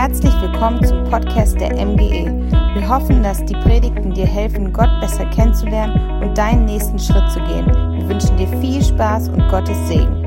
Herzlich 0.00 0.40
willkommen 0.40 0.80
zum 0.84 1.02
Podcast 1.10 1.60
der 1.60 1.74
MGE. 1.74 2.30
Wir 2.74 2.88
hoffen, 2.88 3.20
dass 3.20 3.44
die 3.44 3.54
Predigten 3.54 4.14
dir 4.14 4.26
helfen, 4.26 4.72
Gott 4.72 4.88
besser 5.00 5.26
kennenzulernen 5.26 6.22
und 6.22 6.38
deinen 6.38 6.66
nächsten 6.66 7.00
Schritt 7.00 7.28
zu 7.32 7.40
gehen. 7.40 7.66
Wir 7.66 8.08
wünschen 8.08 8.36
dir 8.36 8.46
viel 8.60 8.80
Spaß 8.80 9.28
und 9.30 9.48
Gottes 9.48 9.76
Segen. 9.88 10.22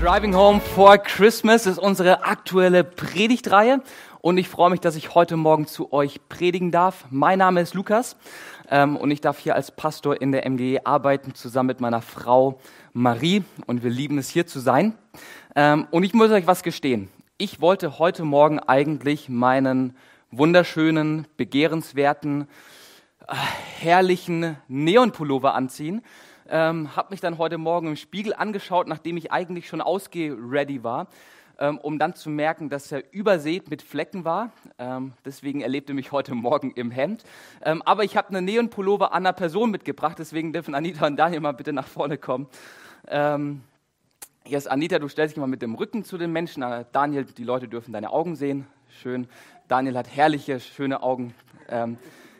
Driving 0.00 0.34
Home 0.34 0.58
for 0.58 0.98
Christmas 0.98 1.64
ist 1.66 1.78
unsere 1.78 2.24
aktuelle 2.24 2.82
Predigtreihe 2.82 3.80
und 4.22 4.38
ich 4.38 4.48
freue 4.48 4.70
mich, 4.70 4.80
dass 4.80 4.96
ich 4.96 5.14
heute 5.14 5.36
Morgen 5.36 5.68
zu 5.68 5.92
euch 5.92 6.18
predigen 6.28 6.72
darf. 6.72 7.04
Mein 7.10 7.38
Name 7.38 7.60
ist 7.60 7.74
Lukas 7.74 8.16
ähm, 8.72 8.96
und 8.96 9.12
ich 9.12 9.20
darf 9.20 9.38
hier 9.38 9.54
als 9.54 9.70
Pastor 9.70 10.20
in 10.20 10.32
der 10.32 10.50
MGE 10.50 10.84
arbeiten, 10.84 11.32
zusammen 11.36 11.68
mit 11.68 11.80
meiner 11.80 12.02
Frau 12.02 12.58
Marie 12.96 13.44
und 13.66 13.84
wir 13.84 13.90
lieben 13.90 14.16
es 14.16 14.30
hier 14.30 14.46
zu 14.46 14.58
sein. 14.58 14.94
Ähm, 15.54 15.86
und 15.90 16.02
ich 16.02 16.14
muss 16.14 16.30
euch 16.30 16.46
was 16.46 16.62
gestehen. 16.62 17.10
Ich 17.36 17.60
wollte 17.60 17.98
heute 17.98 18.24
Morgen 18.24 18.58
eigentlich 18.58 19.28
meinen 19.28 19.94
wunderschönen, 20.30 21.26
begehrenswerten, 21.36 22.48
äh, 23.28 23.34
herrlichen 23.80 24.56
Neonpullover 24.68 25.54
anziehen. 25.54 26.00
Ähm, 26.48 26.96
habe 26.96 27.08
mich 27.10 27.20
dann 27.20 27.36
heute 27.36 27.58
Morgen 27.58 27.88
im 27.88 27.96
Spiegel 27.96 28.32
angeschaut, 28.32 28.88
nachdem 28.88 29.18
ich 29.18 29.30
eigentlich 29.30 29.68
schon 29.68 29.82
ausgeready 29.82 30.82
war 30.82 31.08
ähm, 31.58 31.78
um 31.78 31.98
dann 31.98 32.14
zu 32.14 32.30
merken, 32.30 32.68
dass 32.68 32.92
er 32.92 33.02
übersät 33.12 33.70
mit 33.70 33.82
Flecken 33.82 34.24
war. 34.24 34.50
Ähm, 34.78 35.12
deswegen 35.24 35.60
erlebte 35.60 35.94
mich 35.94 36.12
heute 36.12 36.34
Morgen 36.34 36.72
im 36.72 36.90
Hemd. 36.90 37.24
Ähm, 37.64 37.82
aber 37.82 38.04
ich 38.04 38.16
habe 38.16 38.28
eine 38.28 38.42
Neonpullover 38.42 39.12
einer 39.12 39.32
Person 39.32 39.70
mitgebracht, 39.70 40.18
deswegen 40.18 40.52
dürfen 40.52 40.74
Anita 40.74 41.06
und 41.06 41.16
Daniel 41.16 41.40
mal 41.40 41.52
bitte 41.52 41.72
nach 41.72 41.86
vorne 41.86 42.18
kommen. 42.18 42.46
Ähm, 43.08 43.62
yes, 44.46 44.66
Anita, 44.66 44.98
du 44.98 45.08
stellst 45.08 45.36
dich 45.36 45.40
mal 45.40 45.46
mit 45.46 45.62
dem 45.62 45.74
Rücken 45.74 46.04
zu 46.04 46.18
den 46.18 46.32
Menschen. 46.32 46.62
Äh, 46.62 46.84
Daniel, 46.92 47.24
die 47.24 47.44
Leute 47.44 47.68
dürfen 47.68 47.92
deine 47.92 48.10
Augen 48.10 48.36
sehen. 48.36 48.66
Schön. 48.88 49.28
Daniel 49.68 49.96
hat 49.96 50.08
herrliche, 50.08 50.60
schöne 50.60 51.02
Augen. 51.02 51.34
Ähm, 51.68 51.98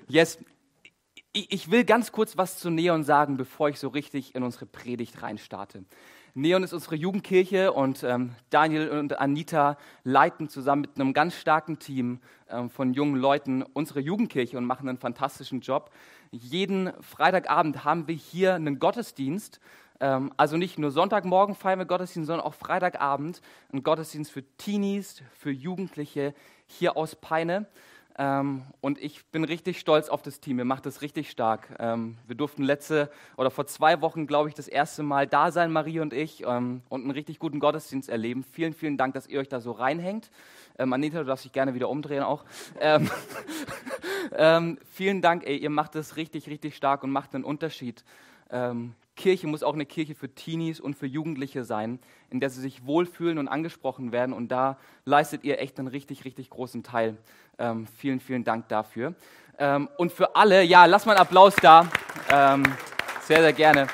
yes, 0.09 0.39
ich 1.33 1.71
will 1.71 1.85
ganz 1.85 2.13
kurz 2.13 2.39
was 2.39 2.59
zu 2.59 2.71
Neon 2.71 3.05
sagen, 3.05 3.37
bevor 3.37 3.69
ich 3.69 3.79
so 3.79 3.89
richtig 3.89 4.35
in 4.35 4.43
unsere 4.43 4.65
Predigt 4.65 5.23
reinstarte. 5.23 5.85
Neon 6.39 6.63
ist 6.63 6.75
unsere 6.75 6.97
Jugendkirche 6.97 7.73
und 7.73 8.03
ähm, 8.03 8.35
Daniel 8.51 8.91
und 8.91 9.19
Anita 9.19 9.79
leiten 10.05 10.51
zusammen 10.51 10.83
mit 10.83 11.01
einem 11.01 11.15
ganz 11.15 11.35
starken 11.35 11.79
Team 11.79 12.21
ähm, 12.51 12.69
von 12.69 12.93
jungen 12.93 13.17
Leuten 13.17 13.63
unsere 13.63 14.01
Jugendkirche 14.01 14.59
und 14.59 14.67
machen 14.67 14.87
einen 14.87 14.99
fantastischen 14.99 15.61
Job. 15.61 15.91
Jeden 16.31 16.93
Freitagabend 17.03 17.85
haben 17.85 18.07
wir 18.07 18.15
hier 18.15 18.55
einen 18.55 18.79
Gottesdienst. 18.79 19.61
Ähm, 20.01 20.33
also 20.37 20.57
nicht 20.57 20.79
nur 20.79 20.91
Sonntagmorgen 20.91 21.55
feiern 21.55 21.79
wir 21.79 21.87
Gottesdienst, 21.87 22.27
sondern 22.27 22.47
auch 22.47 22.55
Freitagabend 22.55 23.41
einen 23.73 23.83
Gottesdienst 23.83 24.31
für 24.31 24.45
Teenies, 24.57 25.23
für 25.33 25.51
Jugendliche 25.51 26.35
hier 26.67 26.97
aus 26.97 27.17
Peine. 27.17 27.67
Ähm, 28.19 28.63
und 28.81 28.99
ich 28.99 29.27
bin 29.27 29.45
richtig 29.45 29.79
stolz 29.79 30.09
auf 30.09 30.23
das 30.23 30.41
Team. 30.41 30.59
Ihr 30.59 30.65
macht 30.65 30.87
das 30.87 31.03
richtig 31.03 31.31
stark. 31.31 31.69
Ähm, 31.79 32.17
wir 32.27 32.35
durften 32.35 32.63
letzte 32.63 33.11
oder 33.37 33.51
vor 33.51 33.67
zwei 33.67 34.01
Wochen, 34.01 34.27
glaube 34.27 34.49
ich, 34.49 34.55
das 34.55 34.69
erste 34.69 35.03
Mal 35.03 35.27
da 35.27 35.51
sein, 35.51 35.71
Marie 35.71 36.01
und 36.01 36.15
ich, 36.15 36.43
ähm, 36.47 36.83
und 36.89 37.03
einen 37.03 37.11
richtig 37.11 37.39
guten 37.39 37.61
Gottesdienst 37.61 38.09
erleben. 38.09 38.43
Vielen, 38.43 38.73
vielen 38.73 38.97
Dank, 38.97 39.13
dass 39.13 39.27
ihr 39.27 39.39
euch 39.41 39.49
da 39.49 39.61
so 39.61 39.73
reinhängt. 39.73 40.31
Ähm, 40.79 40.93
Anita, 40.95 41.19
du 41.19 41.25
darfst 41.25 41.45
dich 41.45 41.53
gerne 41.53 41.75
wieder 41.75 41.91
umdrehen 41.91 42.23
auch. 42.23 42.45
Ähm, 42.81 43.11
ähm, 44.33 44.79
vielen 44.91 45.21
Dank, 45.21 45.47
ey, 45.47 45.59
ihr 45.59 45.71
macht 45.71 45.95
das 45.95 46.17
richtig, 46.17 46.49
richtig 46.49 46.75
stark 46.75 47.03
und 47.03 47.11
macht 47.11 47.35
einen 47.35 47.45
Unterschied. 47.45 48.03
Kirche 49.17 49.47
muss 49.47 49.63
auch 49.63 49.75
eine 49.75 49.87
Kirche 49.87 50.15
für 50.15 50.33
Teenies 50.33 50.79
und 50.79 50.95
für 50.95 51.07
Jugendliche 51.07 51.65
sein, 51.65 51.99
in 52.31 52.39
der 52.39 52.51
sie 52.51 52.61
sich 52.61 52.87
wohlfühlen 52.87 53.39
und 53.39 53.49
angesprochen 53.49 54.13
werden. 54.13 54.33
Und 54.33 54.49
da 54.49 54.79
leistet 55.05 55.43
ihr 55.43 55.59
echt 55.59 55.79
einen 55.79 55.89
richtig, 55.89 56.25
richtig 56.25 56.51
großen 56.51 56.83
Teil. 56.83 57.17
Ähm, 57.59 57.87
vielen, 57.87 58.21
vielen 58.21 58.45
Dank 58.45 58.69
dafür. 58.69 59.15
Ähm, 59.59 59.89
und 59.97 60.13
für 60.13 60.37
alle, 60.37 60.63
ja, 60.63 60.85
lass 60.85 61.07
mal 61.07 61.13
einen 61.13 61.23
Applaus 61.23 61.57
da. 61.57 61.89
Ähm, 62.31 62.63
sehr, 63.23 63.41
sehr 63.41 63.53
gerne. 63.55 63.89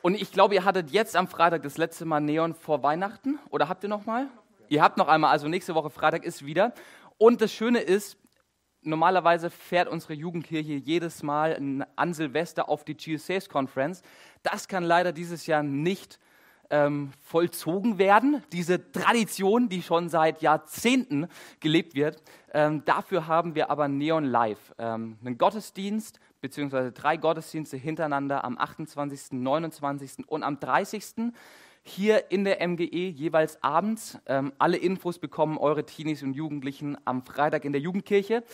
Und 0.00 0.14
ich 0.20 0.32
glaube, 0.32 0.54
ihr 0.54 0.64
hattet 0.64 0.90
jetzt 0.90 1.14
am 1.14 1.28
Freitag 1.28 1.62
das 1.62 1.76
letzte 1.76 2.04
Mal 2.04 2.20
Neon 2.20 2.54
vor 2.54 2.82
Weihnachten. 2.82 3.38
Oder 3.50 3.68
habt 3.68 3.84
ihr 3.84 3.88
noch 3.88 4.06
mal? 4.06 4.28
Ihr 4.68 4.82
habt 4.82 4.96
noch 4.96 5.08
einmal, 5.08 5.30
also 5.30 5.46
nächste 5.46 5.74
Woche 5.74 5.90
Freitag 5.90 6.24
ist 6.24 6.44
wieder. 6.46 6.72
Und 7.18 7.40
das 7.40 7.52
Schöne 7.52 7.80
ist, 7.80 8.16
normalerweise 8.82 9.50
fährt 9.50 9.88
unsere 9.88 10.14
Jugendkirche 10.14 10.74
jedes 10.74 11.22
Mal 11.22 11.84
an 11.96 12.14
Silvester 12.14 12.68
auf 12.68 12.84
die 12.84 12.96
GSAs 12.96 13.48
Conference. 13.48 14.02
Das 14.42 14.68
kann 14.68 14.84
leider 14.84 15.12
dieses 15.12 15.46
Jahr 15.46 15.62
nicht 15.62 16.18
ähm, 16.70 17.12
vollzogen 17.20 17.98
werden, 17.98 18.42
diese 18.52 18.90
Tradition, 18.92 19.68
die 19.68 19.82
schon 19.82 20.08
seit 20.08 20.40
Jahrzehnten 20.42 21.28
gelebt 21.60 21.94
wird. 21.94 22.22
Ähm, 22.52 22.84
dafür 22.84 23.26
haben 23.26 23.54
wir 23.54 23.70
aber 23.70 23.88
Neon 23.88 24.24
Live, 24.24 24.74
ähm, 24.78 25.18
einen 25.22 25.38
Gottesdienst 25.38 26.18
beziehungsweise 26.40 26.90
drei 26.92 27.16
Gottesdienste 27.16 27.76
hintereinander 27.76 28.44
am 28.44 28.58
28., 28.58 29.32
29. 29.32 30.28
und 30.28 30.42
am 30.42 30.58
30 30.58 31.04
hier 31.82 32.30
in 32.30 32.44
der 32.44 32.66
MGE 32.66 33.08
jeweils 33.08 33.62
abends. 33.62 34.18
Ähm, 34.26 34.52
alle 34.58 34.76
Infos 34.76 35.18
bekommen 35.18 35.58
eure 35.58 35.84
Teenies 35.84 36.22
und 36.22 36.34
Jugendlichen 36.34 36.96
am 37.04 37.24
Freitag 37.24 37.64
in 37.64 37.72
der 37.72 37.80
Jugendkirche. 37.80 38.44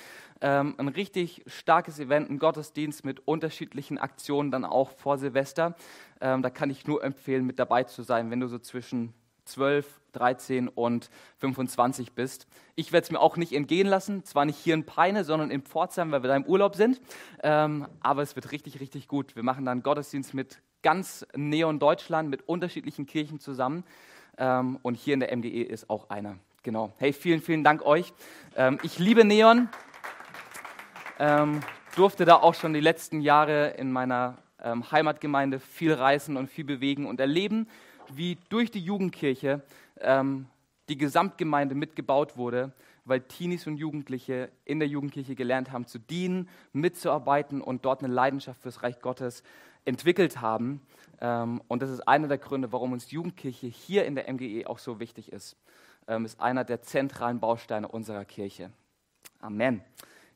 Ähm, 0.41 0.75
ein 0.79 0.89
richtig 0.89 1.43
starkes 1.47 1.99
Event, 1.99 2.31
ein 2.31 2.39
Gottesdienst 2.39 3.05
mit 3.05 3.27
unterschiedlichen 3.27 3.99
Aktionen 3.99 4.51
dann 4.51 4.65
auch 4.65 4.91
vor 4.93 5.19
Silvester. 5.19 5.77
Ähm, 6.21 6.43
da 6.43 6.51
kann 6.51 6.71
ich 6.71 6.87
nur 6.87 7.05
empfehlen, 7.05 7.45
mit 7.45 7.59
dabei 7.59 7.85
zu 7.85 8.03
sein, 8.03 8.31
wenn 8.31 8.41
du 8.41 8.49
so 8.49 8.59
zwischen 8.59 9.13
12, 9.45 10.01
13 10.13 10.69
und 10.69 11.11
25 11.39 12.13
bist. 12.13 12.47
Ich 12.77 12.93
werde 12.93 13.05
es 13.05 13.11
mir 13.11 13.21
auch 13.21 13.37
nicht 13.37 13.53
entgehen 13.53 13.87
lassen, 13.87 14.25
zwar 14.25 14.45
nicht 14.45 14.59
hier 14.59 14.75
in 14.75 14.85
Peine, 14.85 15.25
sondern 15.25 15.51
in 15.51 15.63
Pforzheim, 15.63 16.13
weil 16.13 16.23
wir 16.23 16.29
da 16.29 16.37
im 16.37 16.45
Urlaub 16.45 16.77
sind. 16.77 17.01
Ähm, 17.43 17.87
aber 18.01 18.23
es 18.23 18.37
wird 18.37 18.53
richtig, 18.53 18.81
richtig 18.81 19.09
gut. 19.09 19.37
Wir 19.37 19.43
machen 19.43 19.65
dann 19.65 19.83
Gottesdienst 19.83 20.35
mit 20.35 20.61
ganz 20.83 21.27
Neon 21.35 21.79
Deutschland 21.79 22.31
mit 22.31 22.49
unterschiedlichen 22.49 23.07
Kirchen 23.07 23.41
zusammen. 23.41 23.85
Ähm, 24.37 24.79
und 24.83 24.95
hier 24.95 25.15
in 25.15 25.21
der 25.21 25.37
MGE 25.37 25.63
ist 25.63 25.91
auch 25.91 26.11
einer. 26.11 26.39
Genau. 26.63 26.93
Hey, 26.99 27.13
vielen, 27.13 27.41
vielen 27.41 27.65
Dank 27.65 27.85
euch. 27.85 28.13
Ähm, 28.57 28.79
ich 28.83 28.99
liebe 28.99 29.25
Neon. 29.25 29.69
Ähm, 31.19 31.61
durfte 31.97 32.25
da 32.25 32.37
auch 32.37 32.55
schon 32.55 32.75
die 32.75 32.81
letzten 32.81 33.21
Jahre 33.21 33.71
in 33.71 33.91
meiner 33.91 34.39
ähm, 34.63 34.91
Heimatgemeinde 34.91 35.59
viel 35.59 35.93
reisen 35.93 36.37
und 36.37 36.49
viel 36.49 36.65
bewegen 36.65 37.07
und 37.07 37.21
erleben, 37.21 37.69
wie 38.13 38.39
durch 38.49 38.71
die 38.71 38.81
Jugendkirche 38.81 39.63
ähm, 40.01 40.47
die 40.89 40.97
Gesamtgemeinde 40.97 41.75
mitgebaut 41.75 42.37
wurde, 42.37 42.73
weil 43.05 43.21
Teenies 43.21 43.67
und 43.67 43.77
Jugendliche 43.77 44.51
in 44.65 44.79
der 44.79 44.89
Jugendkirche 44.89 45.35
gelernt 45.35 45.73
haben 45.73 45.87
zu 45.87 45.99
dienen, 45.99 46.49
mitzuarbeiten 46.73 47.61
und 47.61 47.85
dort 47.85 48.03
eine 48.03 48.13
Leidenschaft 48.13 48.63
fürs 48.63 48.83
Reich 48.83 49.01
Gottes 49.01 49.43
entwickelt 49.85 50.41
haben. 50.41 50.81
Ähm, 51.21 51.61
und 51.69 51.83
das 51.83 51.91
ist 51.91 52.01
einer 52.07 52.29
der 52.29 52.39
Gründe, 52.39 52.73
warum 52.73 52.93
uns 52.93 53.11
Jugendkirche 53.11 53.67
hier 53.67 54.05
in 54.05 54.15
der 54.15 54.33
MGE 54.33 54.67
auch 54.67 54.79
so 54.79 55.01
wichtig 55.01 55.33
ist. 55.33 55.57
Ähm, 56.07 56.25
ist 56.25 56.41
einer 56.41 56.65
der 56.65 56.83
zentralen 56.83 57.41
Bausteine 57.41 57.89
unserer 57.89 58.25
Kirche. 58.25 58.71
Amen. 59.41 59.83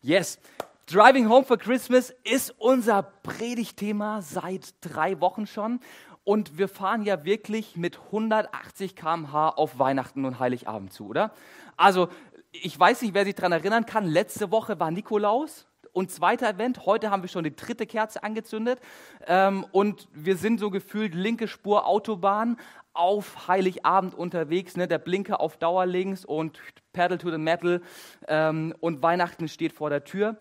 Yes. 0.02 0.38
Driving 0.86 1.28
Home 1.28 1.44
for 1.44 1.58
Christmas 1.58 2.10
ist 2.24 2.50
unser 2.58 3.02
Predigtthema 3.02 4.20
seit 4.20 4.74
drei 4.80 5.20
Wochen 5.20 5.46
schon. 5.46 5.80
Und 6.24 6.58
wir 6.58 6.68
fahren 6.68 7.02
ja 7.02 7.24
wirklich 7.24 7.76
mit 7.76 7.98
180 7.98 8.94
km/h 8.94 9.50
auf 9.50 9.78
Weihnachten 9.78 10.24
und 10.24 10.38
Heiligabend 10.38 10.92
zu, 10.92 11.08
oder? 11.08 11.32
Also, 11.76 12.08
ich 12.52 12.78
weiß 12.78 13.02
nicht, 13.02 13.14
wer 13.14 13.24
sich 13.24 13.34
daran 13.34 13.52
erinnern 13.52 13.86
kann. 13.86 14.06
Letzte 14.06 14.50
Woche 14.50 14.78
war 14.78 14.90
Nikolaus 14.90 15.66
und 15.92 16.10
zweiter 16.10 16.48
Event. 16.48 16.86
Heute 16.86 17.10
haben 17.10 17.22
wir 17.22 17.28
schon 17.28 17.44
die 17.44 17.54
dritte 17.54 17.86
Kerze 17.86 18.22
angezündet 18.22 18.80
ähm, 19.26 19.64
und 19.72 20.08
wir 20.12 20.36
sind 20.36 20.58
so 20.58 20.70
gefühlt 20.70 21.14
linke 21.14 21.48
Spur 21.48 21.86
Autobahn 21.86 22.56
auf 22.94 23.48
Heiligabend 23.48 24.14
unterwegs. 24.14 24.76
Ne? 24.76 24.88
Der 24.88 24.98
Blinker 24.98 25.40
auf 25.40 25.56
Dauer 25.56 25.86
links 25.86 26.24
und 26.24 26.58
Pedal 26.92 27.18
to 27.18 27.30
the 27.30 27.38
Metal 27.38 27.80
ähm, 28.28 28.74
und 28.80 29.02
Weihnachten 29.02 29.48
steht 29.48 29.72
vor 29.72 29.90
der 29.90 30.04
Tür. 30.04 30.38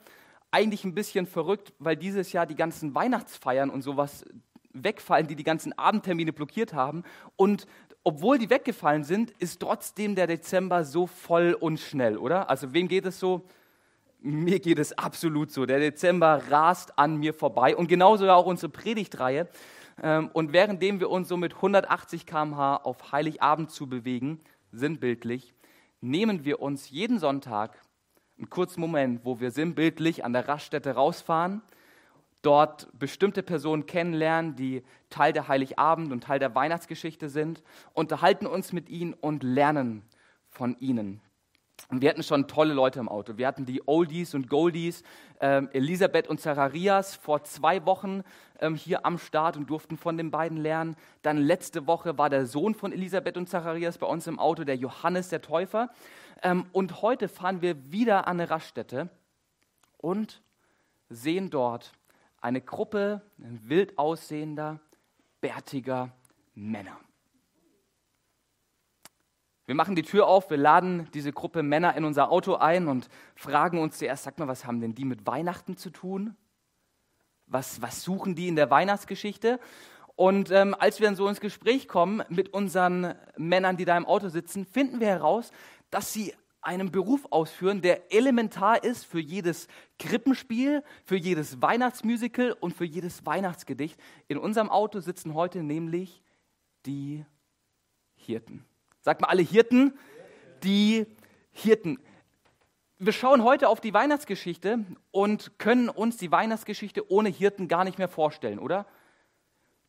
Eigentlich 0.51 0.83
ein 0.83 0.93
bisschen 0.93 1.25
verrückt, 1.25 1.73
weil 1.79 1.95
dieses 1.95 2.33
Jahr 2.33 2.45
die 2.45 2.55
ganzen 2.55 2.93
Weihnachtsfeiern 2.93 3.69
und 3.69 3.81
sowas 3.81 4.25
wegfallen, 4.73 5.27
die 5.27 5.35
die 5.35 5.43
ganzen 5.43 5.77
Abendtermine 5.77 6.33
blockiert 6.33 6.73
haben. 6.73 7.03
Und 7.35 7.67
obwohl 8.03 8.37
die 8.37 8.49
weggefallen 8.49 9.03
sind, 9.03 9.31
ist 9.31 9.59
trotzdem 9.59 10.15
der 10.15 10.27
Dezember 10.27 10.83
so 10.83 11.07
voll 11.07 11.55
und 11.57 11.79
schnell, 11.79 12.17
oder? 12.17 12.49
Also 12.49 12.73
wem 12.73 12.87
geht 12.87 13.05
es 13.05 13.19
so? 13.19 13.43
Mir 14.23 14.59
geht 14.59 14.77
es 14.77 14.95
absolut 14.95 15.51
so. 15.51 15.65
Der 15.65 15.79
Dezember 15.79 16.43
rast 16.51 16.99
an 16.99 17.17
mir 17.17 17.33
vorbei 17.33 17.75
und 17.75 17.87
genauso 17.87 18.29
auch 18.29 18.45
unsere 18.45 18.71
Predigtreihe. 18.71 19.49
Ähm, 20.01 20.29
und 20.33 20.53
währenddem 20.53 20.99
wir 20.99 21.09
uns 21.09 21.27
so 21.27 21.37
mit 21.37 21.55
180 21.55 22.27
km/h 22.27 22.77
auf 22.77 23.11
Heiligabend 23.11 23.71
zu 23.71 23.89
bewegen, 23.89 24.39
sinnbildlich, 24.71 25.55
nehmen 26.01 26.45
wir 26.45 26.61
uns 26.61 26.91
jeden 26.91 27.17
Sonntag 27.17 27.81
einen 28.37 28.51
kurzen 28.51 28.79
Moment, 28.79 29.21
wo 29.23 29.39
wir 29.39 29.49
sinnbildlich 29.49 30.23
an 30.23 30.33
der 30.33 30.47
Raststätte 30.47 30.91
rausfahren, 30.91 31.63
dort 32.43 32.87
bestimmte 32.97 33.41
Personen 33.41 33.87
kennenlernen, 33.87 34.55
die 34.55 34.83
Teil 35.09 35.33
der 35.33 35.47
Heiligabend 35.47 36.11
und 36.11 36.23
Teil 36.23 36.37
der 36.37 36.53
Weihnachtsgeschichte 36.53 37.27
sind, 37.27 37.63
unterhalten 37.93 38.45
uns 38.45 38.71
mit 38.71 38.87
ihnen 38.89 39.13
und 39.13 39.41
lernen 39.41 40.03
von 40.47 40.75
ihnen. 40.79 41.21
Und 41.91 42.01
wir 42.01 42.09
hatten 42.09 42.23
schon 42.23 42.47
tolle 42.47 42.73
Leute 42.73 43.01
im 43.01 43.09
Auto. 43.09 43.35
Wir 43.35 43.45
hatten 43.45 43.65
die 43.65 43.85
Oldies 43.85 44.33
und 44.33 44.47
Goldies, 44.47 45.03
ähm, 45.41 45.69
Elisabeth 45.73 46.29
und 46.29 46.39
Zacharias 46.39 47.15
vor 47.15 47.43
zwei 47.43 47.85
Wochen 47.85 48.23
ähm, 48.61 48.75
hier 48.75 49.05
am 49.05 49.17
Start 49.17 49.57
und 49.57 49.69
durften 49.69 49.97
von 49.97 50.15
den 50.15 50.31
beiden 50.31 50.57
lernen. 50.57 50.95
Dann 51.21 51.37
letzte 51.37 51.87
Woche 51.87 52.17
war 52.17 52.29
der 52.29 52.45
Sohn 52.45 52.75
von 52.75 52.93
Elisabeth 52.93 53.35
und 53.35 53.49
Zacharias 53.49 53.97
bei 53.97 54.07
uns 54.07 54.25
im 54.25 54.39
Auto, 54.39 54.63
der 54.63 54.77
Johannes 54.77 55.27
der 55.27 55.41
Täufer. 55.41 55.89
Ähm, 56.41 56.65
und 56.71 57.01
heute 57.01 57.27
fahren 57.27 57.61
wir 57.61 57.91
wieder 57.91 58.25
an 58.25 58.39
eine 58.39 58.49
Raststätte 58.49 59.09
und 59.97 60.41
sehen 61.09 61.49
dort 61.49 61.91
eine 62.39 62.61
Gruppe 62.61 63.21
wild 63.37 63.97
aussehender, 63.97 64.79
bärtiger 65.41 66.13
Männer. 66.55 66.97
Wir 69.65 69.75
machen 69.75 69.95
die 69.95 70.01
Tür 70.01 70.27
auf, 70.27 70.49
wir 70.49 70.57
laden 70.57 71.07
diese 71.13 71.31
Gruppe 71.31 71.63
Männer 71.63 71.95
in 71.95 72.03
unser 72.03 72.31
Auto 72.31 72.55
ein 72.55 72.87
und 72.87 73.07
fragen 73.35 73.79
uns 73.79 73.97
zuerst, 73.97 74.23
sag 74.23 74.39
mal, 74.39 74.47
was 74.47 74.65
haben 74.65 74.81
denn 74.81 74.95
die 74.95 75.05
mit 75.05 75.25
Weihnachten 75.27 75.77
zu 75.77 75.91
tun? 75.91 76.35
Was, 77.45 77.81
was 77.81 78.03
suchen 78.03 78.35
die 78.35 78.47
in 78.47 78.55
der 78.55 78.71
Weihnachtsgeschichte? 78.71 79.59
Und 80.15 80.51
ähm, 80.51 80.75
als 80.77 80.99
wir 80.99 81.07
dann 81.07 81.15
so 81.15 81.27
ins 81.27 81.39
Gespräch 81.39 81.87
kommen 81.87 82.23
mit 82.29 82.53
unseren 82.53 83.15
Männern, 83.37 83.77
die 83.77 83.85
da 83.85 83.97
im 83.97 84.05
Auto 84.05 84.29
sitzen, 84.29 84.65
finden 84.65 84.99
wir 84.99 85.07
heraus, 85.07 85.51
dass 85.89 86.11
sie 86.13 86.33
einen 86.61 86.91
Beruf 86.91 87.27
ausführen, 87.31 87.81
der 87.81 88.13
elementar 88.13 88.83
ist 88.83 89.05
für 89.05 89.19
jedes 89.19 89.67
Krippenspiel, 89.97 90.83
für 91.05 91.17
jedes 91.17 91.61
Weihnachtsmusical 91.61 92.55
und 92.59 92.75
für 92.75 92.85
jedes 92.85 93.25
Weihnachtsgedicht. 93.25 93.99
In 94.27 94.37
unserem 94.37 94.69
Auto 94.69 94.99
sitzen 94.99 95.33
heute 95.33 95.63
nämlich 95.63 96.21
die 96.85 97.25
Hirten. 98.13 98.65
Sagt 99.01 99.21
mal 99.21 99.27
alle 99.27 99.41
Hirten, 99.41 99.97
die 100.63 101.05
Hirten. 101.51 101.99
Wir 102.99 103.13
schauen 103.13 103.43
heute 103.43 103.67
auf 103.67 103.81
die 103.81 103.93
Weihnachtsgeschichte 103.93 104.85
und 105.11 105.57
können 105.57 105.89
uns 105.89 106.17
die 106.17 106.31
Weihnachtsgeschichte 106.31 107.11
ohne 107.11 107.29
Hirten 107.29 107.67
gar 107.67 107.83
nicht 107.83 107.97
mehr 107.97 108.07
vorstellen, 108.07 108.59
oder? 108.59 108.85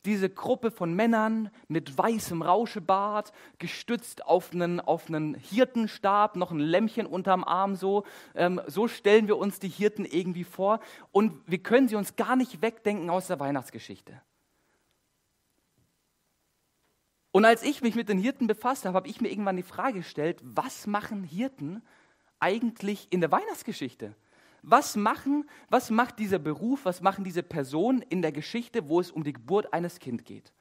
diese 0.05 0.29
Gruppe 0.29 0.71
von 0.71 0.95
Männern 0.95 1.51
mit 1.69 1.97
weißem 1.97 2.43
Rauschebart, 2.43 3.33
gestützt 3.59 4.27
auf 4.27 4.53
einen, 4.53 4.81
auf 4.81 5.09
einen 5.09 5.35
Hirtenstab, 5.35 6.37
noch 6.37 6.51
ein 6.51 6.59
Lämmchen 6.59 7.07
unterm 7.07 7.45
Arm 7.45 7.77
so. 7.77 8.05
Ähm, 8.35 8.61
so 8.67 8.89
stellen 8.89 9.29
wir 9.29 9.39
uns 9.39 9.59
die 9.61 9.69
Hirten 9.69 10.05
irgendwie 10.05 10.45
vor 10.45 10.81
und 11.13 11.41
wir 11.47 11.59
können 11.59 11.89
sie 11.89 11.97
uns 11.97 12.17
gar 12.17 12.37
nicht 12.37 12.63
wegdenken 12.63 13.11
aus 13.11 13.29
der 13.29 13.39
Weihnachtsgeschichte. 13.39 14.21
Und 17.33 17.47
als 17.47 17.63
ich 17.63 17.81
mich 17.81 17.95
mit 17.95 18.11
den 18.11 18.19
Hirten 18.19 18.47
befasst 18.47 18.85
habe, 18.85 18.95
habe 18.95 19.09
ich 19.09 19.21
mir 19.21 19.31
irgendwann 19.31 19.57
die 19.57 19.63
Frage 19.63 19.99
gestellt, 20.01 20.39
was 20.43 20.87
machen 20.87 21.25
Hirten 21.25 21.83
eigentlich 22.39 23.09
in 23.11 23.21
der 23.21 23.33
Weihnachtsgeschichte? 23.33 24.15
Was, 24.63 24.95
machen, 24.95 25.49
was 25.71 25.91
macht 25.91 26.19
dieser 26.19 26.39
Beruf, 26.39 26.85
was 26.85 27.01
machen 27.01 27.25
diese 27.25 27.43
Personen 27.43 28.03
in 28.03 28.23
der 28.23 28.33
Geschichte, 28.33 28.89
wo 28.89 29.01
es 29.01 29.11
um 29.11 29.25
die 29.25 29.33
Geburt 29.33 29.73
eines 29.73 29.99
Kindes 29.99 30.25
geht? 30.25 30.53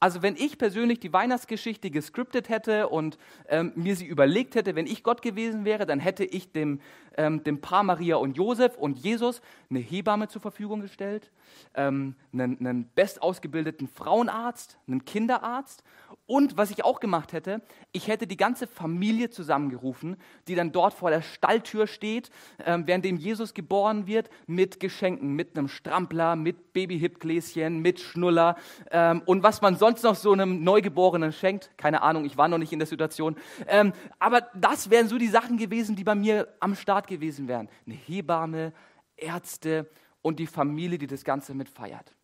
Also 0.00 0.22
wenn 0.22 0.36
ich 0.36 0.58
persönlich 0.58 1.00
die 1.00 1.12
Weihnachtsgeschichte 1.12 1.90
gescriptet 1.90 2.48
hätte 2.48 2.88
und 2.88 3.16
ähm, 3.48 3.72
mir 3.74 3.96
sie 3.96 4.06
überlegt 4.06 4.54
hätte, 4.54 4.74
wenn 4.74 4.86
ich 4.86 5.02
Gott 5.02 5.22
gewesen 5.22 5.64
wäre, 5.64 5.86
dann 5.86 5.98
hätte 5.98 6.24
ich 6.24 6.52
dem, 6.52 6.80
ähm, 7.16 7.42
dem 7.44 7.60
Paar 7.60 7.82
Maria 7.82 8.16
und 8.16 8.36
Josef 8.36 8.76
und 8.76 8.98
Jesus 8.98 9.40
eine 9.70 9.78
Hebamme 9.78 10.28
zur 10.28 10.40
Verfügung 10.40 10.80
gestellt, 10.80 11.30
ähm, 11.74 12.14
einen, 12.32 12.58
einen 12.58 12.90
bestausgebildeten 12.94 13.88
Frauenarzt, 13.88 14.78
einen 14.86 15.04
Kinderarzt 15.04 15.82
und 16.26 16.56
was 16.56 16.70
ich 16.70 16.84
auch 16.84 17.00
gemacht 17.00 17.32
hätte, 17.32 17.60
ich 17.92 18.08
hätte 18.08 18.26
die 18.26 18.36
ganze 18.36 18.66
Familie 18.66 19.28
zusammengerufen, 19.28 20.16
die 20.48 20.54
dann 20.54 20.72
dort 20.72 20.94
vor 20.94 21.10
der 21.10 21.20
Stalltür 21.20 21.86
steht, 21.86 22.30
ähm, 22.64 22.86
währenddem 22.86 23.18
Jesus 23.18 23.52
geboren 23.52 24.06
wird, 24.06 24.30
mit 24.46 24.80
Geschenken, 24.80 25.34
mit 25.34 25.56
einem 25.56 25.68
Strampler, 25.68 26.34
mit 26.34 26.72
Babyhipgläschen, 26.72 27.80
mit 27.80 28.00
Schnuller 28.00 28.56
ähm, 28.90 29.22
und 29.26 29.42
was 29.42 29.60
man 29.60 29.76
sonst 29.76 30.02
noch 30.02 30.14
so 30.14 30.32
einem 30.32 30.64
Neugeborenen 30.64 31.32
schenkt. 31.32 31.70
Keine 31.76 32.02
Ahnung, 32.02 32.24
ich 32.24 32.38
war 32.38 32.48
noch 32.48 32.58
nicht 32.58 32.72
in 32.72 32.78
der 32.78 32.88
Situation. 32.88 33.36
Ähm, 33.66 33.92
aber 34.18 34.42
das 34.54 34.88
wären 34.88 35.08
so 35.08 35.18
die 35.18 35.28
Sachen 35.28 35.58
gewesen, 35.58 35.94
die 35.94 36.04
bei 36.04 36.14
mir 36.14 36.48
am 36.60 36.74
Start 36.74 37.03
gewesen 37.06 37.48
wären. 37.48 37.68
Eine 37.86 37.94
Hebamme, 37.94 38.72
Ärzte 39.16 39.90
und 40.22 40.38
die 40.38 40.46
Familie, 40.46 40.98
die 40.98 41.06
das 41.06 41.24
Ganze 41.24 41.54
mitfeiert. 41.54 42.14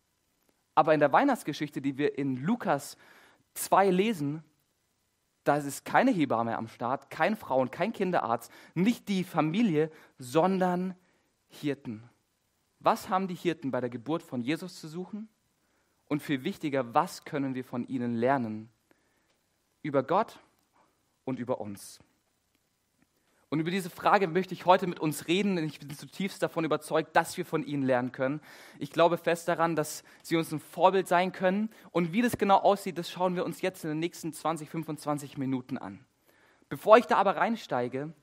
Aber 0.75 0.93
in 0.93 0.99
der 0.99 1.11
Weihnachtsgeschichte, 1.11 1.81
die 1.81 1.97
wir 1.97 2.17
in 2.17 2.37
Lukas 2.37 2.97
2 3.53 3.89
lesen, 3.89 4.43
da 5.43 5.57
ist 5.57 5.85
keine 5.85 6.11
Hebamme 6.11 6.57
am 6.57 6.67
Start, 6.67 7.09
kein 7.09 7.35
Frauen, 7.35 7.71
kein 7.71 7.93
Kinderarzt, 7.93 8.51
nicht 8.75 9.09
die 9.09 9.23
Familie, 9.23 9.91
sondern 10.17 10.95
Hirten. 11.47 12.03
Was 12.79 13.09
haben 13.09 13.27
die 13.27 13.35
Hirten 13.35 13.71
bei 13.71 13.81
der 13.81 13.89
Geburt 13.89 14.23
von 14.23 14.41
Jesus 14.41 14.79
zu 14.79 14.87
suchen? 14.87 15.29
Und 16.07 16.21
viel 16.21 16.43
wichtiger, 16.43 16.93
was 16.93 17.23
können 17.25 17.55
wir 17.55 17.63
von 17.63 17.87
ihnen 17.87 18.15
lernen? 18.15 18.69
Über 19.81 20.03
Gott 20.03 20.39
und 21.25 21.39
über 21.39 21.61
uns. 21.61 21.99
Und 23.51 23.59
über 23.59 23.69
diese 23.69 23.89
Frage 23.89 24.29
möchte 24.29 24.53
ich 24.53 24.65
heute 24.65 24.87
mit 24.87 25.01
uns 25.01 25.27
reden, 25.27 25.57
denn 25.57 25.65
ich 25.65 25.77
bin 25.77 25.89
zutiefst 25.89 26.41
davon 26.41 26.63
überzeugt, 26.63 27.13
dass 27.17 27.35
wir 27.35 27.45
von 27.45 27.63
ihnen 27.65 27.83
lernen 27.83 28.13
können. 28.13 28.39
Ich 28.79 28.91
glaube 28.91 29.17
fest 29.17 29.45
daran, 29.49 29.75
dass 29.75 30.05
sie 30.23 30.37
uns 30.37 30.53
ein 30.53 30.61
Vorbild 30.61 31.09
sein 31.09 31.33
können. 31.33 31.69
Und 31.91 32.13
wie 32.13 32.21
das 32.21 32.37
genau 32.37 32.59
aussieht, 32.59 32.97
das 32.97 33.11
schauen 33.11 33.35
wir 33.35 33.43
uns 33.43 33.61
jetzt 33.61 33.83
in 33.83 33.89
den 33.89 33.99
nächsten 33.99 34.31
20, 34.31 34.69
25 34.69 35.37
Minuten 35.37 35.77
an. 35.77 35.99
Bevor 36.69 36.97
ich 36.97 37.07
da 37.07 37.17
aber 37.17 37.35
reinsteige, 37.35 38.13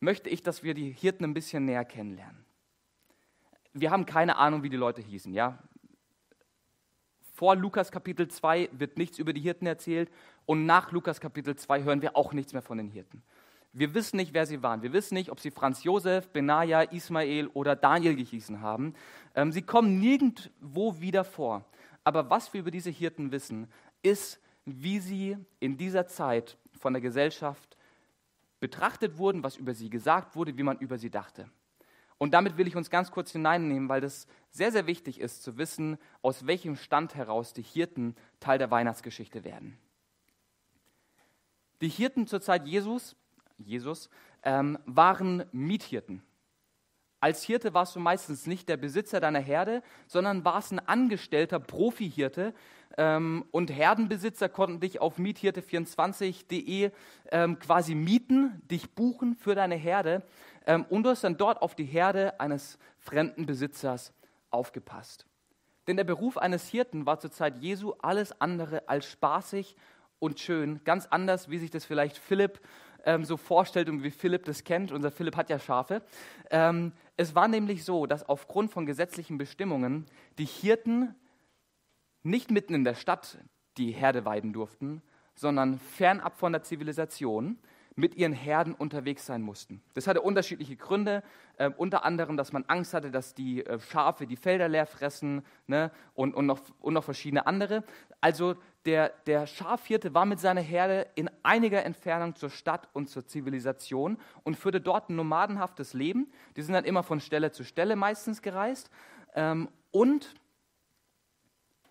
möchte 0.00 0.28
ich, 0.28 0.42
dass 0.42 0.62
wir 0.62 0.74
die 0.74 0.92
Hirten 0.92 1.24
ein 1.24 1.32
bisschen 1.32 1.64
näher 1.64 1.86
kennenlernen. 1.86 2.44
Wir 3.72 3.90
haben 3.90 4.04
keine 4.04 4.36
Ahnung, 4.36 4.62
wie 4.62 4.68
die 4.68 4.76
Leute 4.76 5.00
hießen, 5.00 5.32
ja? 5.32 5.58
Vor 7.32 7.56
Lukas 7.56 7.90
Kapitel 7.90 8.28
2 8.28 8.68
wird 8.72 8.98
nichts 8.98 9.18
über 9.18 9.32
die 9.32 9.40
Hirten 9.40 9.66
erzählt 9.66 10.10
und 10.44 10.66
nach 10.66 10.92
Lukas 10.92 11.20
Kapitel 11.20 11.56
2 11.56 11.84
hören 11.84 12.02
wir 12.02 12.16
auch 12.16 12.34
nichts 12.34 12.52
mehr 12.52 12.62
von 12.62 12.76
den 12.76 12.88
Hirten. 12.88 13.22
Wir 13.78 13.92
wissen 13.92 14.16
nicht, 14.16 14.32
wer 14.32 14.46
sie 14.46 14.62
waren. 14.62 14.80
Wir 14.80 14.94
wissen 14.94 15.12
nicht, 15.12 15.30
ob 15.30 15.38
sie 15.38 15.50
Franz 15.50 15.84
Josef, 15.84 16.30
Benaja, 16.30 16.80
Ismael 16.80 17.48
oder 17.48 17.76
Daniel 17.76 18.16
gehießen 18.16 18.62
haben. 18.62 18.94
Ähm, 19.34 19.52
sie 19.52 19.60
kommen 19.60 20.00
nirgendwo 20.00 20.98
wieder 20.98 21.24
vor. 21.24 21.62
Aber 22.02 22.30
was 22.30 22.54
wir 22.54 22.60
über 22.60 22.70
diese 22.70 22.88
Hirten 22.88 23.32
wissen, 23.32 23.68
ist, 24.02 24.40
wie 24.64 24.98
sie 24.98 25.36
in 25.60 25.76
dieser 25.76 26.06
Zeit 26.06 26.56
von 26.72 26.94
der 26.94 27.02
Gesellschaft 27.02 27.76
betrachtet 28.60 29.18
wurden, 29.18 29.42
was 29.42 29.58
über 29.58 29.74
sie 29.74 29.90
gesagt 29.90 30.36
wurde, 30.36 30.56
wie 30.56 30.62
man 30.62 30.78
über 30.78 30.96
sie 30.96 31.10
dachte. 31.10 31.50
Und 32.16 32.32
damit 32.32 32.56
will 32.56 32.66
ich 32.66 32.76
uns 32.76 32.88
ganz 32.88 33.10
kurz 33.10 33.32
hineinnehmen, 33.32 33.90
weil 33.90 34.00
das 34.00 34.26
sehr, 34.48 34.72
sehr 34.72 34.86
wichtig 34.86 35.20
ist 35.20 35.42
zu 35.42 35.58
wissen, 35.58 35.98
aus 36.22 36.46
welchem 36.46 36.76
Stand 36.76 37.14
heraus 37.14 37.52
die 37.52 37.60
Hirten 37.60 38.16
Teil 38.40 38.56
der 38.56 38.70
Weihnachtsgeschichte 38.70 39.44
werden. 39.44 39.76
Die 41.82 41.90
Hirten 41.90 42.26
zur 42.26 42.40
Zeit 42.40 42.66
Jesus 42.66 43.16
Jesus, 43.58 44.10
ähm, 44.42 44.78
waren 44.86 45.44
Miethirten. 45.52 46.22
Als 47.18 47.42
Hirte 47.42 47.72
warst 47.72 47.96
du 47.96 48.00
meistens 48.00 48.46
nicht 48.46 48.68
der 48.68 48.76
Besitzer 48.76 49.20
deiner 49.20 49.40
Herde, 49.40 49.82
sondern 50.06 50.44
warst 50.44 50.72
ein 50.72 50.78
angestellter 50.78 51.58
Profihirte. 51.58 52.52
Ähm, 52.98 53.46
und 53.50 53.70
Herdenbesitzer 53.70 54.48
konnten 54.48 54.80
dich 54.80 55.00
auf 55.00 55.18
miethirte24.de 55.18 56.90
ähm, 57.32 57.58
quasi 57.58 57.94
mieten, 57.94 58.62
dich 58.70 58.94
buchen 58.94 59.34
für 59.34 59.54
deine 59.54 59.76
Herde. 59.76 60.22
Ähm, 60.66 60.84
und 60.88 61.04
du 61.04 61.10
hast 61.10 61.24
dann 61.24 61.38
dort 61.38 61.62
auf 61.62 61.74
die 61.74 61.84
Herde 61.84 62.38
eines 62.38 62.78
fremden 62.98 63.46
Besitzers 63.46 64.12
aufgepasst. 64.50 65.26
Denn 65.86 65.96
der 65.96 66.04
Beruf 66.04 66.36
eines 66.36 66.68
Hirten 66.68 67.06
war 67.06 67.18
zur 67.18 67.30
Zeit 67.30 67.58
Jesu 67.58 67.94
alles 68.00 68.40
andere 68.40 68.88
als 68.88 69.06
spaßig 69.06 69.76
und 70.18 70.40
schön. 70.40 70.80
Ganz 70.84 71.06
anders, 71.06 71.50
wie 71.50 71.58
sich 71.58 71.70
das 71.70 71.84
vielleicht 71.84 72.18
Philipp 72.18 72.60
ähm, 73.06 73.24
so 73.24 73.38
vorstellt 73.38 73.88
und 73.88 74.02
wie 74.02 74.10
Philipp 74.10 74.44
das 74.44 74.64
kennt. 74.64 74.92
Unser 74.92 75.10
Philipp 75.10 75.36
hat 75.36 75.48
ja 75.48 75.58
Schafe. 75.58 76.02
Ähm, 76.50 76.92
es 77.16 77.34
war 77.34 77.48
nämlich 77.48 77.84
so, 77.84 78.04
dass 78.04 78.28
aufgrund 78.28 78.70
von 78.70 78.84
gesetzlichen 78.84 79.38
Bestimmungen 79.38 80.06
die 80.38 80.44
Hirten 80.44 81.14
nicht 82.22 82.50
mitten 82.50 82.74
in 82.74 82.84
der 82.84 82.94
Stadt 82.94 83.38
die 83.78 83.92
Herde 83.92 84.24
weiden 84.24 84.52
durften, 84.52 85.00
sondern 85.34 85.78
fernab 85.78 86.36
von 86.36 86.52
der 86.52 86.62
Zivilisation 86.62 87.58
mit 87.98 88.14
ihren 88.14 88.34
Herden 88.34 88.74
unterwegs 88.74 89.24
sein 89.24 89.40
mussten. 89.40 89.82
Das 89.94 90.06
hatte 90.06 90.20
unterschiedliche 90.20 90.76
Gründe, 90.76 91.22
äh, 91.56 91.70
unter 91.70 92.04
anderem, 92.04 92.36
dass 92.36 92.52
man 92.52 92.64
Angst 92.66 92.92
hatte, 92.92 93.10
dass 93.10 93.34
die 93.34 93.64
äh, 93.64 93.80
Schafe 93.80 94.26
die 94.26 94.36
Felder 94.36 94.68
leer 94.68 94.84
fressen 94.86 95.42
ne, 95.66 95.90
und, 96.14 96.34
und, 96.34 96.44
noch, 96.44 96.60
und 96.80 96.92
noch 96.92 97.04
verschiedene 97.04 97.46
andere. 97.46 97.84
Also 98.20 98.56
der, 98.84 99.12
der 99.26 99.46
Schafhirte 99.46 100.12
war 100.12 100.26
mit 100.26 100.40
seiner 100.40 100.60
Herde 100.60 101.06
in 101.14 101.30
einiger 101.46 101.84
Entfernung 101.84 102.34
zur 102.34 102.50
Stadt 102.50 102.88
und 102.92 103.08
zur 103.08 103.26
Zivilisation 103.26 104.18
und 104.42 104.56
führte 104.56 104.80
dort 104.80 105.08
ein 105.08 105.16
nomadenhaftes 105.16 105.94
Leben. 105.94 106.30
Die 106.56 106.62
sind 106.62 106.74
dann 106.74 106.84
immer 106.84 107.02
von 107.02 107.20
Stelle 107.20 107.52
zu 107.52 107.64
Stelle 107.64 107.96
meistens 107.96 108.42
gereist. 108.42 108.90
Ähm, 109.34 109.68
und 109.90 110.34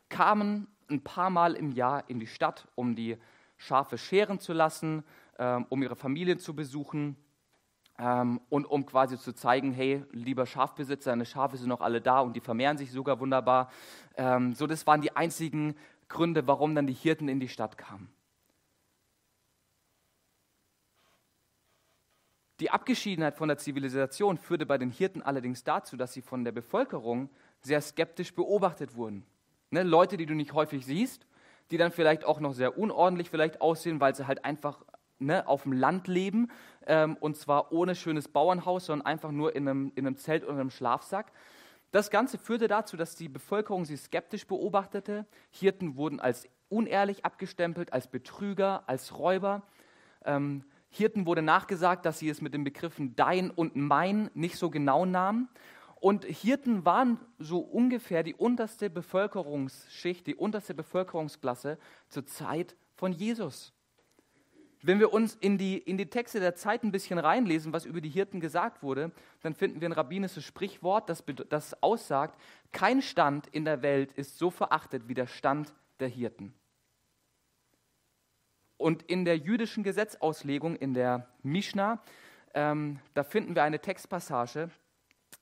kamen 0.10 0.68
ein 0.90 1.04
paar 1.04 1.30
Mal 1.30 1.56
im 1.56 1.72
Jahr 1.72 2.08
in 2.10 2.20
die 2.20 2.28
Stadt, 2.28 2.68
um 2.76 2.96
die 2.96 3.18
Schafe 3.58 3.98
scheren 3.98 4.40
zu 4.40 4.54
lassen, 4.54 5.04
ähm, 5.40 5.66
um 5.70 5.82
ihre 5.82 5.96
Familien 5.96 6.38
zu 6.38 6.56
besuchen 6.56 7.16
ähm, 7.98 8.42
und 8.50 8.66
um 8.66 8.86
quasi 8.86 9.18
zu 9.18 9.34
zeigen, 9.34 9.72
hey, 9.72 10.04
lieber 10.12 10.46
Schafbesitzer, 10.46 11.12
deine 11.12 11.26
Schafe 11.26 11.58
sind 11.58 11.70
noch 11.70 11.82
alle 11.82 12.02
da 12.02 12.20
und 12.20 12.36
die 12.36 12.42
vermehren 12.42 12.78
sich 12.78 12.92
sogar 12.92 13.20
wunderbar. 13.20 13.72
Ähm, 14.16 14.54
so, 14.54 14.68
das 14.68 14.86
waren 14.86 15.02
die 15.02 15.16
einzigen 15.16 15.76
Gründe, 16.08 16.48
warum 16.48 16.76
dann 16.76 16.88
die 16.88 16.94
Hirten 16.94 17.28
in 17.28 17.40
die 17.40 17.50
Stadt 17.50 17.78
kamen. 17.78 18.10
Die 22.62 22.70
Abgeschiedenheit 22.70 23.36
von 23.36 23.50
der 23.50 23.58
Zivilisation 23.58 24.38
führte 24.38 24.66
bei 24.66 24.78
den 24.78 24.90
Hirten 24.90 25.22
allerdings 25.22 25.64
dazu, 25.66 25.98
dass 25.98 26.14
sie 26.14 26.22
von 26.22 26.46
der 26.46 26.54
Bevölkerung 26.54 27.30
sehr 27.62 27.82
skeptisch 27.82 28.34
beobachtet 28.34 28.96
wurden. 28.96 29.26
Ne, 29.72 29.84
Leute, 29.84 30.16
die 30.16 30.26
du 30.26 30.36
nicht 30.36 30.54
häufig 30.54 30.86
siehst, 30.86 31.26
die 31.72 31.78
dann 31.78 31.92
vielleicht 31.92 32.24
auch 32.24 32.40
noch 32.40 32.54
sehr 32.54 32.78
unordentlich 32.78 33.30
vielleicht 33.30 33.60
aussehen, 33.60 34.00
weil 34.00 34.16
sie 34.16 34.28
halt 34.28 34.46
einfach 34.46 34.86
ne, 35.20 35.46
auf 35.48 35.64
dem 35.64 35.74
Land 35.74 36.08
leben 36.08 36.50
ähm, 36.86 37.18
und 37.20 37.36
zwar 37.36 37.74
ohne 37.74 37.94
schönes 37.94 38.30
Bauernhaus, 38.30 38.86
sondern 38.86 39.06
einfach 39.06 39.32
nur 39.32 39.54
in 39.56 39.68
einem, 39.68 39.92
in 39.96 40.08
einem 40.08 40.16
Zelt 40.16 40.44
oder 40.44 40.54
einem 40.54 40.70
Schlafsack. 40.70 41.34
Das 41.92 42.10
Ganze 42.10 42.38
führte 42.38 42.68
dazu, 42.70 42.96
dass 42.96 43.16
die 43.16 43.28
Bevölkerung 43.28 43.84
sie 43.84 43.98
skeptisch 43.98 44.48
beobachtete. 44.48 45.26
Hirten 45.50 45.98
wurden 45.98 46.22
als 46.22 46.48
unehrlich 46.70 47.26
abgestempelt, 47.26 47.92
als 47.92 48.08
Betrüger, 48.08 48.84
als 48.88 49.18
Räuber. 49.18 49.64
Ähm, 50.24 50.64
Hirten 50.96 51.26
wurde 51.26 51.42
nachgesagt, 51.42 52.06
dass 52.06 52.20
sie 52.20 52.30
es 52.30 52.42
mit 52.42 52.54
den 52.54 52.64
Begriffen 52.64 53.16
dein 53.16 53.52
und 53.52 53.76
mein 53.76 54.30
nicht 54.34 54.58
so 54.58 54.70
genau 54.70 55.06
nahmen. 55.06 55.50
Und 56.00 56.26
Hirten 56.26 56.86
waren 56.86 57.20
so 57.40 57.60
ungefähr 57.60 58.24
die 58.24 58.36
unterste 58.36 58.90
Bevölkerungsschicht, 58.90 60.28
die 60.28 60.36
unterste 60.36 60.74
Bevölkerungsklasse 60.74 61.78
zur 62.10 62.26
Zeit 62.26 62.76
von 62.96 63.12
Jesus. 63.12 63.74
Wenn 64.82 65.00
wir 65.00 65.12
uns 65.12 65.36
in 65.36 65.58
die, 65.58 65.80
in 65.80 65.98
die 65.98 66.12
Texte 66.12 66.40
der 66.40 66.54
Zeit 66.54 66.84
ein 66.84 66.92
bisschen 66.92 67.18
reinlesen, 67.18 67.74
was 67.74 67.86
über 67.86 68.02
die 68.02 68.10
Hirten 68.10 68.40
gesagt 68.40 68.84
wurde, 68.84 69.12
dann 69.42 69.56
finden 69.56 69.82
wir 69.82 69.90
ein 69.90 69.94
rabbinisches 69.94 70.44
Sprichwort, 70.44 71.10
das, 71.10 71.24
das 71.50 71.82
aussagt, 71.82 72.40
kein 72.72 73.02
Stand 73.02 73.48
in 73.48 73.66
der 73.66 73.82
Welt 73.82 74.12
ist 74.12 74.38
so 74.38 74.52
verachtet 74.52 75.08
wie 75.08 75.16
der 75.16 75.28
Stand 75.28 75.74
der 76.00 76.08
Hirten. 76.08 76.54
Und 78.78 79.04
in 79.04 79.26
der 79.26 79.38
jüdischen 79.38 79.84
Gesetzauslegung, 79.84 80.76
in 80.76 80.94
der 80.94 81.28
Mishnah, 81.44 82.04
ähm, 82.54 83.00
da 83.14 83.24
finden 83.24 83.56
wir 83.56 83.64
eine 83.64 83.80
Textpassage, 83.80 84.70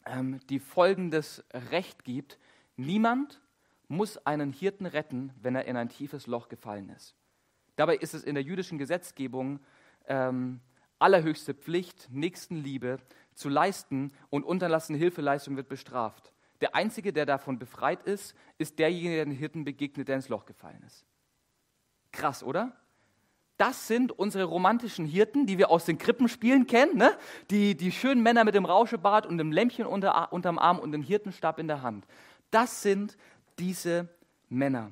ähm, 0.05 0.39
die 0.49 0.59
folgendes 0.59 1.43
Recht 1.71 2.03
gibt. 2.03 2.39
Niemand 2.75 3.41
muss 3.87 4.17
einen 4.25 4.51
Hirten 4.51 4.85
retten, 4.85 5.31
wenn 5.41 5.55
er 5.55 5.65
in 5.65 5.77
ein 5.77 5.89
tiefes 5.89 6.27
Loch 6.27 6.49
gefallen 6.49 6.89
ist. 6.89 7.15
Dabei 7.75 7.95
ist 7.95 8.13
es 8.13 8.23
in 8.23 8.35
der 8.35 8.43
jüdischen 8.43 8.77
Gesetzgebung 8.77 9.59
ähm, 10.07 10.59
allerhöchste 10.99 11.53
Pflicht, 11.53 12.09
Nächstenliebe 12.11 12.97
zu 13.33 13.49
leisten 13.49 14.13
und 14.29 14.43
unterlassene 14.43 14.97
Hilfeleistung 14.97 15.55
wird 15.55 15.69
bestraft. 15.69 16.31
Der 16.61 16.75
Einzige, 16.75 17.11
der 17.11 17.25
davon 17.25 17.59
befreit 17.59 18.03
ist, 18.03 18.35
ist 18.57 18.79
derjenige, 18.79 19.15
der 19.15 19.25
den 19.25 19.33
Hirten 19.33 19.65
begegnet, 19.65 20.07
der 20.07 20.15
ins 20.15 20.29
Loch 20.29 20.45
gefallen 20.45 20.81
ist. 20.83 21.05
Krass, 22.11 22.43
oder? 22.43 22.77
Das 23.57 23.87
sind 23.87 24.11
unsere 24.11 24.45
romantischen 24.45 25.05
Hirten, 25.05 25.45
die 25.45 25.57
wir 25.57 25.69
aus 25.69 25.85
den 25.85 25.97
Krippenspielen 25.97 26.65
kennen. 26.65 26.97
Ne? 26.97 27.15
Die, 27.51 27.75
die 27.75 27.91
schönen 27.91 28.23
Männer 28.23 28.43
mit 28.43 28.55
dem 28.55 28.65
Rauschebart 28.65 29.25
und 29.25 29.37
dem 29.37 29.51
Lämpchen 29.51 29.85
unter, 29.85 30.33
unterm 30.33 30.57
Arm 30.57 30.79
und 30.79 30.91
dem 30.91 31.03
Hirtenstab 31.03 31.59
in 31.59 31.67
der 31.67 31.81
Hand. 31.81 32.05
Das 32.49 32.81
sind 32.81 33.15
diese 33.59 34.09
Männer. 34.49 34.91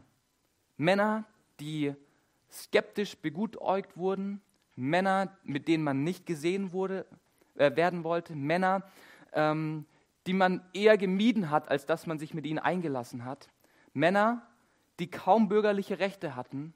Männer, 0.78 1.26
die 1.60 1.94
skeptisch 2.52 3.18
begutäugt 3.18 3.98
wurden, 3.98 4.42
Männer, 4.76 5.36
mit 5.44 5.68
denen 5.68 5.84
man 5.84 6.04
nicht 6.04 6.26
gesehen 6.26 6.72
wurde, 6.72 7.06
äh, 7.56 7.76
werden 7.76 8.04
wollte, 8.04 8.36
Männer, 8.36 8.84
ähm, 9.34 9.86
die 10.28 10.34
man 10.34 10.64
eher 10.74 10.98
gemieden 10.98 11.50
hat, 11.50 11.70
als 11.70 11.86
dass 11.86 12.06
man 12.06 12.20
sich 12.20 12.34
mit 12.34 12.46
ihnen 12.46 12.60
eingelassen 12.60 13.26
hat, 13.26 13.50
Männer, 13.94 14.48
die 15.00 15.10
kaum 15.10 15.50
bürgerliche 15.50 16.00
Rechte 16.00 16.36
hatten 16.36 16.74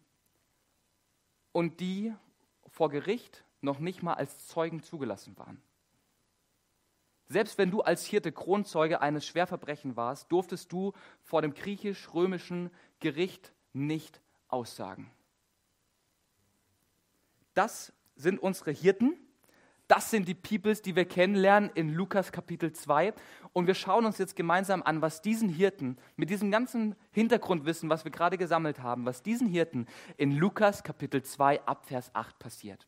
und 1.55 1.79
die 1.79 2.13
vor 2.67 2.89
Gericht 2.89 3.45
noch 3.61 3.79
nicht 3.79 4.03
mal 4.03 4.15
als 4.15 4.45
Zeugen 4.45 4.83
zugelassen 4.83 5.37
waren. 5.37 5.61
Selbst 7.29 7.57
wenn 7.57 7.71
du 7.71 7.79
als 7.79 8.05
Hirte 8.05 8.33
Kronzeuge 8.33 8.99
eines 8.99 9.25
Schwerverbrechen 9.25 9.95
warst, 9.95 10.29
durftest 10.33 10.73
du 10.73 10.91
vor 11.23 11.41
dem 11.41 11.53
griechisch-römischen 11.53 12.71
Gericht 12.99 13.53
nicht 13.71 14.19
aussagen. 14.49 15.09
Das 17.53 17.93
sind 18.17 18.39
unsere 18.43 18.71
Hirten. 18.71 19.13
Das 19.87 20.09
sind 20.09 20.27
die 20.27 20.33
Peoples, 20.33 20.81
die 20.81 20.95
wir 20.95 21.05
kennenlernen 21.05 21.69
in 21.75 21.93
Lukas 21.93 22.31
Kapitel 22.31 22.71
2. 22.71 23.13
Und 23.53 23.67
wir 23.67 23.75
schauen 23.75 24.05
uns 24.05 24.17
jetzt 24.17 24.35
gemeinsam 24.35 24.81
an, 24.81 25.03
was 25.03 25.21
diesen 25.21 25.47
Hirten, 25.47 25.97
mit 26.15 26.31
diesem 26.31 26.49
ganzen 26.49 26.95
Hintergrundwissen, 27.11 27.87
was 27.87 28.03
wir 28.03 28.11
gerade 28.11 28.39
gesammelt 28.39 28.81
haben, 28.81 29.05
was 29.05 29.21
diesen 29.21 29.47
Hirten 29.47 29.85
in 30.17 30.31
Lukas 30.31 30.83
Kapitel 30.83 31.21
2 31.21 31.67
ab 31.67 31.85
Vers 31.85 32.09
8 32.15 32.39
passiert. 32.39 32.87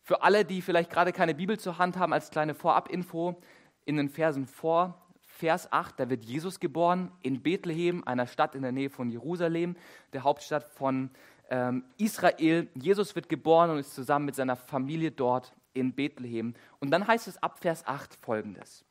Für 0.00 0.22
alle, 0.22 0.44
die 0.44 0.62
vielleicht 0.62 0.90
gerade 0.90 1.12
keine 1.12 1.34
Bibel 1.34 1.58
zur 1.58 1.78
Hand 1.78 1.96
haben, 1.96 2.12
als 2.12 2.30
kleine 2.30 2.54
Vorabinfo, 2.54 3.42
in 3.84 3.96
den 3.96 4.08
Versen 4.08 4.46
vor 4.46 5.02
Vers 5.22 5.72
8, 5.72 5.98
da 5.98 6.08
wird 6.08 6.24
Jesus 6.24 6.60
geboren 6.60 7.10
in 7.22 7.42
Bethlehem, 7.42 8.04
einer 8.04 8.28
Stadt 8.28 8.54
in 8.54 8.62
der 8.62 8.72
Nähe 8.72 8.90
von 8.90 9.10
Jerusalem, 9.10 9.76
der 10.12 10.22
Hauptstadt 10.22 10.64
von 10.64 11.10
ähm, 11.50 11.84
Israel. 11.98 12.68
Jesus 12.74 13.16
wird 13.16 13.28
geboren 13.28 13.70
und 13.70 13.78
ist 13.78 13.94
zusammen 13.94 14.26
mit 14.26 14.36
seiner 14.36 14.56
Familie 14.56 15.10
dort 15.10 15.52
in 15.76 15.92
Bethlehem. 15.92 16.54
Und 16.80 16.90
dann 16.90 17.06
heißt 17.06 17.28
es 17.28 17.42
ab 17.42 17.58
Vers 17.60 17.86
8 17.86 18.14
folgendes. 18.14 18.84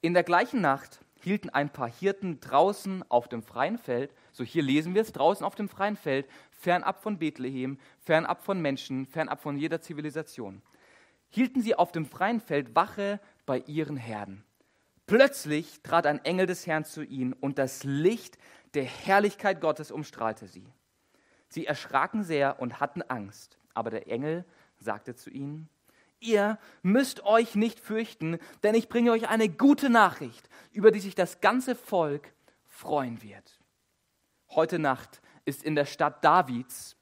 In 0.00 0.14
der 0.14 0.24
gleichen 0.24 0.60
Nacht 0.60 1.00
hielten 1.22 1.50
ein 1.50 1.70
paar 1.70 1.88
Hirten 1.88 2.40
draußen 2.40 3.04
auf 3.10 3.28
dem 3.28 3.42
freien 3.42 3.78
Feld, 3.78 4.14
so 4.32 4.44
hier 4.44 4.62
lesen 4.62 4.94
wir 4.94 5.02
es, 5.02 5.12
draußen 5.12 5.44
auf 5.44 5.54
dem 5.54 5.68
freien 5.68 5.96
Feld, 5.96 6.28
fernab 6.50 7.02
von 7.02 7.18
Bethlehem, 7.18 7.78
fernab 8.00 8.44
von 8.44 8.60
Menschen, 8.60 9.06
fernab 9.06 9.40
von 9.40 9.56
jeder 9.56 9.80
Zivilisation. 9.80 10.62
Hielten 11.28 11.62
sie 11.62 11.74
auf 11.74 11.92
dem 11.92 12.06
freien 12.06 12.40
Feld 12.40 12.74
Wache 12.76 13.20
bei 13.46 13.58
ihren 13.66 13.96
Herden. 13.96 14.44
Plötzlich 15.06 15.82
trat 15.82 16.06
ein 16.06 16.24
Engel 16.24 16.46
des 16.46 16.66
Herrn 16.66 16.84
zu 16.84 17.02
ihnen 17.02 17.32
und 17.32 17.58
das 17.58 17.84
Licht 17.84 18.38
der 18.74 18.84
Herrlichkeit 18.84 19.60
Gottes 19.60 19.90
umstrahlte 19.90 20.46
sie. 20.46 20.66
Sie 21.48 21.66
erschraken 21.66 22.24
sehr 22.24 22.60
und 22.60 22.80
hatten 22.80 23.02
Angst. 23.02 23.58
Aber 23.72 23.90
der 23.90 24.10
Engel 24.10 24.44
sagte 24.78 25.14
zu 25.14 25.30
ihnen, 25.30 25.68
Ihr 26.18 26.58
müsst 26.82 27.24
euch 27.24 27.54
nicht 27.54 27.78
fürchten, 27.78 28.38
denn 28.62 28.74
ich 28.74 28.88
bringe 28.88 29.12
euch 29.12 29.28
eine 29.28 29.48
gute 29.48 29.90
Nachricht, 29.90 30.48
über 30.72 30.90
die 30.90 31.00
sich 31.00 31.14
das 31.14 31.40
ganze 31.40 31.74
Volk 31.74 32.32
freuen 32.64 33.22
wird. 33.22 33.60
Heute 34.50 34.78
Nacht 34.78 35.20
ist 35.44 35.62
in 35.62 35.74
der 35.74 35.84
Stadt 35.84 36.24
Davids 36.24 36.96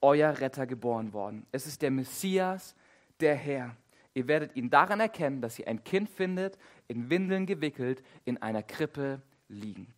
euer 0.00 0.38
Retter 0.40 0.66
geboren 0.66 1.12
worden. 1.12 1.46
Es 1.52 1.66
ist 1.66 1.82
der 1.82 1.90
Messias, 1.90 2.74
der 3.20 3.34
Herr. 3.34 3.76
Ihr 4.14 4.28
werdet 4.28 4.56
ihn 4.56 4.70
daran 4.70 5.00
erkennen, 5.00 5.40
dass 5.42 5.58
ihr 5.58 5.68
ein 5.68 5.84
Kind 5.84 6.08
findet, 6.08 6.58
in 6.88 7.10
Windeln 7.10 7.46
gewickelt, 7.46 8.02
in 8.24 8.40
einer 8.40 8.62
Krippe 8.62 9.20
liegend. 9.48 9.94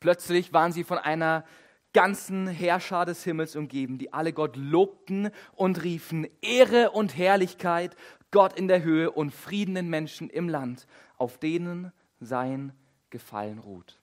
Plötzlich 0.00 0.52
waren 0.52 0.72
sie 0.72 0.84
von 0.84 0.98
einer 0.98 1.44
ganzen 1.92 2.46
Herrscher 2.46 3.04
des 3.04 3.24
Himmels 3.24 3.56
umgeben, 3.56 3.98
die 3.98 4.12
alle 4.12 4.32
Gott 4.32 4.56
lobten 4.56 5.30
und 5.54 5.82
riefen, 5.82 6.26
Ehre 6.42 6.90
und 6.90 7.16
Herrlichkeit, 7.16 7.96
Gott 8.30 8.58
in 8.58 8.68
der 8.68 8.82
Höhe 8.82 9.10
und 9.10 9.32
Frieden 9.32 9.74
den 9.74 9.88
Menschen 9.88 10.28
im 10.28 10.48
Land, 10.48 10.86
auf 11.16 11.38
denen 11.38 11.92
sein 12.20 12.72
Gefallen 13.10 13.58
ruht. 13.58 13.98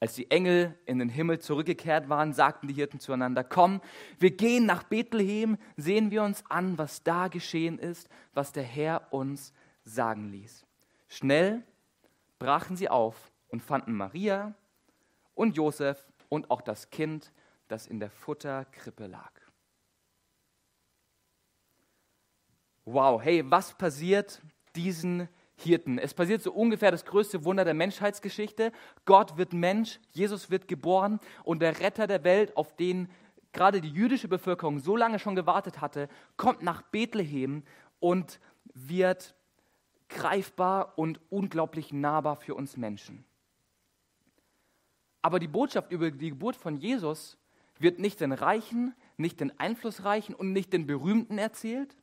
Als 0.00 0.14
die 0.14 0.30
Engel 0.30 0.78
in 0.86 1.00
den 1.00 1.08
Himmel 1.08 1.40
zurückgekehrt 1.40 2.08
waren, 2.08 2.32
sagten 2.32 2.68
die 2.68 2.74
Hirten 2.74 3.00
zueinander, 3.00 3.42
komm, 3.42 3.80
wir 4.18 4.30
gehen 4.30 4.64
nach 4.64 4.84
Bethlehem, 4.84 5.58
sehen 5.76 6.10
wir 6.12 6.22
uns 6.22 6.44
an, 6.48 6.78
was 6.78 7.02
da 7.02 7.28
geschehen 7.28 7.78
ist, 7.78 8.08
was 8.32 8.52
der 8.52 8.62
Herr 8.62 9.12
uns 9.12 9.52
sagen 9.84 10.30
ließ. 10.30 10.64
Schnell 11.08 11.64
brachen 12.38 12.76
sie 12.76 12.88
auf 12.88 13.32
und 13.48 13.62
fanden 13.62 13.92
Maria 13.92 14.54
und 15.34 15.56
Josef 15.56 16.06
und 16.28 16.50
auch 16.50 16.60
das 16.60 16.90
Kind, 16.90 17.32
das 17.68 17.86
in 17.86 18.00
der 18.00 18.10
Futterkrippe 18.10 19.06
lag. 19.06 19.32
Wow, 22.84 23.22
hey, 23.22 23.44
was 23.50 23.76
passiert 23.76 24.40
diesen 24.74 25.28
Hirten? 25.56 25.98
Es 25.98 26.14
passiert 26.14 26.42
so 26.42 26.52
ungefähr 26.52 26.90
das 26.90 27.04
größte 27.04 27.44
Wunder 27.44 27.64
der 27.64 27.74
Menschheitsgeschichte. 27.74 28.72
Gott 29.04 29.36
wird 29.36 29.52
Mensch, 29.52 30.00
Jesus 30.12 30.50
wird 30.50 30.68
geboren 30.68 31.20
und 31.44 31.60
der 31.60 31.80
Retter 31.80 32.06
der 32.06 32.24
Welt, 32.24 32.56
auf 32.56 32.74
den 32.76 33.10
gerade 33.52 33.80
die 33.80 33.90
jüdische 33.90 34.28
Bevölkerung 34.28 34.78
so 34.78 34.96
lange 34.96 35.18
schon 35.18 35.34
gewartet 35.34 35.80
hatte, 35.80 36.08
kommt 36.36 36.62
nach 36.62 36.82
Bethlehem 36.82 37.62
und 38.00 38.40
wird 38.72 39.34
greifbar 40.08 40.96
und 40.96 41.20
unglaublich 41.30 41.92
nahbar 41.92 42.36
für 42.36 42.54
uns 42.54 42.76
Menschen. 42.76 43.24
Aber 45.28 45.40
die 45.40 45.46
Botschaft 45.46 45.92
über 45.92 46.10
die 46.10 46.30
Geburt 46.30 46.56
von 46.56 46.78
Jesus 46.78 47.36
wird 47.78 47.98
nicht 47.98 48.18
den 48.22 48.32
Reichen, 48.32 48.94
nicht 49.18 49.40
den 49.40 49.52
Einflussreichen 49.60 50.34
und 50.34 50.54
nicht 50.54 50.72
den 50.72 50.86
Berühmten 50.86 51.36
erzählt, 51.36 51.98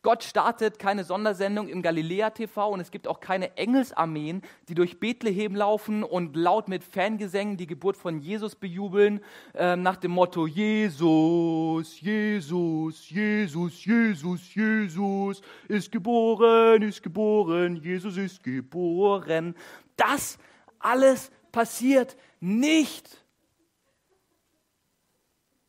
Gott 0.00 0.24
startet 0.24 0.78
keine 0.78 1.04
Sondersendung 1.04 1.68
im 1.68 1.82
Galiläa 1.82 2.30
TV 2.30 2.70
und 2.70 2.80
es 2.80 2.90
gibt 2.90 3.06
auch 3.06 3.20
keine 3.20 3.58
Engelsarmeen, 3.58 4.40
die 4.70 4.74
durch 4.74 5.00
Bethlehem 5.00 5.54
laufen 5.54 6.02
und 6.02 6.34
laut 6.34 6.66
mit 6.66 6.82
Fangesängen 6.82 7.58
die 7.58 7.66
Geburt 7.66 7.98
von 7.98 8.20
Jesus 8.20 8.54
bejubeln, 8.54 9.20
äh, 9.52 9.76
nach 9.76 9.96
dem 9.96 10.12
Motto 10.12 10.46
Jesus, 10.46 12.00
Jesus, 12.00 13.10
Jesus, 13.10 13.84
Jesus, 13.84 14.54
Jesus 14.54 15.42
ist 15.68 15.92
geboren, 15.92 16.80
ist 16.80 17.02
geboren, 17.02 17.76
Jesus 17.76 18.16
ist 18.16 18.42
geboren. 18.42 19.54
Das 19.94 20.38
alles 20.78 21.30
passiert 21.52 22.16
nicht 22.40 23.22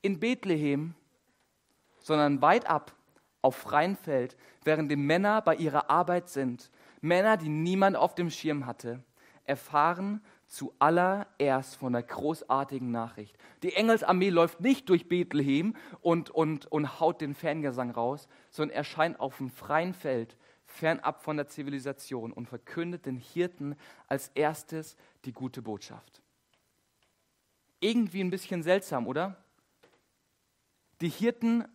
in 0.01 0.19
Bethlehem, 0.19 0.95
sondern 1.99 2.41
weit 2.41 2.65
ab 2.65 2.93
auf 3.41 3.55
freiem 3.55 3.95
Feld, 3.95 4.37
während 4.63 4.89
die 4.89 4.95
Männer 4.95 5.41
bei 5.41 5.55
ihrer 5.55 5.89
Arbeit 5.89 6.29
sind, 6.29 6.71
Männer, 7.01 7.37
die 7.37 7.49
niemand 7.49 7.97
auf 7.97 8.15
dem 8.15 8.29
Schirm 8.29 8.65
hatte, 8.65 9.03
erfahren 9.43 10.21
zuallererst 10.47 11.75
von 11.75 11.93
der 11.93 12.03
großartigen 12.03 12.91
Nachricht. 12.91 13.35
Die 13.63 13.73
Engelsarmee 13.73 14.29
läuft 14.29 14.61
nicht 14.61 14.87
durch 14.87 15.09
Bethlehem 15.09 15.75
und, 16.01 16.29
und, 16.29 16.71
und 16.71 16.99
haut 16.99 17.21
den 17.21 17.33
Fangesang 17.33 17.91
raus, 17.91 18.27
sondern 18.51 18.77
erscheint 18.77 19.19
auf 19.19 19.37
dem 19.37 19.49
freien 19.49 19.93
Feld, 19.93 20.37
fernab 20.73 21.23
von 21.23 21.37
der 21.37 21.47
Zivilisation 21.47 22.33
und 22.33 22.47
verkündet 22.47 23.05
den 23.05 23.17
Hirten 23.17 23.75
als 24.07 24.29
erstes 24.29 24.95
die 25.25 25.31
gute 25.31 25.61
Botschaft. 25.61 26.21
Irgendwie 27.79 28.21
ein 28.21 28.29
bisschen 28.29 28.63
seltsam, 28.63 29.07
oder? 29.07 29.37
Die 31.01 31.09
Hirten 31.09 31.65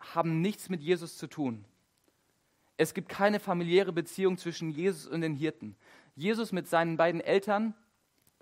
haben 0.00 0.40
nichts 0.40 0.68
mit 0.68 0.80
Jesus 0.80 1.16
zu 1.18 1.26
tun. 1.26 1.64
Es 2.76 2.94
gibt 2.94 3.08
keine 3.08 3.40
familiäre 3.40 3.92
Beziehung 3.92 4.38
zwischen 4.38 4.70
Jesus 4.70 5.06
und 5.06 5.20
den 5.20 5.34
Hirten. 5.34 5.76
Jesus 6.14 6.52
mit 6.52 6.68
seinen 6.68 6.96
beiden 6.96 7.20
Eltern, 7.20 7.74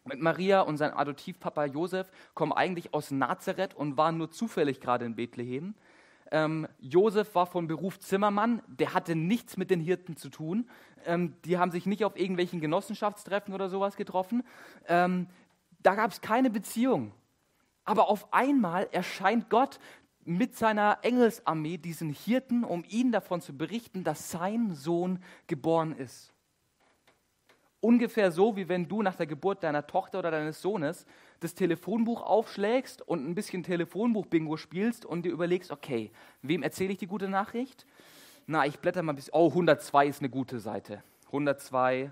mit 0.04 0.20
Maria 0.20 0.60
und 0.60 0.76
seinem 0.76 0.96
Adoptivpapa 0.96 1.66
Josef, 1.66 2.10
kommen 2.34 2.52
eigentlich 2.52 2.94
aus 2.94 3.10
Nazareth 3.10 3.74
und 3.74 3.96
waren 3.96 4.18
nur 4.18 4.30
zufällig 4.30 4.80
gerade 4.80 5.04
in 5.04 5.16
Bethlehem. 5.16 5.74
Ähm, 6.30 6.66
Josef 6.78 7.34
war 7.34 7.46
von 7.46 7.66
Beruf 7.66 7.98
Zimmermann, 7.98 8.62
der 8.66 8.94
hatte 8.94 9.14
nichts 9.14 9.56
mit 9.56 9.70
den 9.70 9.80
Hirten 9.80 10.16
zu 10.16 10.28
tun. 10.28 10.68
Ähm, 11.04 11.36
die 11.44 11.58
haben 11.58 11.70
sich 11.70 11.86
nicht 11.86 12.04
auf 12.04 12.16
irgendwelchen 12.16 12.60
Genossenschaftstreffen 12.60 13.54
oder 13.54 13.68
sowas 13.68 13.96
getroffen. 13.96 14.42
Ähm, 14.88 15.28
da 15.80 15.94
gab 15.94 16.10
es 16.10 16.20
keine 16.20 16.50
Beziehung. 16.50 17.12
Aber 17.84 18.08
auf 18.08 18.32
einmal 18.32 18.88
erscheint 18.90 19.48
Gott 19.48 19.78
mit 20.24 20.56
seiner 20.56 20.98
Engelsarmee 21.02 21.78
diesen 21.78 22.10
Hirten, 22.10 22.64
um 22.64 22.84
ihnen 22.88 23.12
davon 23.12 23.40
zu 23.40 23.56
berichten, 23.56 24.02
dass 24.02 24.30
sein 24.32 24.74
Sohn 24.74 25.20
geboren 25.46 25.92
ist. 25.92 26.32
Ungefähr 27.86 28.32
so, 28.32 28.56
wie 28.56 28.68
wenn 28.68 28.88
du 28.88 29.00
nach 29.00 29.14
der 29.14 29.28
Geburt 29.28 29.62
deiner 29.62 29.86
Tochter 29.86 30.18
oder 30.18 30.32
deines 30.32 30.60
Sohnes 30.60 31.06
das 31.38 31.54
Telefonbuch 31.54 32.20
aufschlägst 32.20 33.00
und 33.00 33.24
ein 33.24 33.36
bisschen 33.36 33.62
Telefonbuch-Bingo 33.62 34.56
spielst 34.56 35.06
und 35.06 35.22
dir 35.22 35.30
überlegst, 35.30 35.70
okay, 35.70 36.10
wem 36.42 36.64
erzähle 36.64 36.90
ich 36.90 36.98
die 36.98 37.06
gute 37.06 37.28
Nachricht? 37.28 37.86
Na, 38.48 38.66
ich 38.66 38.80
blätter 38.80 39.04
mal 39.04 39.12
ein 39.12 39.14
bisschen. 39.14 39.34
Oh, 39.34 39.50
102 39.50 40.08
ist 40.08 40.20
eine 40.20 40.30
gute 40.30 40.58
Seite. 40.58 41.04
102, 41.26 42.10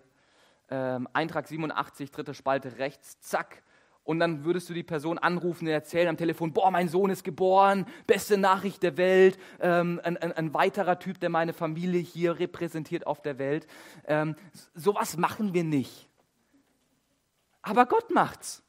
ähm, 0.70 1.08
Eintrag 1.12 1.48
87, 1.48 2.12
dritte 2.12 2.34
Spalte 2.34 2.78
rechts, 2.78 3.18
zack, 3.18 3.63
und 4.04 4.20
dann 4.20 4.44
würdest 4.44 4.68
du 4.68 4.74
die 4.74 4.82
Person 4.82 5.18
anrufen 5.18 5.66
und 5.66 5.72
erzählen 5.72 6.08
am 6.08 6.16
Telefon, 6.16 6.52
boah, 6.52 6.70
mein 6.70 6.88
Sohn 6.88 7.10
ist 7.10 7.24
geboren, 7.24 7.86
beste 8.06 8.36
Nachricht 8.36 8.82
der 8.82 8.96
Welt, 8.98 9.38
ähm, 9.60 10.00
ein, 10.04 10.18
ein, 10.18 10.32
ein, 10.32 10.54
weiterer 10.54 10.98
Typ, 10.98 11.18
der 11.20 11.30
meine 11.30 11.54
Familie 11.54 12.00
hier 12.00 12.38
repräsentiert 12.38 13.06
auf 13.06 13.22
der 13.22 13.38
Welt. 13.38 13.66
Ähm, 14.06 14.36
sowas 14.74 15.16
machen 15.16 15.54
wir 15.54 15.64
nicht. 15.64 16.08
Aber 17.62 17.86
Gott 17.86 18.10
macht's. 18.10 18.62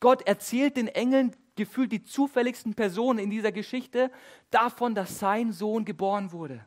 Gott 0.00 0.26
erzählt 0.26 0.76
den 0.76 0.88
Engeln 0.88 1.36
gefühlt 1.54 1.92
die 1.92 2.02
zufälligsten 2.02 2.74
Personen 2.74 3.18
in 3.18 3.30
dieser 3.30 3.52
Geschichte 3.52 4.10
davon, 4.50 4.94
dass 4.94 5.18
sein 5.18 5.52
Sohn 5.52 5.84
geboren 5.84 6.32
wurde. 6.32 6.64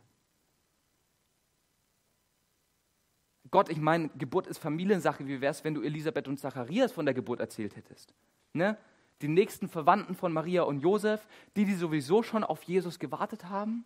Gott, 3.52 3.70
ich 3.70 3.80
meine, 3.80 4.08
Geburt 4.18 4.48
ist 4.48 4.60
Familiensache. 4.60 5.28
Wie 5.28 5.42
wäre 5.42 5.52
es, 5.52 5.66
wenn 5.66 5.74
du 5.74 5.82
Elisabeth 5.82 6.30
und 6.30 6.40
Zacharias 6.40 6.94
von 6.94 7.06
der 7.06 7.14
Geburt 7.14 7.42
erzählt 7.42 7.76
hättest? 7.76 8.14
Ne? 8.54 8.78
Die 9.22 9.28
nächsten 9.28 9.68
Verwandten 9.68 10.16
von 10.16 10.32
Maria 10.32 10.64
und 10.64 10.80
Josef, 10.80 11.28
die, 11.58 11.66
die 11.66 11.76
sowieso 11.76 12.24
schon 12.24 12.46
auf 12.46 12.64
Jesus 12.64 12.98
gewartet 12.98 13.50
haben? 13.50 13.86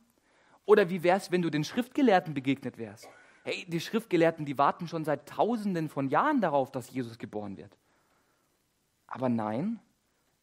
Oder 0.66 0.90
wie 0.90 1.02
wäre 1.02 1.18
es, 1.18 1.32
wenn 1.32 1.42
du 1.42 1.50
den 1.50 1.64
Schriftgelehrten 1.64 2.36
begegnet 2.36 2.78
wärst? 2.78 3.10
Hey, 3.44 3.66
die 3.68 3.80
Schriftgelehrten, 3.80 4.46
die 4.46 4.58
warten 4.58 4.88
schon 4.88 5.04
seit 5.04 5.28
Tausenden 5.28 5.90
von 5.90 6.10
Jahren 6.10 6.42
darauf, 6.42 6.72
dass 6.72 6.92
Jesus 6.92 7.18
geboren 7.18 7.58
wird. 7.58 7.76
Aber 9.08 9.30
nein, 9.30 9.80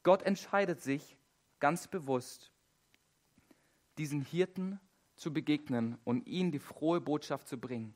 Gott 0.03 0.23
entscheidet 0.23 0.81
sich 0.81 1.17
ganz 1.61 1.87
bewusst, 1.87 2.53
diesen 3.99 4.21
Hirten 4.21 4.81
zu 5.15 5.33
begegnen 5.33 5.99
und 6.05 6.27
ihnen 6.27 6.51
die 6.51 6.59
frohe 6.59 7.01
Botschaft 7.01 7.47
zu 7.47 7.59
bringen 7.59 7.95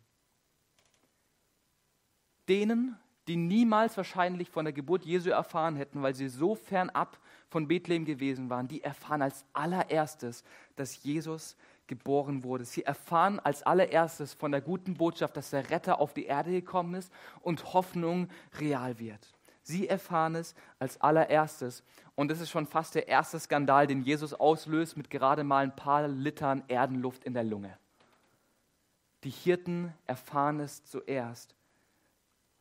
denen, 2.48 2.96
die 3.28 3.36
niemals 3.36 3.96
wahrscheinlich 3.96 4.50
von 4.50 4.64
der 4.64 4.72
Geburt 4.72 5.04
Jesu 5.04 5.30
erfahren 5.30 5.76
hätten, 5.76 6.02
weil 6.02 6.14
sie 6.14 6.28
so 6.28 6.54
fernab 6.54 7.18
von 7.48 7.66
Bethlehem 7.66 8.04
gewesen 8.04 8.50
waren, 8.50 8.68
die 8.68 8.82
erfahren 8.82 9.22
als 9.22 9.44
allererstes, 9.52 10.44
dass 10.76 11.02
Jesus 11.02 11.56
geboren 11.86 12.44
wurde. 12.44 12.64
Sie 12.64 12.84
erfahren 12.84 13.40
als 13.40 13.62
allererstes 13.62 14.32
von 14.34 14.52
der 14.52 14.60
guten 14.60 14.94
Botschaft, 14.94 15.36
dass 15.36 15.50
der 15.50 15.70
Retter 15.70 16.00
auf 16.00 16.14
die 16.14 16.26
Erde 16.26 16.50
gekommen 16.50 16.94
ist 16.94 17.12
und 17.40 17.72
Hoffnung 17.72 18.28
real 18.58 18.98
wird. 18.98 19.32
Sie 19.62 19.88
erfahren 19.88 20.36
es 20.36 20.54
als 20.78 21.00
allererstes. 21.00 21.82
Und 22.14 22.30
das 22.30 22.40
ist 22.40 22.50
schon 22.50 22.66
fast 22.66 22.94
der 22.94 23.08
erste 23.08 23.40
Skandal, 23.40 23.88
den 23.88 24.02
Jesus 24.02 24.32
auslöst 24.32 24.96
mit 24.96 25.10
gerade 25.10 25.42
mal 25.42 25.64
ein 25.64 25.74
paar 25.74 26.06
Litern 26.06 26.62
Erdenluft 26.68 27.24
in 27.24 27.34
der 27.34 27.42
Lunge. 27.42 27.76
Die 29.24 29.30
Hirten 29.30 29.92
erfahren 30.06 30.60
es 30.60 30.84
zuerst 30.84 31.55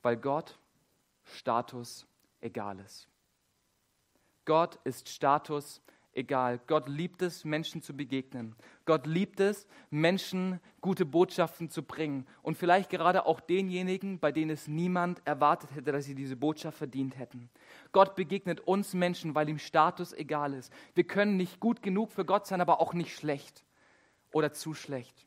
weil 0.05 0.17
Gott 0.17 0.59
Status 1.23 2.05
egal 2.39 2.79
ist. 2.79 3.07
Gott 4.45 4.77
ist 4.83 5.09
Status 5.09 5.81
egal. 6.13 6.59
Gott 6.67 6.87
liebt 6.87 7.23
es, 7.23 7.43
Menschen 7.43 7.81
zu 7.81 7.97
begegnen. 7.97 8.55
Gott 8.85 9.07
liebt 9.07 9.39
es, 9.39 9.65
Menschen 9.89 10.59
gute 10.79 11.07
Botschaften 11.07 11.71
zu 11.71 11.81
bringen. 11.81 12.27
Und 12.43 12.55
vielleicht 12.55 12.91
gerade 12.91 13.25
auch 13.25 13.39
denjenigen, 13.39 14.19
bei 14.19 14.31
denen 14.31 14.51
es 14.51 14.67
niemand 14.67 15.25
erwartet 15.25 15.73
hätte, 15.73 15.91
dass 15.91 16.05
sie 16.05 16.13
diese 16.13 16.35
Botschaft 16.35 16.77
verdient 16.77 17.17
hätten. 17.17 17.49
Gott 17.91 18.13
begegnet 18.13 18.59
uns 18.59 18.93
Menschen, 18.93 19.33
weil 19.33 19.49
ihm 19.49 19.57
Status 19.57 20.13
egal 20.13 20.53
ist. 20.53 20.71
Wir 20.93 21.05
können 21.05 21.35
nicht 21.35 21.59
gut 21.59 21.81
genug 21.81 22.11
für 22.11 22.25
Gott 22.25 22.45
sein, 22.45 22.61
aber 22.61 22.79
auch 22.79 22.93
nicht 22.93 23.15
schlecht 23.15 23.65
oder 24.31 24.53
zu 24.53 24.75
schlecht 24.75 25.24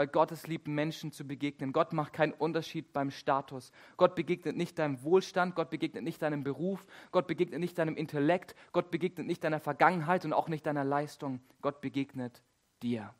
weil 0.00 0.06
Gott 0.06 0.32
es 0.32 0.46
liebt, 0.46 0.66
Menschen 0.66 1.12
zu 1.12 1.26
begegnen. 1.26 1.74
Gott 1.74 1.92
macht 1.92 2.14
keinen 2.14 2.32
Unterschied 2.32 2.90
beim 2.94 3.10
Status. 3.10 3.70
Gott 3.98 4.14
begegnet 4.14 4.56
nicht 4.56 4.78
deinem 4.78 5.02
Wohlstand, 5.02 5.54
Gott 5.54 5.68
begegnet 5.68 6.04
nicht 6.04 6.22
deinem 6.22 6.42
Beruf, 6.42 6.86
Gott 7.10 7.26
begegnet 7.26 7.60
nicht 7.60 7.76
deinem 7.76 7.96
Intellekt, 7.96 8.54
Gott 8.72 8.90
begegnet 8.90 9.26
nicht 9.26 9.44
deiner 9.44 9.60
Vergangenheit 9.60 10.24
und 10.24 10.32
auch 10.32 10.48
nicht 10.48 10.64
deiner 10.64 10.84
Leistung. 10.84 11.42
Gott 11.60 11.82
begegnet 11.82 12.42
dir. 12.82 13.12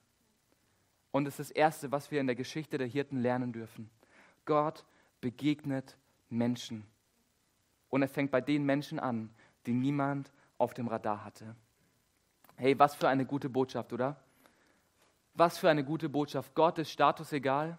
Und 1.10 1.28
es 1.28 1.38
ist 1.38 1.50
das 1.50 1.54
Erste, 1.54 1.92
was 1.92 2.10
wir 2.10 2.18
in 2.18 2.26
der 2.26 2.34
Geschichte 2.34 2.78
der 2.78 2.86
Hirten 2.86 3.20
lernen 3.20 3.52
dürfen. 3.52 3.90
Gott 4.46 4.86
begegnet 5.20 5.98
Menschen. 6.30 6.86
Und 7.90 8.00
er 8.00 8.08
fängt 8.08 8.30
bei 8.30 8.40
den 8.40 8.64
Menschen 8.64 8.98
an, 8.98 9.28
die 9.66 9.74
niemand 9.74 10.32
auf 10.56 10.72
dem 10.72 10.88
Radar 10.88 11.26
hatte. 11.26 11.54
Hey, 12.56 12.78
was 12.78 12.94
für 12.94 13.10
eine 13.10 13.26
gute 13.26 13.50
Botschaft, 13.50 13.92
oder? 13.92 14.16
Was 15.34 15.58
für 15.58 15.70
eine 15.70 15.84
gute 15.84 16.08
Botschaft. 16.08 16.54
Gott 16.54 16.78
ist 16.78 16.90
Status 16.90 17.32
egal. 17.32 17.78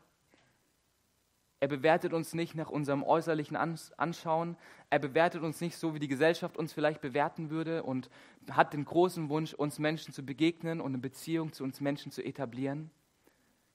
Er 1.59 1.67
bewertet 1.67 2.11
uns 2.11 2.33
nicht 2.33 2.55
nach 2.55 2.71
unserem 2.71 3.03
äußerlichen 3.03 3.55
Anschauen. 3.55 4.57
Er 4.89 4.97
bewertet 4.97 5.43
uns 5.43 5.61
nicht 5.61 5.77
so, 5.77 5.93
wie 5.93 5.99
die 5.99 6.07
Gesellschaft 6.07 6.57
uns 6.57 6.73
vielleicht 6.73 7.01
bewerten 7.01 7.51
würde 7.51 7.83
und 7.83 8.09
hat 8.49 8.73
den 8.73 8.83
großen 8.83 9.29
Wunsch, 9.29 9.53
uns 9.53 9.77
Menschen 9.77 10.11
zu 10.11 10.23
begegnen 10.23 10.81
und 10.81 10.87
eine 10.87 10.97
Beziehung 10.97 11.53
zu 11.53 11.63
uns 11.63 11.79
Menschen 11.79 12.11
zu 12.11 12.23
etablieren, 12.23 12.89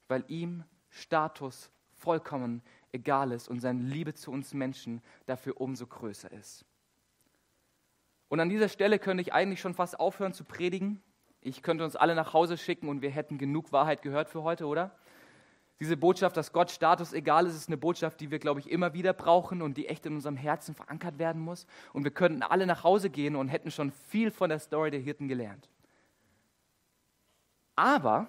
weil 0.09 0.25
ihm 0.27 0.65
Status 0.91 1.71
vollkommen 1.95 2.61
egal 2.91 3.31
ist 3.31 3.49
und 3.49 3.61
seine 3.61 3.83
Liebe 3.83 4.15
zu 4.15 4.33
uns 4.33 4.53
Menschen 4.53 5.01
dafür 5.27 5.61
umso 5.61 5.87
größer 5.87 6.33
ist. 6.33 6.65
Und 8.29 8.41
an 8.41 8.49
dieser 8.49 8.69
Stelle 8.69 8.99
könnte 8.99 9.23
ich 9.23 9.33
eigentlich 9.33 9.61
schon 9.61 9.75
fast 9.75 10.01
aufhören 10.01 10.33
zu 10.33 10.43
predigen. 10.43 11.01
Ich 11.47 11.63
könnte 11.63 11.85
uns 11.85 11.95
alle 11.95 12.17
nach 12.17 12.33
Hause 12.33 12.59
schicken 12.59 12.89
und 12.89 13.03
wir 13.03 13.11
hätten 13.11 13.39
genug 13.39 13.71
Wahrheit 13.71 14.03
gehört 14.03 14.29
für 14.29 14.43
heute, 14.43 14.67
oder? 14.67 14.91
Diese 15.79 15.97
Botschaft, 15.97 16.37
dass 16.37 16.53
Gott 16.53 16.73
Status 16.73 17.13
egal 17.13 17.47
ist, 17.47 17.55
ist 17.55 17.69
eine 17.69 17.77
Botschaft, 17.77 18.21
die 18.21 18.33
wir, 18.33 18.41
glaube 18.41 18.59
ich, 18.59 18.69
immer 18.69 18.95
wieder 18.95 19.13
brauchen 19.13 19.63
und 19.63 19.77
die 19.77 19.87
echt 19.87 20.07
in 20.07 20.15
unserem 20.15 20.37
Herzen 20.37 20.75
verankert 20.75 21.21
werden 21.21 21.41
muss. 21.41 21.69
Und 21.93 22.03
wir 22.03 22.11
könnten 22.11 22.43
alle 22.43 22.67
nach 22.67 22.83
Hause 22.83 23.11
gehen 23.11 23.37
und 23.37 23.47
hätten 23.47 23.71
schon 23.71 23.93
viel 23.93 24.33
von 24.33 24.49
der 24.49 24.59
Story 24.59 24.91
der 24.91 24.99
Hirten 24.99 25.29
gelernt. 25.29 25.69
Aber 27.77 28.27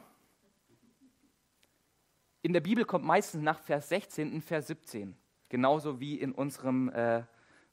in 2.44 2.54
der 2.54 2.62
Bibel 2.62 2.86
kommt 2.86 3.04
meistens 3.04 3.42
nach 3.42 3.58
Vers 3.58 3.90
16 3.90 4.32
ein 4.32 4.42
Vers 4.44 4.68
17, 4.68 5.18
genauso 5.50 6.00
wie 6.00 6.20
in 6.20 6.34
unserem 6.34 6.90
äh, 6.90 7.24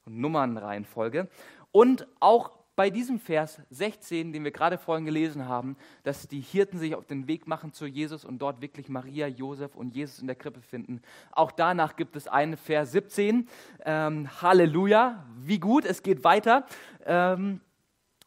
Nummernreihenfolge. 0.06 1.28
Und 1.70 2.08
auch 2.20 2.63
bei 2.76 2.90
diesem 2.90 3.20
Vers 3.20 3.60
16, 3.70 4.32
den 4.32 4.42
wir 4.44 4.50
gerade 4.50 4.78
vorhin 4.78 5.04
gelesen 5.04 5.46
haben, 5.46 5.76
dass 6.02 6.26
die 6.26 6.40
Hirten 6.40 6.78
sich 6.78 6.94
auf 6.94 7.06
den 7.06 7.28
Weg 7.28 7.46
machen 7.46 7.72
zu 7.72 7.86
Jesus 7.86 8.24
und 8.24 8.38
dort 8.38 8.60
wirklich 8.60 8.88
Maria, 8.88 9.28
Josef 9.28 9.76
und 9.76 9.94
Jesus 9.94 10.18
in 10.18 10.26
der 10.26 10.36
Krippe 10.36 10.60
finden. 10.60 11.00
Auch 11.30 11.52
danach 11.52 11.96
gibt 11.96 12.16
es 12.16 12.26
einen 12.26 12.56
Vers 12.56 12.92
17. 12.92 13.48
Ähm, 13.84 14.42
Halleluja, 14.42 15.24
wie 15.38 15.60
gut, 15.60 15.84
es 15.84 16.02
geht 16.02 16.24
weiter. 16.24 16.66
Ähm, 17.04 17.60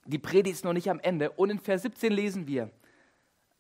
die 0.06 0.20
Predigt 0.20 0.56
ist 0.56 0.66
noch 0.66 0.74
nicht 0.74 0.90
am 0.90 1.00
Ende. 1.02 1.32
Und 1.32 1.50
in 1.50 1.60
Vers 1.60 1.82
17 1.82 2.14
lesen 2.14 2.48
wir, 2.48 2.72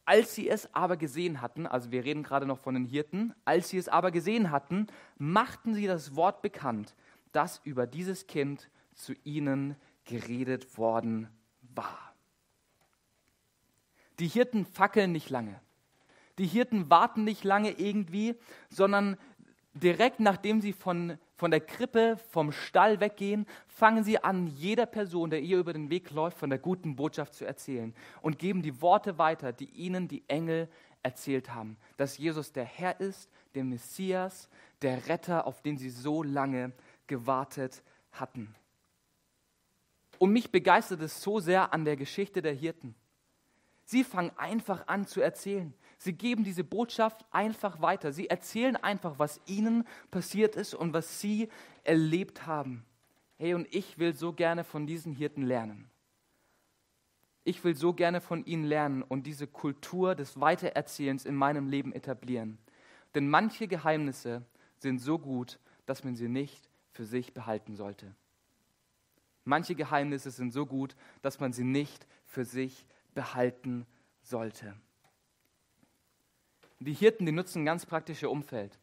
als 0.05 0.33
sie 0.33 0.47
es 0.47 0.73
aber 0.73 0.95
gesehen 0.95 1.41
hatten, 1.41 1.67
also 1.67 1.91
wir 1.91 2.05
reden 2.05 2.23
gerade 2.23 2.45
noch 2.45 2.59
von 2.59 2.75
den 2.75 2.85
Hirten, 2.85 3.33
als 3.43 3.69
sie 3.69 3.77
es 3.77 3.89
aber 3.89 4.11
gesehen 4.11 4.51
hatten, 4.51 4.87
machten 5.17 5.73
sie 5.73 5.85
das 5.85 6.15
Wort 6.15 6.41
bekannt, 6.41 6.95
das 7.33 7.59
über 7.65 7.85
dieses 7.85 8.25
Kind 8.25 8.69
zu 8.95 9.13
ihnen 9.25 9.75
geredet 10.07 10.77
worden 10.77 11.29
war. 11.61 12.13
Die 14.19 14.27
Hirten 14.27 14.65
fackeln 14.65 15.11
nicht 15.11 15.29
lange. 15.29 15.59
Die 16.39 16.47
Hirten 16.47 16.89
warten 16.89 17.23
nicht 17.23 17.43
lange 17.43 17.71
irgendwie, 17.71 18.35
sondern 18.69 19.17
direkt 19.73 20.19
nachdem 20.19 20.61
sie 20.61 20.73
von, 20.73 21.17
von 21.35 21.51
der 21.51 21.61
Krippe, 21.61 22.17
vom 22.29 22.51
Stall 22.51 22.99
weggehen, 22.99 23.45
fangen 23.67 24.03
sie 24.03 24.23
an, 24.23 24.47
jeder 24.47 24.85
Person, 24.85 25.29
der 25.29 25.41
ihr 25.41 25.59
über 25.59 25.73
den 25.73 25.89
Weg 25.89 26.11
läuft, 26.11 26.37
von 26.37 26.49
der 26.49 26.59
guten 26.59 26.95
Botschaft 26.95 27.35
zu 27.35 27.45
erzählen 27.45 27.93
und 28.21 28.39
geben 28.39 28.61
die 28.61 28.81
Worte 28.81 29.17
weiter, 29.17 29.53
die 29.53 29.69
ihnen 29.69 30.07
die 30.07 30.23
Engel 30.27 30.67
erzählt 31.03 31.53
haben, 31.53 31.77
dass 31.97 32.17
Jesus 32.17 32.51
der 32.51 32.65
Herr 32.65 32.99
ist, 32.99 33.29
der 33.55 33.63
Messias, 33.63 34.49
der 34.81 35.07
Retter, 35.07 35.47
auf 35.47 35.61
den 35.61 35.77
sie 35.77 35.89
so 35.89 36.23
lange 36.23 36.71
gewartet 37.07 37.83
hatten. 38.11 38.55
Und 40.19 40.31
mich 40.31 40.51
begeistert 40.51 41.01
es 41.01 41.21
so 41.21 41.39
sehr 41.39 41.73
an 41.73 41.85
der 41.85 41.95
Geschichte 41.95 42.41
der 42.41 42.53
Hirten. 42.53 42.95
Sie 43.85 44.03
fangen 44.03 44.31
einfach 44.35 44.87
an 44.87 45.07
zu 45.07 45.21
erzählen. 45.21 45.73
Sie 45.97 46.13
geben 46.13 46.43
diese 46.43 46.63
Botschaft 46.63 47.25
einfach 47.31 47.81
weiter. 47.81 48.11
Sie 48.11 48.29
erzählen 48.29 48.75
einfach, 48.75 49.17
was 49.17 49.39
ihnen 49.45 49.87
passiert 50.11 50.55
ist 50.55 50.73
und 50.73 50.93
was 50.93 51.21
sie 51.21 51.49
erlebt 51.83 52.45
haben. 52.45 52.85
Hey, 53.37 53.53
und 53.53 53.73
ich 53.73 53.97
will 53.97 54.13
so 54.13 54.33
gerne 54.33 54.63
von 54.63 54.87
diesen 54.87 55.13
Hirten 55.13 55.43
lernen. 55.43 55.89
Ich 57.43 57.63
will 57.63 57.75
so 57.75 57.93
gerne 57.93 58.19
von 58.19 58.43
ihnen 58.45 58.65
lernen 58.65 59.03
und 59.03 59.25
diese 59.25 59.47
Kultur 59.47 60.15
des 60.15 60.39
Weitererzählens 60.39 61.25
in 61.25 61.35
meinem 61.35 61.69
Leben 61.69 61.93
etablieren. 61.93 62.57
Denn 63.15 63.29
manche 63.29 63.69
Geheimnisse 63.69 64.43
sind 64.79 64.99
so 64.99 65.17
gut, 65.17 65.59
dass 65.85 66.03
man 66.03 66.15
sie 66.15 66.27
nicht 66.27 66.69
für 66.91 67.05
sich 67.05 67.33
behalten 67.33 67.75
sollte. 67.75 68.13
Manche 69.47 69.75
Geheimnisse 69.75 70.29
sind 70.29 70.51
so 70.51 70.65
gut, 70.65 70.97
dass 71.21 71.39
man 71.39 71.53
sie 71.53 71.63
nicht 71.63 72.05
für 72.25 72.43
sich 72.43 72.85
behalten 73.15 73.87
sollte. 74.21 74.75
Die 76.79 76.91
Hirten, 76.91 77.25
die 77.25 77.31
nutzen 77.31 77.63
ganz 77.63 77.85
praktisches 77.85 78.27
Umfeld. 78.27 78.77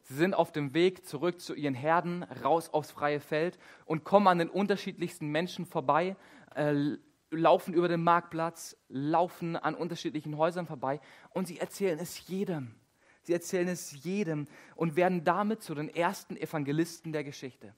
Sie 0.00 0.14
sind 0.14 0.32
auf 0.32 0.50
dem 0.50 0.72
Weg 0.72 1.06
zurück 1.06 1.42
zu 1.42 1.54
ihren 1.54 1.74
Herden, 1.74 2.22
raus 2.22 2.70
aufs 2.70 2.90
freie 2.90 3.20
Feld 3.20 3.58
und 3.84 4.02
kommen 4.02 4.28
an 4.28 4.38
den 4.38 4.48
unterschiedlichsten 4.48 5.28
Menschen 5.28 5.66
vorbei, 5.66 6.16
äh, 6.54 6.96
laufen 7.30 7.74
über 7.74 7.88
den 7.88 8.02
Marktplatz, 8.02 8.78
laufen 8.88 9.56
an 9.56 9.74
unterschiedlichen 9.74 10.38
Häusern 10.38 10.66
vorbei 10.66 11.02
und 11.34 11.46
sie 11.46 11.58
erzählen 11.58 11.98
es 11.98 12.26
jedem. 12.28 12.74
Sie 13.24 13.34
erzählen 13.34 13.68
es 13.68 14.02
jedem 14.02 14.46
und 14.74 14.96
werden 14.96 15.22
damit 15.22 15.62
zu 15.62 15.74
den 15.74 15.90
ersten 15.90 16.38
Evangelisten 16.38 17.12
der 17.12 17.24
Geschichte 17.24 17.74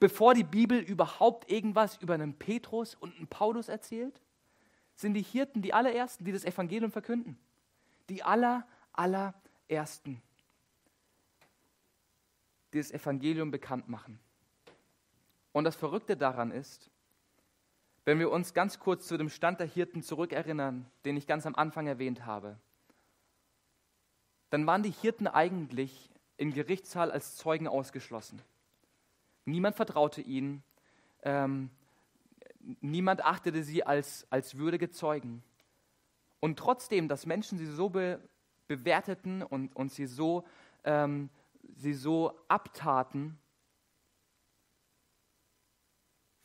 bevor 0.00 0.34
die 0.34 0.44
Bibel 0.44 0.78
überhaupt 0.78 1.50
irgendwas 1.50 1.98
über 1.98 2.14
einen 2.14 2.34
Petrus 2.34 2.94
und 2.94 3.14
einen 3.16 3.28
Paulus 3.28 3.68
erzählt, 3.68 4.20
sind 4.96 5.14
die 5.14 5.22
Hirten 5.22 5.62
die 5.62 5.72
allerersten, 5.72 6.24
die 6.24 6.32
das 6.32 6.44
Evangelium 6.44 6.90
verkünden. 6.90 7.38
Die 8.08 8.22
aller, 8.22 8.66
allerersten, 8.92 10.20
die 12.72 12.78
das 12.78 12.90
Evangelium 12.90 13.50
bekannt 13.50 13.88
machen. 13.88 14.18
Und 15.52 15.64
das 15.64 15.76
Verrückte 15.76 16.16
daran 16.16 16.50
ist, 16.50 16.90
wenn 18.04 18.18
wir 18.18 18.30
uns 18.30 18.54
ganz 18.54 18.78
kurz 18.78 19.06
zu 19.06 19.16
dem 19.18 19.28
Stand 19.28 19.60
der 19.60 19.66
Hirten 19.66 20.02
zurückerinnern, 20.02 20.90
den 21.04 21.16
ich 21.16 21.26
ganz 21.26 21.46
am 21.46 21.54
Anfang 21.54 21.86
erwähnt 21.86 22.24
habe, 22.24 22.58
dann 24.48 24.66
waren 24.66 24.82
die 24.82 24.90
Hirten 24.90 25.28
eigentlich 25.28 26.10
im 26.36 26.52
Gerichtssaal 26.52 27.12
als 27.12 27.36
Zeugen 27.36 27.68
ausgeschlossen. 27.68 28.40
Niemand 29.44 29.76
vertraute 29.76 30.20
ihnen. 30.20 30.62
Ähm, 31.22 31.70
niemand 32.80 33.24
achtete 33.24 33.62
sie 33.62 33.84
als, 33.84 34.26
als 34.30 34.56
würdige 34.56 34.90
Zeugen. 34.90 35.42
Und 36.40 36.58
trotzdem, 36.58 37.08
dass 37.08 37.26
Menschen 37.26 37.58
sie 37.58 37.66
so 37.66 37.90
be, 37.90 38.20
bewerteten 38.66 39.42
und, 39.42 39.74
und 39.76 39.92
sie, 39.92 40.06
so, 40.06 40.44
ähm, 40.84 41.28
sie 41.76 41.92
so 41.92 42.38
abtaten, 42.48 43.38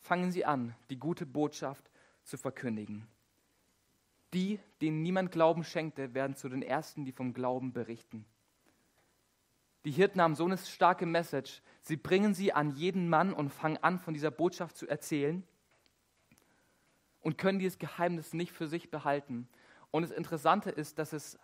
fangen 0.00 0.30
sie 0.30 0.44
an, 0.44 0.74
die 0.90 0.98
gute 0.98 1.26
Botschaft 1.26 1.90
zu 2.22 2.36
verkündigen. 2.36 3.06
Die, 4.34 4.60
denen 4.80 5.02
niemand 5.02 5.32
Glauben 5.32 5.64
schenkte, 5.64 6.14
werden 6.14 6.36
zu 6.36 6.48
den 6.48 6.62
Ersten, 6.62 7.04
die 7.04 7.12
vom 7.12 7.32
Glauben 7.32 7.72
berichten. 7.72 8.26
Die 9.86 9.92
Hirten 9.92 10.20
haben 10.20 10.34
so 10.34 10.44
eine 10.44 10.58
starke 10.58 11.06
Message. 11.06 11.62
Sie 11.80 11.96
bringen 11.96 12.34
sie 12.34 12.52
an 12.52 12.72
jeden 12.72 13.08
Mann 13.08 13.32
und 13.32 13.50
fangen 13.50 13.76
an, 13.84 14.00
von 14.00 14.14
dieser 14.14 14.32
Botschaft 14.32 14.76
zu 14.76 14.88
erzählen 14.88 15.44
und 17.20 17.38
können 17.38 17.60
dieses 17.60 17.78
Geheimnis 17.78 18.34
nicht 18.34 18.50
für 18.50 18.66
sich 18.66 18.90
behalten. 18.90 19.48
Und 19.92 20.02
das 20.02 20.10
Interessante 20.10 20.70
ist, 20.70 20.98
dass 20.98 21.12
es 21.12 21.38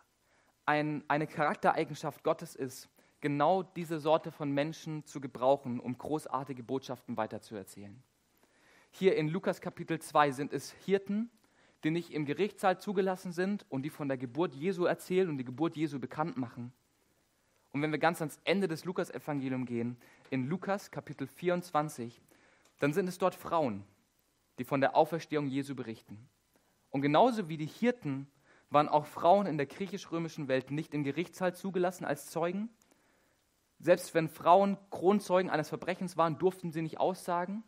ein, 0.67 1.05
eine 1.07 1.29
Charaktereigenschaft 1.29 2.25
Gottes 2.25 2.57
ist, 2.57 2.89
genau 3.21 3.63
diese 3.63 4.01
Sorte 4.01 4.33
von 4.33 4.51
Menschen 4.51 5.07
zu 5.07 5.21
gebrauchen, 5.21 5.79
um 5.79 5.97
großartige 5.97 6.65
Botschaften 6.65 7.17
weiterzuerzählen. 7.17 8.03
Hier 8.91 9.15
in 9.15 9.29
Lukas 9.29 9.61
Kapitel 9.61 10.01
2 10.01 10.33
sind 10.33 10.53
es 10.53 10.73
Hirten, 10.85 11.31
die 11.85 11.93
nicht 11.93 12.13
im 12.13 12.25
Gerichtssaal 12.25 12.81
zugelassen 12.81 13.31
sind 13.31 13.65
und 13.69 13.83
die 13.83 13.91
von 13.91 14.09
der 14.09 14.19
Geburt 14.19 14.53
Jesu 14.53 14.87
erzählen 14.87 15.29
und 15.29 15.39
die 15.39 15.45
Geburt 15.45 15.77
Jesu 15.77 16.01
bekannt 16.01 16.37
machen, 16.37 16.73
und 17.73 17.81
wenn 17.81 17.91
wir 17.91 17.99
ganz 17.99 18.21
ans 18.21 18.39
Ende 18.45 18.69
des 18.69 18.85
Lukas-Evangeliums 18.85 19.67
gehen, 19.67 19.97
in 20.31 20.47
Lukas 20.47 20.91
Kapitel 20.91 21.27
24, 21.27 22.21
dann 22.79 22.93
sind 22.93 23.09
es 23.09 23.19
dort 23.19 23.35
Frauen, 23.35 23.85
die 24.59 24.65
von 24.65 24.81
der 24.81 24.95
Auferstehung 24.95 25.47
Jesu 25.47 25.75
berichten. 25.75 26.29
Und 26.91 27.01
genauso 27.01 27.49
wie 27.49 27.57
die 27.57 27.67
Hirten 27.67 28.27
waren 28.69 28.89
auch 28.89 29.07
Frauen 29.07 29.47
in 29.47 29.57
der 29.57 29.67
griechisch-römischen 29.67 30.49
Welt 30.49 30.71
nicht 30.71 30.93
im 30.95 31.05
Gerichtssaal 31.05 31.55
zugelassen 31.55 32.05
als 32.05 32.27
Zeugen. 32.27 32.69
Selbst 33.79 34.15
wenn 34.15 34.29
Frauen 34.29 34.77
Kronzeugen 34.91 35.51
eines 35.51 35.71
Verbrechens 35.71 36.17
waren, 36.17 36.39
durften 36.39 36.73
sie 36.73 36.83
nicht 36.83 37.01
aussagen. 37.01 37.65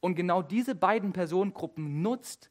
Und 0.00 0.14
genau 0.14 0.42
diese 0.42 0.74
beiden 0.74 1.12
Personengruppen 1.12 2.02
nutzt 2.02 2.50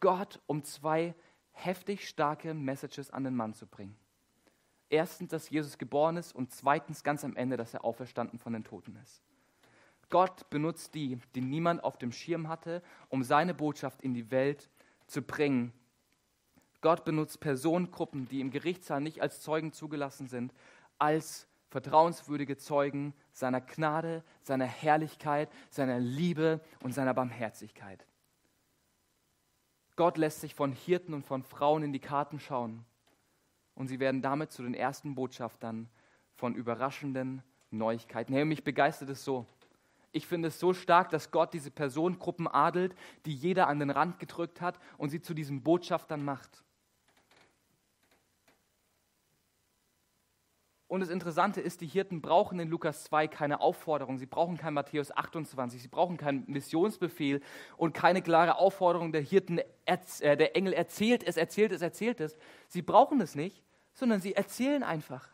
Gott, 0.00 0.40
um 0.46 0.64
zwei 0.64 1.14
heftig 1.52 2.08
starke 2.08 2.54
Messages 2.54 3.10
an 3.10 3.24
den 3.24 3.34
Mann 3.36 3.52
zu 3.52 3.66
bringen. 3.66 3.99
Erstens, 4.90 5.30
dass 5.30 5.48
Jesus 5.48 5.78
geboren 5.78 6.16
ist 6.16 6.34
und 6.34 6.52
zweitens 6.52 7.04
ganz 7.04 7.24
am 7.24 7.36
Ende, 7.36 7.56
dass 7.56 7.74
er 7.74 7.84
auferstanden 7.84 8.40
von 8.40 8.52
den 8.52 8.64
Toten 8.64 8.96
ist. 8.96 9.22
Gott 10.10 10.50
benutzt 10.50 10.96
die, 10.96 11.18
die 11.36 11.40
niemand 11.40 11.84
auf 11.84 11.96
dem 11.96 12.10
Schirm 12.10 12.48
hatte, 12.48 12.82
um 13.08 13.22
seine 13.22 13.54
Botschaft 13.54 14.02
in 14.02 14.14
die 14.14 14.32
Welt 14.32 14.68
zu 15.06 15.22
bringen. 15.22 15.72
Gott 16.80 17.04
benutzt 17.04 17.38
Personengruppen, 17.38 18.26
die 18.26 18.40
im 18.40 18.50
Gerichtssaal 18.50 19.00
nicht 19.00 19.22
als 19.22 19.40
Zeugen 19.40 19.72
zugelassen 19.72 20.26
sind, 20.26 20.52
als 20.98 21.46
vertrauenswürdige 21.68 22.56
Zeugen 22.56 23.14
seiner 23.32 23.60
Gnade, 23.60 24.24
seiner 24.42 24.66
Herrlichkeit, 24.66 25.48
seiner 25.70 26.00
Liebe 26.00 26.60
und 26.82 26.92
seiner 26.92 27.14
Barmherzigkeit. 27.14 28.04
Gott 29.94 30.18
lässt 30.18 30.40
sich 30.40 30.56
von 30.56 30.72
Hirten 30.72 31.14
und 31.14 31.24
von 31.24 31.44
Frauen 31.44 31.84
in 31.84 31.92
die 31.92 32.00
Karten 32.00 32.40
schauen 32.40 32.84
und 33.80 33.86
sie 33.86 33.98
werden 33.98 34.20
damit 34.20 34.52
zu 34.52 34.62
den 34.62 34.74
ersten 34.74 35.14
Botschaftern 35.14 35.88
von 36.34 36.54
überraschenden 36.54 37.42
Neuigkeiten. 37.70 38.34
Hey, 38.34 38.44
mich 38.44 38.62
begeistert 38.62 39.08
es 39.08 39.24
so. 39.24 39.46
Ich 40.12 40.26
finde 40.26 40.48
es 40.48 40.60
so 40.60 40.74
stark, 40.74 41.08
dass 41.08 41.30
Gott 41.30 41.54
diese 41.54 41.70
Personengruppen 41.70 42.46
adelt, 42.46 42.94
die 43.24 43.32
jeder 43.32 43.68
an 43.68 43.78
den 43.78 43.88
Rand 43.88 44.18
gedrückt 44.18 44.60
hat 44.60 44.78
und 44.98 45.08
sie 45.08 45.22
zu 45.22 45.32
diesen 45.32 45.62
Botschaftern 45.62 46.22
macht. 46.22 46.62
Und 50.86 51.00
das 51.00 51.08
Interessante 51.08 51.62
ist, 51.62 51.80
die 51.80 51.86
Hirten 51.86 52.20
brauchen 52.20 52.60
in 52.60 52.68
Lukas 52.68 53.04
2 53.04 53.28
keine 53.28 53.62
Aufforderung, 53.62 54.18
sie 54.18 54.26
brauchen 54.26 54.58
kein 54.58 54.74
Matthäus 54.74 55.10
28, 55.10 55.80
sie 55.80 55.88
brauchen 55.88 56.18
keinen 56.18 56.44
Missionsbefehl 56.48 57.40
und 57.78 57.94
keine 57.94 58.20
klare 58.20 58.56
Aufforderung 58.58 59.12
der 59.12 59.22
Hirten, 59.22 59.60
äh, 59.86 60.36
der 60.36 60.54
Engel 60.54 60.74
erzählt 60.74 61.22
es, 61.22 61.38
erzählt 61.38 61.72
es, 61.72 61.80
erzählt 61.80 62.20
es. 62.20 62.36
Sie 62.68 62.82
brauchen 62.82 63.22
es 63.22 63.34
nicht, 63.34 63.62
sondern 63.94 64.20
sie 64.20 64.34
erzählen 64.34 64.82
einfach. 64.82 65.28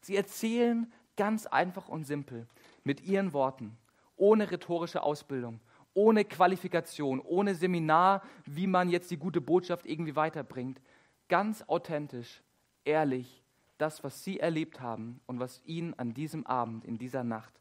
Sie 0.00 0.16
erzählen 0.16 0.92
ganz 1.16 1.46
einfach 1.46 1.88
und 1.88 2.04
simpel 2.04 2.46
mit 2.82 3.02
ihren 3.02 3.32
Worten, 3.32 3.76
ohne 4.16 4.50
rhetorische 4.50 5.02
Ausbildung, 5.02 5.60
ohne 5.94 6.24
Qualifikation, 6.24 7.20
ohne 7.20 7.54
Seminar, 7.54 8.22
wie 8.44 8.66
man 8.66 8.90
jetzt 8.90 9.10
die 9.10 9.16
gute 9.16 9.40
Botschaft 9.40 9.86
irgendwie 9.86 10.16
weiterbringt. 10.16 10.80
Ganz 11.28 11.62
authentisch, 11.62 12.42
ehrlich, 12.84 13.42
das, 13.78 14.04
was 14.04 14.22
sie 14.22 14.40
erlebt 14.40 14.80
haben 14.80 15.20
und 15.26 15.40
was 15.40 15.62
ihnen 15.64 15.94
an 15.94 16.14
diesem 16.14 16.46
Abend, 16.46 16.84
in 16.84 16.98
dieser 16.98 17.24
Nacht 17.24 17.52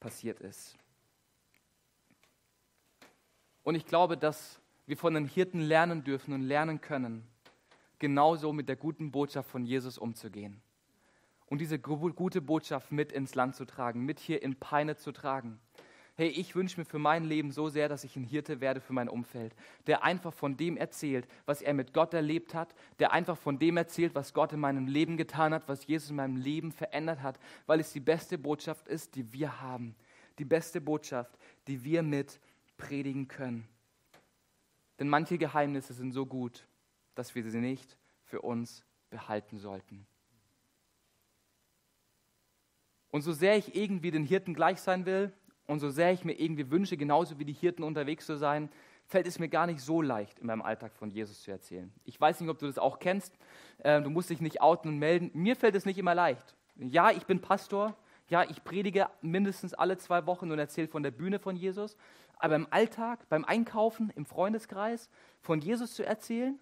passiert 0.00 0.40
ist. 0.40 0.76
Und 3.62 3.74
ich 3.74 3.86
glaube, 3.86 4.16
dass 4.16 4.60
wir 4.86 4.96
von 4.96 5.14
den 5.14 5.26
Hirten 5.26 5.60
lernen 5.60 6.02
dürfen 6.02 6.34
und 6.34 6.42
lernen 6.42 6.80
können, 6.80 7.26
genauso 8.02 8.52
mit 8.52 8.68
der 8.68 8.76
guten 8.76 9.10
Botschaft 9.10 9.48
von 9.48 9.64
Jesus 9.64 9.96
umzugehen. 9.96 10.60
Und 11.46 11.62
diese 11.62 11.78
gute 11.78 12.42
Botschaft 12.42 12.92
mit 12.92 13.12
ins 13.12 13.34
Land 13.34 13.56
zu 13.56 13.64
tragen, 13.64 14.04
mit 14.04 14.20
hier 14.20 14.42
in 14.42 14.56
Peine 14.56 14.96
zu 14.96 15.12
tragen 15.12 15.58
hey, 16.14 16.28
ich 16.28 16.54
wünsche 16.54 16.78
mir 16.78 16.84
für 16.84 16.98
mein 16.98 17.24
Leben 17.24 17.50
so 17.52 17.68
sehr, 17.68 17.88
dass 17.88 18.04
ich 18.04 18.16
ein 18.16 18.24
Hirte 18.24 18.60
werde 18.60 18.80
für 18.80 18.92
mein 18.92 19.08
Umfeld, 19.08 19.54
der 19.86 20.04
einfach 20.04 20.32
von 20.32 20.56
dem 20.56 20.76
erzählt, 20.76 21.26
was 21.46 21.62
er 21.62 21.74
mit 21.74 21.92
Gott 21.94 22.12
erlebt 22.12 22.54
hat, 22.54 22.74
der 22.98 23.12
einfach 23.12 23.36
von 23.36 23.58
dem 23.58 23.76
erzählt, 23.76 24.14
was 24.14 24.34
Gott 24.34 24.52
in 24.52 24.60
meinem 24.60 24.86
Leben 24.86 25.16
getan 25.16 25.54
hat, 25.54 25.68
was 25.68 25.86
Jesus 25.86 26.10
in 26.10 26.16
meinem 26.16 26.36
Leben 26.36 26.70
verändert 26.70 27.22
hat, 27.22 27.38
weil 27.66 27.80
es 27.80 27.92
die 27.92 28.00
beste 28.00 28.36
Botschaft 28.38 28.88
ist, 28.88 29.14
die 29.14 29.32
wir 29.32 29.60
haben. 29.60 29.94
Die 30.38 30.44
beste 30.44 30.80
Botschaft, 30.80 31.38
die 31.66 31.82
wir 31.82 32.02
mit 32.02 32.40
predigen 32.76 33.28
können. 33.28 33.66
Denn 34.98 35.08
manche 35.08 35.38
Geheimnisse 35.38 35.94
sind 35.94 36.12
so 36.12 36.26
gut, 36.26 36.66
dass 37.14 37.34
wir 37.34 37.48
sie 37.48 37.60
nicht 37.60 37.96
für 38.24 38.40
uns 38.40 38.84
behalten 39.10 39.58
sollten. 39.58 40.06
Und 43.10 43.22
so 43.22 43.32
sehr 43.32 43.56
ich 43.56 43.74
irgendwie 43.74 44.10
den 44.10 44.24
Hirten 44.24 44.54
gleich 44.54 44.80
sein 44.80 45.04
will, 45.04 45.32
und 45.66 45.80
so 45.80 45.90
sehr 45.90 46.12
ich 46.12 46.24
mir 46.24 46.38
irgendwie 46.38 46.70
wünsche, 46.70 46.96
genauso 46.96 47.38
wie 47.38 47.44
die 47.44 47.52
Hirten 47.52 47.82
unterwegs 47.82 48.26
zu 48.26 48.36
sein, 48.36 48.68
fällt 49.06 49.26
es 49.26 49.38
mir 49.38 49.48
gar 49.48 49.66
nicht 49.66 49.80
so 49.80 50.02
leicht, 50.02 50.38
in 50.38 50.46
meinem 50.46 50.62
Alltag 50.62 50.94
von 50.94 51.10
Jesus 51.10 51.42
zu 51.42 51.50
erzählen. 51.50 51.92
Ich 52.04 52.20
weiß 52.20 52.40
nicht, 52.40 52.50
ob 52.50 52.58
du 52.58 52.66
das 52.66 52.78
auch 52.78 52.98
kennst. 52.98 53.36
Ähm, 53.84 54.04
du 54.04 54.10
musst 54.10 54.30
dich 54.30 54.40
nicht 54.40 54.60
outen 54.60 54.88
und 54.88 54.98
melden. 54.98 55.30
Mir 55.34 55.56
fällt 55.56 55.74
es 55.74 55.86
nicht 55.86 55.98
immer 55.98 56.14
leicht. 56.14 56.54
Ja, 56.76 57.10
ich 57.10 57.26
bin 57.26 57.40
Pastor. 57.40 57.96
Ja, 58.28 58.44
ich 58.44 58.64
predige 58.64 59.08
mindestens 59.20 59.74
alle 59.74 59.98
zwei 59.98 60.26
Wochen 60.26 60.50
und 60.50 60.58
erzähle 60.58 60.88
von 60.88 61.02
der 61.02 61.10
Bühne 61.10 61.38
von 61.38 61.56
Jesus. 61.56 61.96
Aber 62.36 62.56
im 62.56 62.66
Alltag, 62.70 63.28
beim 63.28 63.44
Einkaufen, 63.44 64.10
im 64.16 64.24
Freundeskreis, 64.24 65.10
von 65.40 65.60
Jesus 65.60 65.94
zu 65.94 66.04
erzählen 66.04 66.58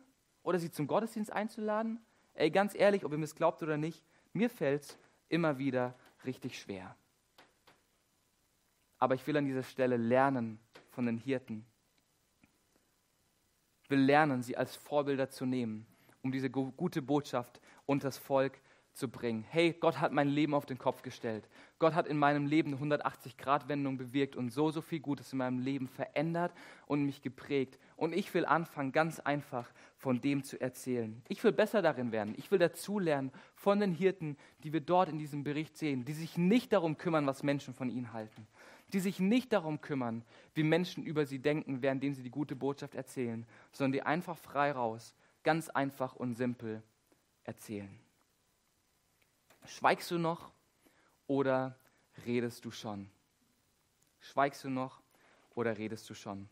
oder 0.51 0.59
sie 0.59 0.73
zum 0.73 0.89
Gottesdienst 0.89 1.33
einzuladen, 1.33 2.01
ey, 2.35 2.51
ganz 2.51 2.75
ehrlich, 2.75 3.05
ob 3.05 3.13
ihr 3.13 3.19
mir 3.19 3.25
es 3.25 3.37
glaubt 3.37 3.63
oder 3.63 3.77
nicht, 3.77 4.03
mir 4.33 4.51
fällt 4.51 4.83
es 4.83 4.99
immer 5.29 5.59
wieder 5.59 5.95
richtig 6.25 6.59
schwer. 6.59 6.97
Aber 8.99 9.15
ich 9.15 9.25
will 9.29 9.37
an 9.37 9.45
dieser 9.45 9.63
Stelle 9.63 9.97
lernen 9.97 10.59
von 10.91 11.07
den 11.07 11.19
Hirten. 11.19 11.65
Ich 13.85 13.91
will 13.91 14.01
lernen, 14.01 14.43
sie 14.43 14.57
als 14.57 14.75
Vorbilder 14.75 15.31
zu 15.31 15.47
nehmen, 15.47 15.87
um 16.21 16.33
diese 16.33 16.51
gute 16.51 17.01
Botschaft 17.01 17.61
und 17.87 18.03
das 18.03 18.19
Volk 18.19 18.61
zu 18.93 19.09
bringen. 19.09 19.45
Hey, 19.49 19.73
Gott 19.79 20.01
hat 20.01 20.13
mein 20.13 20.29
Leben 20.29 20.55
auf 20.55 20.67
den 20.67 20.79
Kopf 20.79 21.03
gestellt. 21.03 21.49
Gott 21.79 21.95
hat 21.95 22.07
in 22.07 22.19
meinem 22.19 22.47
Leben 22.47 22.75
eine 22.75 22.97
180-Grad-Wendung 22.97 23.97
bewirkt 23.97 24.37
und 24.37 24.51
so, 24.51 24.71
so 24.71 24.81
viel 24.81 25.01
Gutes 25.01 25.33
in 25.33 25.39
meinem 25.39 25.61
Leben 25.61 25.89
verändert 25.89 26.53
und 26.87 27.05
mich 27.05 27.23
geprägt. 27.23 27.79
Und 27.97 28.15
ich 28.15 28.33
will 28.35 28.45
anfangen, 28.45 28.93
ganz 28.93 29.21
einfach 29.21 29.71
von 29.97 30.21
dem 30.21 30.43
zu 30.43 30.61
erzählen. 30.61 31.23
Ich 31.29 31.43
will 31.45 31.53
besser 31.53 31.83
darin 31.83 32.13
werden. 32.13 32.35
Ich 32.37 32.51
will 32.51 32.59
dazulernen 32.59 33.33
von 33.55 33.81
den 33.81 33.93
Hirten, 33.93 34.37
die 34.65 34.73
wir 34.73 34.81
dort 34.81 35.09
in 35.09 35.19
diesem 35.19 35.45
Bericht 35.45 35.77
sehen, 35.77 36.05
die 36.05 36.13
sich 36.13 36.37
nicht 36.37 36.73
darum 36.73 36.99
kümmern, 36.99 37.27
was 37.27 37.43
Menschen 37.43 37.75
von 37.75 37.91
ihnen 37.91 38.13
halten, 38.13 38.47
die 38.93 39.01
sich 39.01 39.21
nicht 39.21 39.53
darum 39.53 39.81
kümmern, 39.81 40.25
wie 40.55 40.63
Menschen 40.63 41.05
über 41.05 41.27
sie 41.27 41.39
denken, 41.39 41.83
währenddem 41.83 42.15
sie 42.15 42.23
die 42.23 42.31
gute 42.31 42.57
Botschaft 42.57 42.95
erzählen, 42.95 43.47
sondern 43.73 43.93
die 43.93 44.03
einfach 44.03 44.37
frei 44.37 44.73
raus, 44.73 45.15
ganz 45.43 45.69
einfach 45.69 46.17
und 46.17 46.35
simpel 46.35 46.83
erzählen. 47.45 48.01
Schweigst 49.67 50.11
du 50.11 50.19
noch 50.19 50.51
oder 51.27 51.77
redest 52.27 52.65
du 52.65 52.71
schon? 52.71 53.11
Schweigst 54.21 54.65
du 54.65 54.71
noch 54.71 55.01
oder 55.55 55.79
redest 55.79 56.09
du 56.11 56.15
schon? 56.15 56.49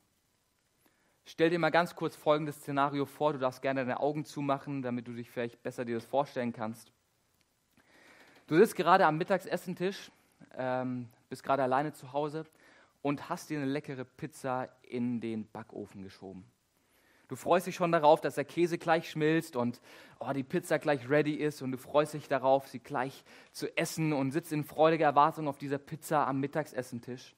Stell 1.24 1.50
dir 1.50 1.58
mal 1.58 1.70
ganz 1.70 1.94
kurz 1.94 2.16
folgendes 2.16 2.56
Szenario 2.56 3.04
vor. 3.04 3.34
Du 3.34 3.38
darfst 3.38 3.60
gerne 3.60 3.80
deine 3.80 4.00
Augen 4.00 4.24
zumachen, 4.24 4.82
damit 4.82 5.06
du 5.06 5.12
dich 5.12 5.30
vielleicht 5.30 5.62
besser 5.62 5.84
dir 5.84 5.96
das 5.96 6.04
vorstellen 6.06 6.52
kannst. 6.52 6.92
Du 8.46 8.56
sitzt 8.56 8.76
gerade 8.76 9.04
am 9.04 9.18
Mittagsessentisch 9.18 10.10
ähm, 10.56 11.08
bist 11.28 11.42
gerade 11.42 11.62
alleine 11.62 11.92
zu 11.92 12.12
Hause 12.12 12.44
und 13.02 13.28
hast 13.28 13.50
dir 13.50 13.58
eine 13.58 13.70
leckere 13.70 14.04
Pizza 14.04 14.68
in 14.82 15.20
den 15.20 15.46
Backofen 15.50 16.02
geschoben. 16.02 16.44
Du 17.28 17.36
freust 17.36 17.66
dich 17.66 17.76
schon 17.76 17.92
darauf, 17.92 18.22
dass 18.22 18.36
der 18.36 18.46
Käse 18.46 18.78
gleich 18.78 19.10
schmilzt 19.10 19.54
und 19.54 19.82
oh, 20.18 20.32
die 20.32 20.42
Pizza 20.42 20.78
gleich 20.78 21.10
ready 21.10 21.34
ist 21.34 21.60
und 21.60 21.72
du 21.72 21.78
freust 21.78 22.14
dich 22.14 22.26
darauf, 22.26 22.66
sie 22.68 22.78
gleich 22.78 23.22
zu 23.52 23.76
essen 23.76 24.14
und 24.14 24.30
sitzt 24.30 24.50
in 24.50 24.64
freudiger 24.64 25.04
Erwartung 25.04 25.46
auf 25.46 25.58
dieser 25.58 25.76
Pizza 25.76 26.26
am 26.26 26.40
Mittagsessentisch, 26.40 27.36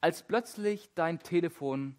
als 0.00 0.22
plötzlich 0.22 0.88
dein 0.94 1.18
Telefon 1.18 1.94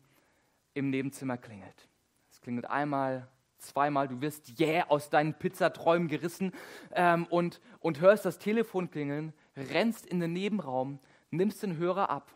im 0.73 0.89
Nebenzimmer 0.89 1.37
klingelt. 1.37 1.87
Es 2.31 2.41
klingelt 2.41 2.65
einmal, 2.67 3.27
zweimal, 3.59 4.07
du 4.07 4.21
wirst 4.21 4.59
jäh 4.59 4.77
yeah 4.77 4.89
aus 4.89 5.11
deinen 5.11 5.35
Pizzaträumen 5.35 6.07
gerissen 6.07 6.51
ähm, 6.93 7.27
und, 7.29 7.61
und 7.79 7.99
hörst 7.99 8.25
das 8.25 8.39
Telefon 8.39 8.89
klingeln, 8.89 9.33
rennst 9.55 10.07
in 10.07 10.19
den 10.19 10.33
Nebenraum, 10.33 10.99
nimmst 11.29 11.61
den 11.61 11.77
Hörer 11.77 12.09
ab 12.09 12.31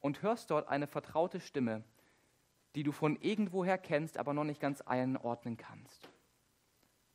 und 0.00 0.22
hörst 0.22 0.52
dort 0.52 0.68
eine 0.68 0.86
vertraute 0.86 1.40
Stimme, 1.40 1.82
die 2.74 2.82
du 2.82 2.92
von 2.92 3.16
irgendwoher 3.20 3.78
kennst, 3.78 4.18
aber 4.18 4.34
noch 4.34 4.44
nicht 4.44 4.60
ganz 4.60 4.80
einordnen 4.80 5.56
kannst. 5.56 6.08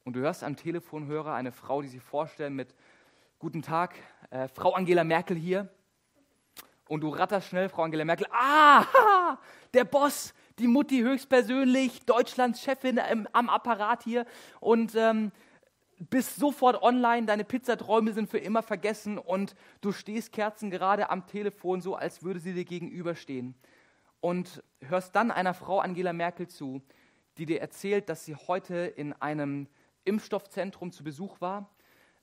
Und 0.04 0.14
du 0.14 0.20
hörst 0.20 0.44
am 0.44 0.56
Telefonhörer 0.56 1.34
eine 1.34 1.52
Frau, 1.52 1.82
die 1.82 1.88
sich 1.88 2.02
vorstellen 2.02 2.56
mit 2.56 2.76
Guten 3.40 3.62
Tag, 3.62 3.96
äh, 4.30 4.48
Frau 4.48 4.74
Angela 4.74 5.04
Merkel 5.04 5.36
hier. 5.36 5.70
Und 6.88 7.02
du 7.02 7.10
ratterst 7.10 7.48
schnell, 7.48 7.70
Frau 7.70 7.84
Angela 7.84 8.06
Merkel, 8.06 8.28
ah, 8.32 9.38
der 9.74 9.84
Boss, 9.84 10.34
die 10.60 10.68
Mutti 10.68 11.00
höchstpersönlich, 11.00 12.06
Deutschlands 12.06 12.62
Chefin 12.62 12.98
im, 12.98 13.28
am 13.34 13.50
Apparat 13.50 14.04
hier. 14.04 14.26
Und 14.60 14.96
ähm, 14.96 15.32
bist 15.98 16.36
sofort 16.36 16.82
online, 16.82 17.26
deine 17.26 17.44
Pizzaträume 17.44 18.14
sind 18.14 18.30
für 18.30 18.38
immer 18.38 18.62
vergessen 18.62 19.18
und 19.18 19.56
du 19.82 19.92
stehst 19.92 20.32
kerzengerade 20.34 21.10
am 21.10 21.26
Telefon, 21.26 21.82
so 21.82 21.96
als 21.96 22.24
würde 22.24 22.40
sie 22.40 22.54
dir 22.54 22.66
gegenüberstehen. 22.66 23.56
Und 24.22 24.64
hörst 24.82 25.16
dann 25.16 25.32
einer 25.32 25.54
Frau 25.54 25.80
Angela 25.80 26.14
Merkel 26.14 26.48
zu, 26.48 26.82
die 27.38 27.46
dir 27.46 27.62
erzählt, 27.62 28.10
dass 28.10 28.26
sie 28.26 28.36
heute 28.36 28.76
in 28.76 29.14
einem 29.14 29.68
Impfstoffzentrum 30.04 30.92
zu 30.92 31.04
Besuch 31.04 31.42
war, 31.42 31.70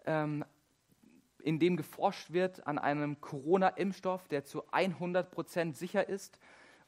ähm, 0.05 0.44
in 1.42 1.59
dem 1.59 1.76
geforscht 1.76 2.33
wird 2.33 2.66
an 2.66 2.78
einem 2.78 3.20
Corona-Impfstoff, 3.20 4.28
der 4.28 4.44
zu 4.44 4.62
100 4.70 5.31
Prozent 5.31 5.76
sicher 5.76 6.09
ist, 6.09 6.38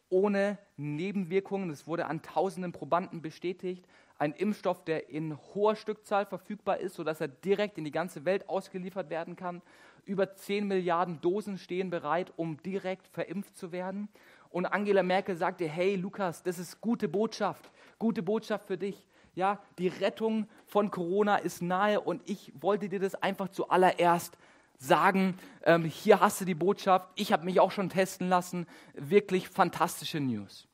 ohne 0.08 0.58
Nebenwirkungen. 0.76 1.68
Das 1.68 1.86
wurde 1.86 2.06
an 2.06 2.22
tausenden 2.22 2.72
Probanden 2.72 3.20
bestätigt 3.20 3.86
ein 4.18 4.32
Impfstoff, 4.32 4.84
der 4.84 5.08
in 5.10 5.36
hoher 5.54 5.76
Stückzahl 5.76 6.26
verfügbar 6.26 6.78
ist, 6.78 6.94
sodass 6.94 7.20
er 7.20 7.28
direkt 7.28 7.78
in 7.78 7.84
die 7.84 7.90
ganze 7.90 8.24
Welt 8.24 8.48
ausgeliefert 8.48 9.10
werden 9.10 9.36
kann. 9.36 9.60
Über 10.04 10.34
10 10.34 10.68
Milliarden 10.68 11.20
Dosen 11.20 11.58
stehen 11.58 11.90
bereit, 11.90 12.32
um 12.36 12.62
direkt 12.62 13.08
verimpft 13.08 13.56
zu 13.56 13.72
werden. 13.72 14.08
Und 14.54 14.66
Angela 14.66 15.02
Merkel 15.02 15.34
sagte, 15.34 15.66
hey 15.66 15.96
Lukas, 15.96 16.44
das 16.44 16.60
ist 16.60 16.80
gute 16.80 17.08
Botschaft, 17.08 17.72
gute 17.98 18.22
Botschaft 18.22 18.68
für 18.68 18.78
dich. 18.78 19.04
Ja, 19.34 19.60
die 19.78 19.88
Rettung 19.88 20.46
von 20.64 20.92
Corona 20.92 21.38
ist 21.38 21.60
nahe 21.60 22.00
und 22.00 22.22
ich 22.30 22.52
wollte 22.60 22.88
dir 22.88 23.00
das 23.00 23.16
einfach 23.16 23.48
zuallererst 23.48 24.38
sagen. 24.78 25.36
Ähm, 25.64 25.84
hier 25.84 26.20
hast 26.20 26.40
du 26.40 26.44
die 26.44 26.54
Botschaft, 26.54 27.08
ich 27.16 27.32
habe 27.32 27.44
mich 27.44 27.58
auch 27.58 27.72
schon 27.72 27.88
testen 27.88 28.28
lassen. 28.28 28.68
Wirklich 28.92 29.48
fantastische 29.48 30.20
News. 30.20 30.68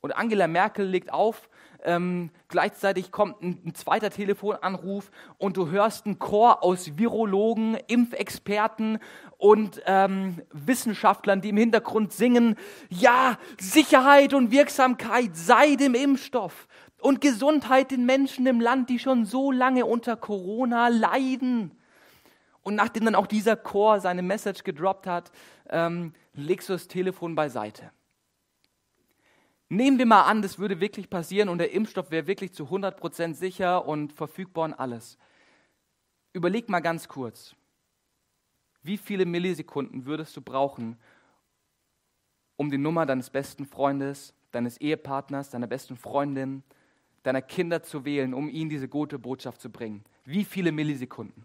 Und 0.00 0.12
Angela 0.12 0.46
Merkel 0.46 0.86
legt 0.86 1.12
auf 1.12 1.48
ähm, 1.86 2.30
gleichzeitig 2.48 3.10
kommt 3.10 3.42
ein, 3.42 3.60
ein, 3.64 3.74
zweiter 3.74 4.10
Telefonanruf 4.10 5.10
und 5.38 5.56
du 5.56 5.70
hörst 5.70 6.06
einen 6.06 6.18
Chor 6.18 6.62
aus 6.62 6.98
Virologen, 6.98 7.76
Impfexperten 7.86 8.98
und 9.38 9.82
ähm, 9.86 10.40
Wissenschaftlern, 10.52 11.40
die 11.40 11.50
im 11.50 11.56
Hintergrund 11.56 12.12
singen, 12.12 12.56
ja, 12.88 13.38
Sicherheit 13.60 14.34
und 14.34 14.50
Wirksamkeit 14.50 15.36
sei 15.36 15.76
dem 15.76 15.94
Impfstoff 15.94 16.66
und 17.00 17.20
Gesundheit 17.20 17.90
den 17.90 18.06
Menschen 18.06 18.46
im 18.46 18.60
Land, 18.60 18.90
die 18.90 18.98
schon 18.98 19.24
so 19.24 19.52
lange 19.52 19.86
unter 19.86 20.16
Corona 20.16 20.88
leiden. 20.88 21.72
Und 22.62 22.74
nachdem 22.74 23.04
dann 23.04 23.14
auch 23.14 23.26
dieser 23.26 23.56
Chor 23.56 24.00
seine 24.00 24.22
Message 24.22 24.64
gedroppt 24.64 25.06
hat, 25.06 25.30
ähm, 25.68 26.14
legst 26.34 26.68
du 26.68 26.72
das 26.72 26.88
Telefon 26.88 27.34
beiseite. 27.34 27.92
Nehmen 29.68 29.98
wir 29.98 30.06
mal 30.06 30.22
an, 30.22 30.42
das 30.42 30.58
würde 30.58 30.80
wirklich 30.80 31.10
passieren 31.10 31.48
und 31.48 31.58
der 31.58 31.72
Impfstoff 31.72 32.10
wäre 32.10 32.26
wirklich 32.26 32.52
zu 32.52 32.64
100% 32.64 33.34
sicher 33.34 33.86
und 33.86 34.12
verfügbar 34.12 34.64
und 34.64 34.74
alles. 34.74 35.18
Überleg 36.32 36.68
mal 36.68 36.80
ganz 36.80 37.08
kurz, 37.08 37.54
wie 38.86 38.96
viele 38.96 39.26
Millisekunden 39.26 40.06
würdest 40.06 40.36
du 40.36 40.40
brauchen, 40.40 40.96
um 42.56 42.70
die 42.70 42.78
Nummer 42.78 43.06
deines 43.06 43.30
besten 43.30 43.66
Freundes, 43.66 44.34
deines 44.50 44.78
Ehepartners, 44.78 45.50
deiner 45.50 45.66
besten 45.66 45.96
Freundin, 45.96 46.62
deiner 47.22 47.42
Kinder 47.42 47.82
zu 47.82 48.04
wählen, 48.04 48.34
um 48.34 48.48
ihnen 48.48 48.70
diese 48.70 48.88
gute 48.88 49.18
Botschaft 49.18 49.60
zu 49.60 49.70
bringen? 49.70 50.04
Wie 50.24 50.44
viele 50.44 50.72
Millisekunden? 50.72 51.44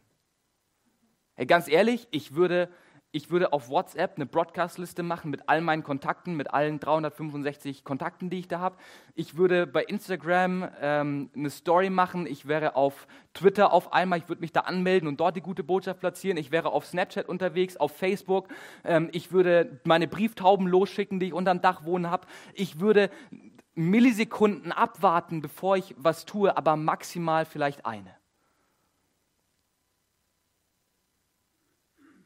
Hey, 1.36 1.46
ganz 1.46 1.68
ehrlich, 1.68 2.08
ich 2.12 2.36
würde 2.36 2.70
ich 3.14 3.30
würde 3.30 3.52
auf 3.52 3.70
WhatsApp 3.70 4.16
eine 4.16 4.26
Broadcast-Liste 4.26 5.04
machen 5.04 5.32
mit 5.32 5.50
all 5.50 5.62
meinen 5.62 5.84
Kontakten, 5.84 6.36
mit 6.36 6.54
allen 6.54 6.80
365 6.80 7.84
Kontakten, 7.84 8.30
die 8.30 8.40
ich 8.40 8.48
da 8.48 8.60
habe. 8.60 8.78
Ich 9.16 9.36
würde 9.36 9.68
bei 9.68 9.84
Instagram 9.84 10.70
ähm, 10.80 11.30
eine 11.36 11.50
Story 11.50 11.90
machen. 11.90 12.26
Ich 12.26 12.48
wäre 12.48 12.76
auf 12.76 13.08
Twitter 13.34 13.74
auf 13.74 13.92
einmal, 13.92 14.20
ich 14.20 14.30
würde 14.30 14.42
mich 14.42 14.54
da 14.54 14.62
anmelden 14.62 15.10
und 15.10 15.20
dort 15.20 15.36
die 15.36 15.42
gute 15.42 15.64
Botschaft 15.64 16.00
platzieren. 16.00 16.38
Ich 16.38 16.52
wäre 16.52 16.72
auf 16.72 16.86
Snapchat 16.86 17.28
unterwegs, 17.28 17.76
auf 17.76 17.92
Facebook. 17.92 18.48
Ähm, 18.86 19.10
ich 19.12 19.34
würde 19.34 19.82
meine 19.84 20.08
Brieftauben 20.08 20.68
losschicken, 20.68 21.20
die 21.20 21.28
ich 21.28 21.34
unterm 21.34 21.62
Dach 21.62 21.84
wohnen 21.84 22.10
habe. 22.10 22.28
Ich 22.54 22.80
würde 22.80 23.10
Millisekunden 23.76 24.72
abwarten, 24.72 25.42
bevor 25.42 25.76
ich 25.76 25.96
was 25.98 26.26
tue, 26.26 26.56
aber 26.56 26.78
maximal 26.78 27.46
vielleicht 27.46 27.86
eine. 27.86 28.21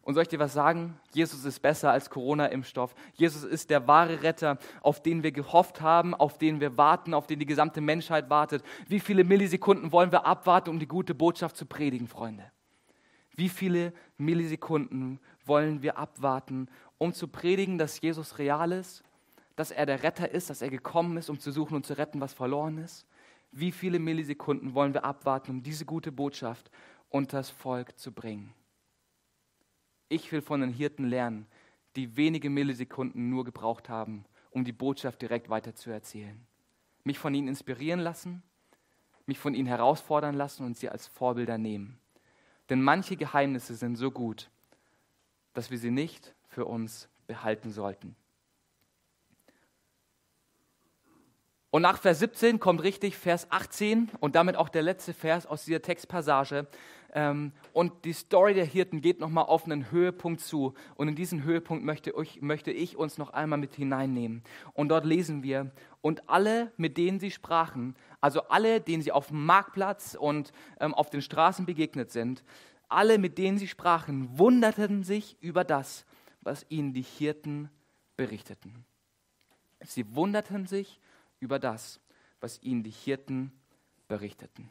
Und 0.06 0.14
soll 0.14 0.22
ich 0.22 0.30
dir 0.30 0.38
was 0.38 0.54
sagen? 0.54 1.00
Jesus 1.14 1.46
ist 1.46 1.64
besser 1.64 1.90
als 1.92 2.12
Corona-Impfstoff. 2.12 2.94
Jesus 3.16 3.44
ist 3.44 3.72
der 3.72 3.88
wahre 3.88 4.22
Retter, 4.22 4.60
auf 4.82 5.02
den 5.02 5.24
wir 5.24 5.32
gehofft 5.32 5.82
haben, 5.82 6.14
auf 6.14 6.38
den 6.38 6.62
wir 6.62 6.78
warten, 6.78 7.16
auf 7.16 7.26
den 7.26 7.40
die 7.40 7.48
gesamte 7.48 7.82
Menschheit 7.82 8.30
wartet. 8.30 8.64
Wie 8.88 9.00
viele 9.00 9.24
Millisekunden 9.24 9.92
wollen 9.92 10.12
wir 10.12 10.28
abwarten, 10.28 10.70
um 10.70 10.78
die 10.78 10.88
gute 10.88 11.16
Botschaft 11.16 11.58
zu 11.58 11.66
predigen, 11.66 12.08
Freunde? 12.08 12.52
Wie 13.36 13.50
viele 13.50 13.94
Millisekunden 14.18 15.20
wollen 15.44 15.82
wir 15.82 15.98
abwarten, 15.98 16.68
um 17.00 17.12
zu 17.12 17.28
predigen, 17.28 17.80
dass 17.80 18.00
Jesus 18.00 18.38
real 18.38 18.74
ist, 18.74 19.04
dass 19.56 19.72
er 19.72 19.88
der 19.88 20.04
Retter 20.04 20.30
ist, 20.30 20.52
dass 20.52 20.62
er 20.62 20.70
gekommen 20.70 21.18
ist, 21.18 21.32
um 21.32 21.40
zu 21.40 21.52
suchen 21.52 21.76
und 21.76 21.86
zu 21.88 21.98
retten, 21.98 22.22
was 22.22 22.34
verloren 22.34 22.78
ist? 22.78 23.08
Wie 23.52 23.72
viele 23.72 23.98
Millisekunden 23.98 24.76
wollen 24.76 24.94
wir 24.94 25.04
abwarten, 25.04 25.50
um 25.50 25.64
diese 25.64 25.86
gute 25.86 26.12
Botschaft 26.12 26.70
unter 27.10 27.38
das 27.38 27.50
Volk 27.50 27.98
zu 27.98 28.12
bringen? 28.12 28.54
Ich 30.16 30.32
will 30.32 30.42
von 30.42 30.62
den 30.62 30.70
Hirten 30.70 31.10
lernen, 31.10 31.46
die 31.98 32.16
wenige 32.16 32.50
Millisekunden 32.50 33.30
nur 33.30 33.44
gebraucht 33.44 33.90
haben, 33.90 34.24
um 34.50 34.64
die 34.64 34.72
Botschaft 34.72 35.22
direkt 35.22 35.50
weiterzuerzählen. 35.50 36.40
Mich 37.04 37.20
von 37.20 37.34
ihnen 37.34 37.50
inspirieren 37.50 38.00
lassen, 38.00 38.42
mich 39.26 39.38
von 39.38 39.54
ihnen 39.54 39.68
herausfordern 39.68 40.34
lassen 40.34 40.66
und 40.66 40.78
sie 40.78 40.88
als 40.88 41.06
Vorbilder 41.06 41.58
nehmen. 41.58 42.00
Denn 42.70 42.82
manche 42.82 43.18
Geheimnisse 43.18 43.76
sind 43.76 43.98
so 43.98 44.10
gut, 44.10 44.50
dass 45.54 45.70
wir 45.70 45.78
sie 45.78 45.92
nicht 45.92 46.34
für 46.48 46.64
uns 46.64 47.10
behalten 47.28 47.70
sollten. 47.70 48.16
Und 51.76 51.82
nach 51.82 52.00
Vers 52.00 52.20
17 52.20 52.62
kommt 52.62 52.84
richtig 52.84 53.18
Vers 53.18 53.48
18 53.50 54.10
und 54.22 54.38
damit 54.38 54.56
auch 54.56 54.70
der 54.70 54.82
letzte 54.82 55.14
Vers 55.14 55.46
aus 55.46 55.66
dieser 55.66 55.82
Textpassage. 55.82 56.68
Ähm, 57.14 57.52
und 57.74 58.06
die 58.06 58.14
Story 58.14 58.54
der 58.54 58.64
Hirten 58.64 59.02
geht 59.02 59.20
nochmal 59.20 59.44
auf 59.44 59.66
einen 59.66 59.92
Höhepunkt 59.92 60.40
zu. 60.40 60.74
Und 60.96 61.10
in 61.10 61.16
diesen 61.16 61.44
Höhepunkt 61.44 61.84
möchte 61.84 62.14
ich, 62.18 62.42
möchte 62.42 62.72
ich 62.72 62.96
uns 62.96 63.18
noch 63.18 63.32
einmal 63.32 63.60
mit 63.60 63.76
hineinnehmen. 63.76 64.42
Und 64.72 64.88
dort 64.88 65.04
lesen 65.04 65.44
wir, 65.44 65.70
und 66.00 66.30
alle, 66.30 66.72
mit 66.78 66.96
denen 66.96 67.20
sie 67.20 67.30
sprachen, 67.30 67.98
also 68.22 68.44
alle, 68.44 68.80
denen 68.80 69.04
sie 69.04 69.12
auf 69.12 69.28
dem 69.28 69.46
Marktplatz 69.46 70.16
und 70.18 70.54
ähm, 70.80 70.94
auf 70.94 71.10
den 71.10 71.22
Straßen 71.22 71.66
begegnet 71.66 72.10
sind, 72.10 72.46
alle, 72.88 73.18
mit 73.18 73.38
denen 73.38 73.58
sie 73.58 73.68
sprachen, 73.68 74.30
wunderten 74.40 75.04
sich 75.04 75.36
über 75.42 75.66
das, 75.66 76.06
was 76.40 76.66
ihnen 76.70 76.94
die 76.94 77.02
Hirten 77.02 77.70
berichteten. 78.16 78.86
Sie 79.84 80.16
wunderten 80.16 80.68
sich 80.68 81.02
über 81.40 81.60
das, 81.60 82.00
was 82.40 82.62
ihnen 82.62 82.84
die 82.84 82.92
Hirten 82.92 83.52
berichteten. 84.08 84.70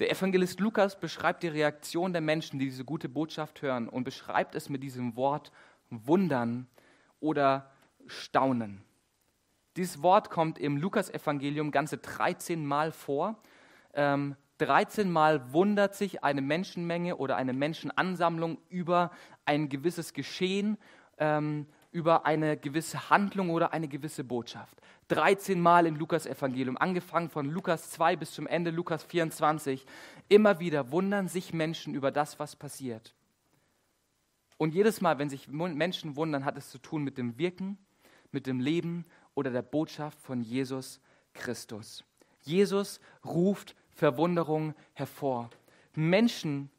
Der 0.00 0.10
Evangelist 0.10 0.60
Lukas 0.60 0.98
beschreibt 0.98 1.42
die 1.42 1.48
Reaktion 1.48 2.12
der 2.12 2.22
Menschen, 2.22 2.58
die 2.58 2.64
diese 2.66 2.84
gute 2.84 3.08
Botschaft 3.08 3.60
hören, 3.60 3.88
und 3.88 4.04
beschreibt 4.04 4.54
es 4.54 4.70
mit 4.70 4.82
diesem 4.82 5.14
Wort 5.16 5.52
wundern 5.90 6.68
oder 7.20 7.70
staunen. 8.06 8.82
Dieses 9.76 10.02
Wort 10.02 10.30
kommt 10.30 10.58
im 10.58 10.78
Lukas-Evangelium 10.78 11.70
ganze 11.70 11.98
13 11.98 12.64
Mal 12.64 12.92
vor. 12.92 13.36
Ähm, 13.92 14.36
13 14.58 15.10
Mal 15.10 15.52
wundert 15.52 15.94
sich 15.94 16.24
eine 16.24 16.42
Menschenmenge 16.42 17.16
oder 17.16 17.36
eine 17.36 17.52
Menschenansammlung 17.52 18.58
über 18.68 19.10
ein 19.44 19.68
gewisses 19.68 20.12
Geschehen, 20.12 20.76
ähm, 21.18 21.66
über 21.92 22.24
eine 22.26 22.56
gewisse 22.56 23.10
Handlung 23.10 23.50
oder 23.50 23.72
eine 23.72 23.88
gewisse 23.88 24.24
Botschaft. 24.24 24.80
13 25.08 25.60
Mal 25.60 25.86
im 25.86 25.96
Lukas-Evangelium, 25.96 26.76
angefangen 26.76 27.30
von 27.30 27.46
Lukas 27.50 27.90
2 27.90 28.16
bis 28.16 28.32
zum 28.32 28.46
Ende 28.46 28.70
Lukas 28.70 29.02
24. 29.04 29.84
Immer 30.28 30.60
wieder 30.60 30.92
wundern 30.92 31.26
sich 31.26 31.52
Menschen 31.52 31.94
über 31.94 32.12
das, 32.12 32.38
was 32.38 32.54
passiert. 32.54 33.14
Und 34.56 34.74
jedes 34.74 35.00
Mal, 35.00 35.18
wenn 35.18 35.30
sich 35.30 35.48
Menschen 35.48 36.16
wundern, 36.16 36.44
hat 36.44 36.56
es 36.56 36.70
zu 36.70 36.78
tun 36.78 37.02
mit 37.02 37.18
dem 37.18 37.38
Wirken, 37.38 37.78
mit 38.30 38.46
dem 38.46 38.60
Leben 38.60 39.04
oder 39.34 39.50
der 39.50 39.62
Botschaft 39.62 40.20
von 40.20 40.42
Jesus 40.42 41.00
Christus. 41.32 42.04
Jesus 42.42 43.00
ruft 43.24 43.74
Verwunderung 43.90 44.74
hervor. 44.92 45.50
Menschen 45.94 46.70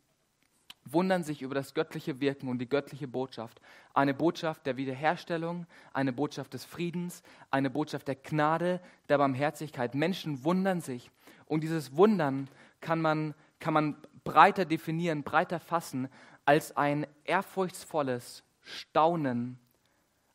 wundern 0.86 1.24
sich 1.24 1.41
über 1.41 1.56
das 1.56 1.74
göttliche 1.74 2.20
Wirken 2.20 2.48
und 2.48 2.60
die 2.60 2.70
göttliche 2.70 3.08
Botschaft. 3.08 3.62
Eine 3.94 4.13
Botschaft 4.13 4.65
der 4.65 4.78
Wiederherstellung, 4.78 5.65
eine 5.94 6.13
Botschaft 6.13 6.54
des 6.54 6.65
Friedens, 6.65 7.24
eine 7.50 7.70
Botschaft 7.70 8.08
der 8.08 8.15
Gnade, 8.15 8.80
der 9.10 9.17
Barmherzigkeit. 9.17 9.96
Menschen 9.96 10.44
wundern 10.44 10.82
sich. 10.82 11.12
Und 11.46 11.62
dieses 11.62 11.96
Wundern 11.96 12.50
kann 12.80 13.02
man, 13.02 13.34
kann 13.60 13.74
man 13.74 13.96
breiter 14.24 14.65
definieren, 14.65 15.24
breiter 15.24 15.60
fassen 15.60 16.10
als 16.46 16.76
ein 16.76 17.08
ehrfurchtsvolles 17.26 18.44
Staunen, 18.62 19.60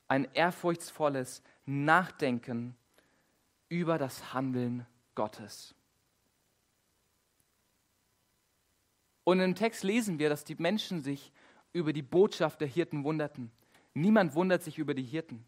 ein 0.09 0.29
ehrfurchtsvolles 0.35 1.43
Nachdenken 1.65 2.77
über 3.69 3.99
das 3.99 4.33
Handeln 4.33 4.87
Gottes. 5.15 5.76
Und 9.27 9.41
im 9.41 9.57
Text 9.57 9.83
lesen 9.83 10.21
wir, 10.21 10.29
dass 10.29 10.45
die 10.45 10.55
Menschen 10.55 11.03
sich 11.03 11.33
über 11.73 11.93
die 11.93 12.03
Botschaft 12.03 12.61
der 12.61 12.69
Hirten 12.69 13.03
wunderten. 13.03 13.51
Niemand 13.93 14.37
wundert 14.37 14.63
sich 14.63 14.79
über 14.79 14.95
die 14.95 15.03
Hirten. 15.03 15.45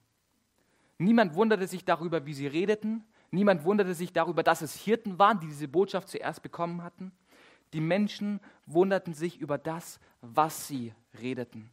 Niemand 0.98 1.36
wunderte 1.36 1.68
sich 1.68 1.84
darüber, 1.84 2.26
wie 2.26 2.34
sie 2.34 2.48
redeten. 2.48 3.04
Niemand 3.30 3.62
wunderte 3.62 3.94
sich 3.94 4.12
darüber, 4.12 4.42
dass 4.42 4.62
es 4.62 4.74
Hirten 4.74 5.20
waren, 5.20 5.38
die 5.38 5.46
diese 5.46 5.68
Botschaft 5.68 6.08
zuerst 6.08 6.42
bekommen 6.42 6.82
hatten. 6.82 7.12
Die 7.72 7.80
Menschen 7.80 8.40
wunderten 8.66 9.14
sich 9.14 9.38
über 9.38 9.58
das, 9.58 10.00
was 10.22 10.66
sie 10.66 10.92
redeten. 11.20 11.70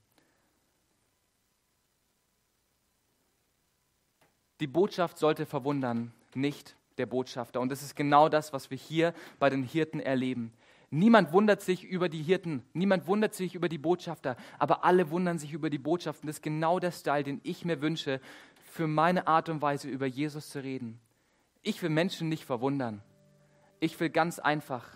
Die 4.59 4.67
Botschaft 4.67 5.17
sollte 5.17 5.47
verwundern, 5.47 6.13
nicht 6.35 6.75
der 6.99 7.07
Botschafter. 7.07 7.59
Und 7.59 7.69
das 7.69 7.81
ist 7.81 7.95
genau 7.95 8.29
das, 8.29 8.53
was 8.53 8.69
wir 8.69 8.77
hier 8.77 9.15
bei 9.39 9.49
den 9.49 9.63
Hirten 9.63 9.99
erleben. 9.99 10.53
Niemand 10.95 11.33
wundert 11.33 11.61
sich 11.61 11.83
über 11.83 12.07
die 12.07 12.23
Hirten, 12.23 12.63
niemand 12.71 13.05
wundert 13.05 13.33
sich 13.33 13.53
über 13.53 13.67
die 13.67 13.77
Botschafter, 13.77 14.37
aber 14.57 14.85
alle 14.85 15.11
wundern 15.11 15.37
sich 15.37 15.51
über 15.51 15.69
die 15.69 15.77
Botschaften. 15.77 16.27
Das 16.27 16.37
ist 16.37 16.41
genau 16.41 16.79
der 16.79 16.91
Style, 16.91 17.25
den 17.25 17.41
ich 17.43 17.65
mir 17.65 17.81
wünsche, 17.81 18.21
für 18.63 18.87
meine 18.87 19.27
Art 19.27 19.49
und 19.49 19.61
Weise 19.61 19.89
über 19.89 20.05
Jesus 20.05 20.51
zu 20.51 20.63
reden. 20.63 21.01
Ich 21.63 21.83
will 21.83 21.89
Menschen 21.89 22.29
nicht 22.29 22.45
verwundern. 22.45 23.01
Ich 23.81 23.99
will 23.99 24.09
ganz 24.09 24.39
einfach, 24.39 24.87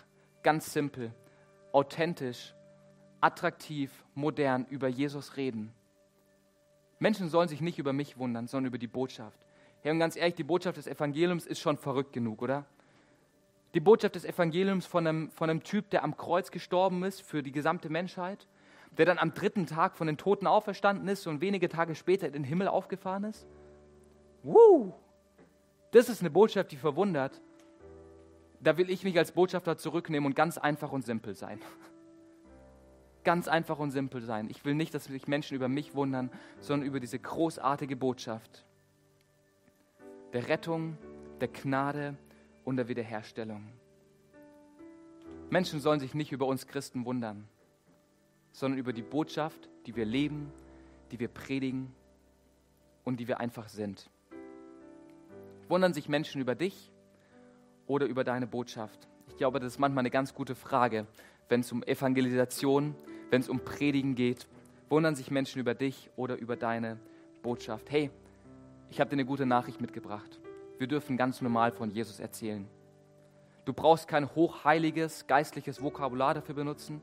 ganz 0.42 0.72
simpel, 0.72 1.12
authentisch, 1.70 2.54
attraktiv, 3.20 3.92
modern 4.14 4.64
über 4.70 4.88
Jesus 4.88 5.36
reden. 5.36 5.70
Menschen 6.98 7.28
sollen 7.28 7.48
sich 7.50 7.60
nicht 7.60 7.78
über 7.78 7.92
mich 7.92 8.16
wundern, 8.16 8.46
sondern 8.46 8.68
über 8.68 8.78
die 8.78 8.86
Botschaft. 8.86 9.38
Ja, 9.84 9.92
und 9.92 9.98
ganz 9.98 10.16
ehrlich, 10.16 10.34
die 10.34 10.44
Botschaft 10.44 10.78
des 10.78 10.86
Evangeliums 10.86 11.44
ist 11.44 11.60
schon 11.60 11.76
verrückt 11.76 12.14
genug, 12.14 12.40
oder? 12.40 12.64
Die 13.74 13.80
Botschaft 13.80 14.16
des 14.16 14.24
Evangeliums 14.24 14.86
von 14.86 15.06
einem, 15.06 15.30
von 15.30 15.48
einem 15.48 15.62
Typ, 15.62 15.90
der 15.90 16.02
am 16.02 16.16
Kreuz 16.16 16.50
gestorben 16.50 17.04
ist 17.04 17.22
für 17.22 17.42
die 17.42 17.52
gesamte 17.52 17.88
Menschheit, 17.88 18.48
der 18.98 19.06
dann 19.06 19.18
am 19.18 19.32
dritten 19.32 19.66
Tag 19.66 19.96
von 19.96 20.08
den 20.08 20.16
Toten 20.16 20.46
auferstanden 20.48 21.06
ist 21.08 21.26
und 21.28 21.40
wenige 21.40 21.68
Tage 21.68 21.94
später 21.94 22.26
in 22.26 22.32
den 22.32 22.44
Himmel 22.44 22.66
aufgefahren 22.66 23.24
ist. 23.24 23.46
Woo! 24.42 24.92
Das 25.92 26.08
ist 26.08 26.20
eine 26.20 26.30
Botschaft, 26.30 26.72
die 26.72 26.76
verwundert. 26.76 27.40
Da 28.60 28.76
will 28.76 28.90
ich 28.90 29.04
mich 29.04 29.16
als 29.16 29.32
Botschafter 29.32 29.76
zurücknehmen 29.76 30.26
und 30.26 30.34
ganz 30.34 30.58
einfach 30.58 30.90
und 30.92 31.04
simpel 31.04 31.34
sein. 31.34 31.60
Ganz 33.22 33.48
einfach 33.48 33.78
und 33.78 33.90
simpel 33.90 34.22
sein. 34.22 34.48
Ich 34.48 34.64
will 34.64 34.74
nicht, 34.74 34.94
dass 34.94 35.04
sich 35.04 35.28
Menschen 35.28 35.54
über 35.54 35.68
mich 35.68 35.94
wundern, 35.94 36.30
sondern 36.58 36.88
über 36.88 37.00
diese 37.00 37.18
großartige 37.18 37.94
Botschaft 37.94 38.64
der 40.32 40.48
Rettung, 40.48 40.96
der 41.40 41.48
Gnade 41.48 42.16
und 42.70 42.76
der 42.76 42.86
Wiederherstellung. 42.86 43.66
Menschen 45.50 45.80
sollen 45.80 45.98
sich 45.98 46.14
nicht 46.14 46.30
über 46.30 46.46
uns 46.46 46.68
Christen 46.68 47.04
wundern, 47.04 47.48
sondern 48.52 48.78
über 48.78 48.92
die 48.92 49.02
Botschaft, 49.02 49.68
die 49.86 49.96
wir 49.96 50.04
leben, 50.04 50.52
die 51.10 51.18
wir 51.18 51.26
predigen 51.26 51.92
und 53.02 53.18
die 53.18 53.26
wir 53.26 53.40
einfach 53.40 53.68
sind. 53.68 54.08
Wundern 55.68 55.92
sich 55.92 56.08
Menschen 56.08 56.40
über 56.40 56.54
dich 56.54 56.92
oder 57.88 58.06
über 58.06 58.22
deine 58.22 58.46
Botschaft? 58.46 59.08
Ich 59.26 59.36
glaube, 59.36 59.58
das 59.58 59.72
ist 59.72 59.78
manchmal 59.80 60.02
eine 60.02 60.10
ganz 60.10 60.32
gute 60.32 60.54
Frage, 60.54 61.08
wenn 61.48 61.62
es 61.62 61.72
um 61.72 61.82
Evangelisation, 61.82 62.94
wenn 63.30 63.40
es 63.40 63.48
um 63.48 63.64
Predigen 63.64 64.14
geht. 64.14 64.46
Wundern 64.88 65.16
sich 65.16 65.32
Menschen 65.32 65.60
über 65.60 65.74
dich 65.74 66.08
oder 66.14 66.36
über 66.36 66.54
deine 66.54 67.00
Botschaft? 67.42 67.90
Hey, 67.90 68.12
ich 68.90 69.00
habe 69.00 69.10
dir 69.10 69.14
eine 69.14 69.24
gute 69.24 69.44
Nachricht 69.44 69.80
mitgebracht. 69.80 70.39
Wir 70.80 70.86
dürfen 70.86 71.18
ganz 71.18 71.42
normal 71.42 71.72
von 71.72 71.90
Jesus 71.90 72.20
erzählen. 72.20 72.66
Du 73.66 73.74
brauchst 73.74 74.08
kein 74.08 74.34
hochheiliges 74.34 75.26
geistliches 75.26 75.82
Vokabular 75.82 76.32
dafür 76.32 76.54
benutzen. 76.54 77.02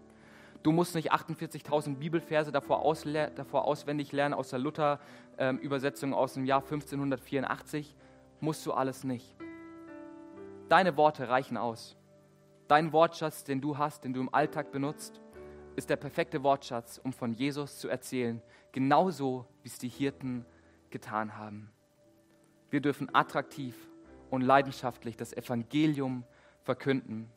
Du 0.64 0.72
musst 0.72 0.96
nicht 0.96 1.14
48.000 1.14 1.98
Bibelverse 1.98 2.52
davor, 2.52 2.96
davor, 3.36 3.66
auswendig 3.66 4.12
lernen 4.14 4.34
aus 4.34 4.50
der 4.50 4.58
Luther-Übersetzung 4.58 6.10
ähm, 6.10 6.16
aus 6.16 6.34
dem 6.34 6.46
Jahr 6.46 6.64
1584. 6.64 7.96
Musst 8.40 8.66
du 8.66 8.74
alles 8.74 9.04
nicht. 9.04 9.36
Deine 10.70 10.98
Worte 10.98 11.30
reichen 11.30 11.56
aus. 11.56 11.96
Dein 12.68 12.92
Wortschatz, 12.92 13.44
den 13.44 13.62
du 13.62 13.78
hast, 13.78 14.04
den 14.06 14.14
du 14.14 14.22
im 14.22 14.34
Alltag 14.34 14.72
benutzt, 14.72 15.22
ist 15.76 15.92
der 15.92 15.98
perfekte 15.98 16.42
Wortschatz, 16.42 17.00
um 17.04 17.14
von 17.14 17.32
Jesus 17.32 17.78
zu 17.78 17.90
erzählen, 17.90 18.42
genauso 18.72 19.46
wie 19.62 19.68
es 19.70 19.78
die 19.78 19.88
Hirten 19.88 20.48
getan 20.90 21.38
haben. 21.38 21.72
Wir 22.70 22.82
dürfen 22.82 23.14
attraktiv 23.14 23.76
und 24.30 24.42
leidenschaftlich 24.42 25.16
das 25.16 25.34
Evangelium 25.34 26.24
verkünden 26.64 27.30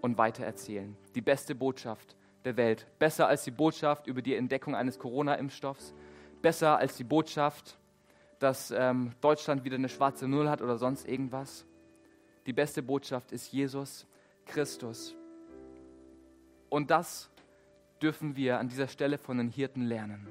und 0.00 0.18
weitererzählen. 0.18 0.96
Die 1.14 1.20
beste 1.20 1.54
Botschaft 1.54 2.16
der 2.44 2.56
Welt. 2.56 2.86
Besser 2.98 3.26
als 3.26 3.44
die 3.44 3.50
Botschaft 3.50 4.06
über 4.06 4.22
die 4.22 4.34
Entdeckung 4.34 4.74
eines 4.74 4.98
Corona-Impfstoffs. 4.98 5.94
Besser 6.42 6.78
als 6.78 6.96
die 6.96 7.04
Botschaft, 7.04 7.78
dass 8.38 8.70
ähm, 8.70 9.12
Deutschland 9.20 9.64
wieder 9.64 9.76
eine 9.76 9.88
schwarze 9.88 10.28
Null 10.28 10.48
hat 10.48 10.60
oder 10.60 10.76
sonst 10.76 11.08
irgendwas. 11.08 11.64
Die 12.46 12.52
beste 12.52 12.82
Botschaft 12.82 13.32
ist 13.32 13.52
Jesus 13.52 14.06
Christus. 14.44 15.14
Und 16.68 16.90
das 16.90 17.30
dürfen 18.02 18.36
wir 18.36 18.58
an 18.58 18.68
dieser 18.68 18.88
Stelle 18.88 19.16
von 19.16 19.38
den 19.38 19.48
Hirten 19.48 19.82
lernen. 19.82 20.28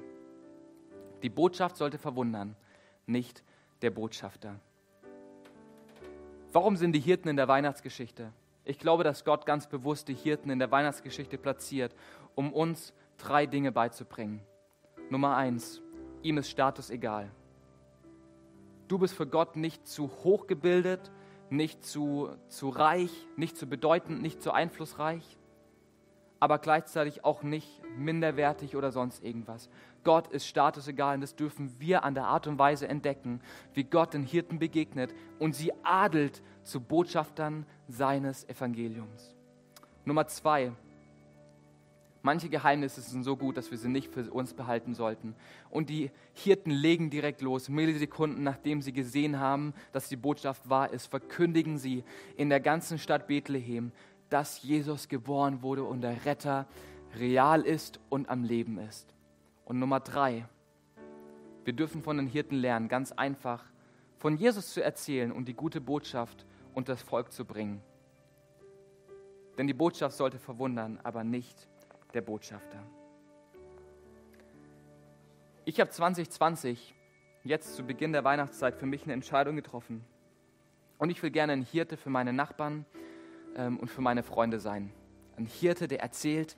Die 1.22 1.30
Botschaft 1.30 1.76
sollte 1.76 1.98
verwundern, 1.98 2.54
nicht 3.06 3.42
der 3.84 3.90
Botschafter. 3.90 4.58
Warum 6.52 6.76
sind 6.76 6.92
die 6.92 7.00
Hirten 7.00 7.28
in 7.28 7.36
der 7.36 7.48
Weihnachtsgeschichte? 7.48 8.32
Ich 8.64 8.78
glaube, 8.78 9.04
dass 9.04 9.24
Gott 9.24 9.44
ganz 9.44 9.68
bewusst 9.68 10.08
die 10.08 10.14
Hirten 10.14 10.50
in 10.50 10.58
der 10.58 10.70
Weihnachtsgeschichte 10.70 11.38
platziert, 11.38 11.94
um 12.34 12.52
uns 12.52 12.94
drei 13.18 13.46
Dinge 13.46 13.70
beizubringen. 13.70 14.40
Nummer 15.10 15.36
eins, 15.36 15.82
ihm 16.22 16.38
ist 16.38 16.50
Status 16.50 16.90
egal. 16.90 17.30
Du 18.88 18.98
bist 18.98 19.14
für 19.14 19.26
Gott 19.26 19.56
nicht 19.56 19.86
zu 19.86 20.10
hochgebildet, 20.24 21.12
nicht 21.50 21.84
zu, 21.84 22.30
zu 22.48 22.70
reich, 22.70 23.12
nicht 23.36 23.56
zu 23.56 23.66
bedeutend, 23.66 24.22
nicht 24.22 24.42
zu 24.42 24.52
einflussreich 24.52 25.38
aber 26.44 26.58
gleichzeitig 26.58 27.24
auch 27.24 27.42
nicht 27.42 27.80
minderwertig 27.96 28.76
oder 28.76 28.92
sonst 28.92 29.24
irgendwas. 29.24 29.70
Gott 30.04 30.28
ist 30.28 30.46
statusegal 30.46 31.16
und 31.16 31.20
das 31.22 31.34
dürfen 31.34 31.74
wir 31.80 32.04
an 32.04 32.14
der 32.14 32.26
Art 32.26 32.46
und 32.46 32.58
Weise 32.58 32.86
entdecken, 32.86 33.40
wie 33.72 33.84
Gott 33.84 34.14
den 34.14 34.22
Hirten 34.22 34.58
begegnet 34.58 35.14
und 35.38 35.54
sie 35.54 35.72
adelt 35.82 36.42
zu 36.62 36.80
Botschaftern 36.80 37.66
seines 37.88 38.48
Evangeliums. 38.48 39.34
Nummer 40.04 40.26
zwei. 40.26 40.72
Manche 42.22 42.48
Geheimnisse 42.48 43.02
sind 43.02 43.22
so 43.22 43.36
gut, 43.36 43.58
dass 43.58 43.70
wir 43.70 43.76
sie 43.76 43.88
nicht 43.88 44.10
für 44.10 44.30
uns 44.30 44.54
behalten 44.54 44.94
sollten. 44.94 45.34
Und 45.68 45.90
die 45.90 46.10
Hirten 46.32 46.70
legen 46.70 47.10
direkt 47.10 47.42
los. 47.42 47.68
Millisekunden 47.68 48.42
nachdem 48.42 48.80
sie 48.80 48.94
gesehen 48.94 49.38
haben, 49.38 49.74
dass 49.92 50.08
die 50.08 50.16
Botschaft 50.16 50.66
wahr 50.70 50.90
ist, 50.90 51.06
verkündigen 51.06 51.76
sie 51.76 52.02
in 52.38 52.48
der 52.48 52.60
ganzen 52.60 52.98
Stadt 52.98 53.26
Bethlehem, 53.26 53.92
dass 54.30 54.62
Jesus 54.62 55.08
geboren 55.08 55.60
wurde 55.60 55.84
und 55.84 56.00
der 56.00 56.24
Retter 56.24 56.66
real 57.18 57.60
ist 57.60 58.00
und 58.08 58.30
am 58.30 58.42
Leben 58.42 58.78
ist. 58.78 59.13
Und 59.64 59.78
Nummer 59.78 60.00
drei, 60.00 60.46
wir 61.64 61.72
dürfen 61.72 62.02
von 62.02 62.16
den 62.16 62.26
Hirten 62.26 62.56
lernen, 62.56 62.88
ganz 62.88 63.12
einfach, 63.12 63.64
von 64.18 64.36
Jesus 64.36 64.72
zu 64.72 64.82
erzählen 64.82 65.32
und 65.32 65.46
die 65.46 65.54
gute 65.54 65.80
Botschaft 65.80 66.46
unter 66.74 66.92
das 66.92 67.02
Volk 67.02 67.32
zu 67.32 67.44
bringen. 67.44 67.82
Denn 69.56 69.66
die 69.66 69.74
Botschaft 69.74 70.16
sollte 70.16 70.38
verwundern, 70.38 71.00
aber 71.02 71.24
nicht 71.24 71.68
der 72.12 72.22
Botschafter. 72.22 72.82
Ich 75.64 75.80
habe 75.80 75.90
2020, 75.90 76.94
jetzt 77.44 77.76
zu 77.76 77.84
Beginn 77.84 78.12
der 78.12 78.24
Weihnachtszeit, 78.24 78.76
für 78.76 78.86
mich 78.86 79.04
eine 79.04 79.12
Entscheidung 79.12 79.56
getroffen. 79.56 80.04
Und 80.98 81.10
ich 81.10 81.22
will 81.22 81.30
gerne 81.30 81.54
ein 81.54 81.62
Hirte 81.62 81.96
für 81.96 82.10
meine 82.10 82.32
Nachbarn, 82.32 82.84
ähm, 83.56 83.78
und 83.78 83.88
für 83.88 84.00
meine 84.00 84.22
Freunde 84.22 84.58
sein. 84.58 84.90
Ein 85.36 85.46
Hirte, 85.46 85.88
der 85.88 86.00
erzählt, 86.00 86.56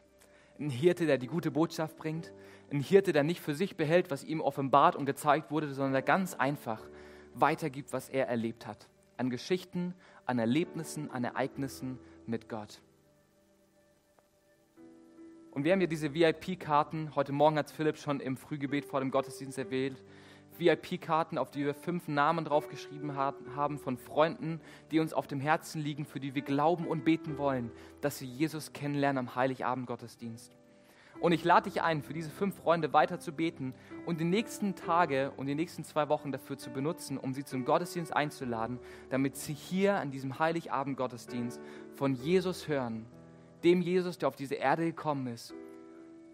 ein 0.59 0.71
Hirte, 0.71 1.07
der 1.07 1.19
die 1.19 1.27
gute 1.27 1.51
Botschaft 1.51 1.97
bringt, 1.97 2.33
ein 2.71 2.81
Hirte, 2.81 3.13
der 3.13 3.23
nicht 3.23 3.41
für 3.41 3.55
sich 3.55 3.77
behält, 3.77 4.11
was 4.11 4.25
ihm 4.25 4.41
offenbart 4.41 4.97
und 4.97 5.07
gezeigt 5.07 5.51
wurde, 5.51 5.73
sondern 5.73 5.93
der 5.93 6.03
ganz 6.03 6.35
einfach 6.35 6.83
weitergibt, 7.35 7.93
was 7.93 8.09
er 8.09 8.29
erlebt 8.29 8.67
hat. 8.67 8.89
An 9.17 9.31
Geschichten, 9.31 9.95
an 10.25 10.39
Erlebnissen, 10.39 11.11
an 11.11 11.25
Ereignissen 11.25 11.99
mit 12.27 12.49
Gott. 12.49 12.81
Und 15.53 15.65
wir 15.65 15.73
haben 15.73 15.81
hier 15.81 15.89
diese 15.89 16.13
VIP-Karten. 16.13 17.15
Heute 17.15 17.33
Morgen 17.33 17.57
hat 17.57 17.71
Philipp 17.71 17.97
schon 17.97 18.21
im 18.21 18.37
Frühgebet 18.37 18.85
vor 18.85 19.01
dem 19.01 19.11
Gottesdienst 19.11 19.57
erwähnt. 19.57 20.03
VIP-Karten, 20.59 21.39
auf 21.39 21.51
die 21.51 21.65
wir 21.65 21.75
fünf 21.75 22.09
Namen 22.09 22.45
draufgeschrieben 22.45 23.17
haben 23.17 23.79
von 23.79 23.97
Freunden, 23.97 24.61
die 24.91 25.01
uns 25.01 25.13
auf 25.13 25.27
dem 25.27 25.41
Herzen 25.41 25.81
liegen, 25.81 26.05
für 26.05 26.21
die 26.21 26.35
wir 26.35 26.43
glauben 26.43 26.87
und 26.87 27.05
beten 27.05 27.39
wollen, 27.39 27.71
dass 28.01 28.19
sie 28.19 28.27
Jesus 28.27 28.73
kennenlernen 28.73 29.19
am 29.29 29.35
Heiligabend 29.35 29.87
Gottesdienst. 29.87 30.57
Und 31.21 31.33
ich 31.33 31.45
lade 31.45 31.71
dich 31.71 31.83
ein, 31.83 32.03
für 32.03 32.13
diese 32.13 32.31
fünf 32.31 32.57
Freunde 32.57 32.93
weiter 32.93 33.19
zu 33.19 33.33
beten 33.33 33.75
und 34.05 34.21
die 34.21 34.25
nächsten 34.25 34.75
Tage 34.75 35.33
und 35.37 35.47
die 35.47 35.55
nächsten 35.55 35.85
zwei 35.85 36.09
Wochen 36.09 36.33
dafür 36.33 36.59
zu 36.59 36.71
benutzen, 36.71 37.19
um 37.19 37.33
sie 37.33 37.45
zum 37.45 37.65
Gottesdienst 37.65 38.15
einzuladen, 38.15 38.79
damit 39.11 39.37
sie 39.37 39.55
hier 39.55 39.97
an 39.97 40.11
diesem 40.11 40.39
Heiligabend 40.39 40.97
Gottesdienst 40.97 41.61
von 41.95 42.15
Jesus 42.15 42.69
hören, 42.69 43.07
dem 43.65 43.81
Jesus, 43.81 44.19
der 44.19 44.29
auf 44.29 44.37
diese 44.37 44.55
Erde 44.57 44.85
gekommen 44.85 45.27
ist, 45.29 45.55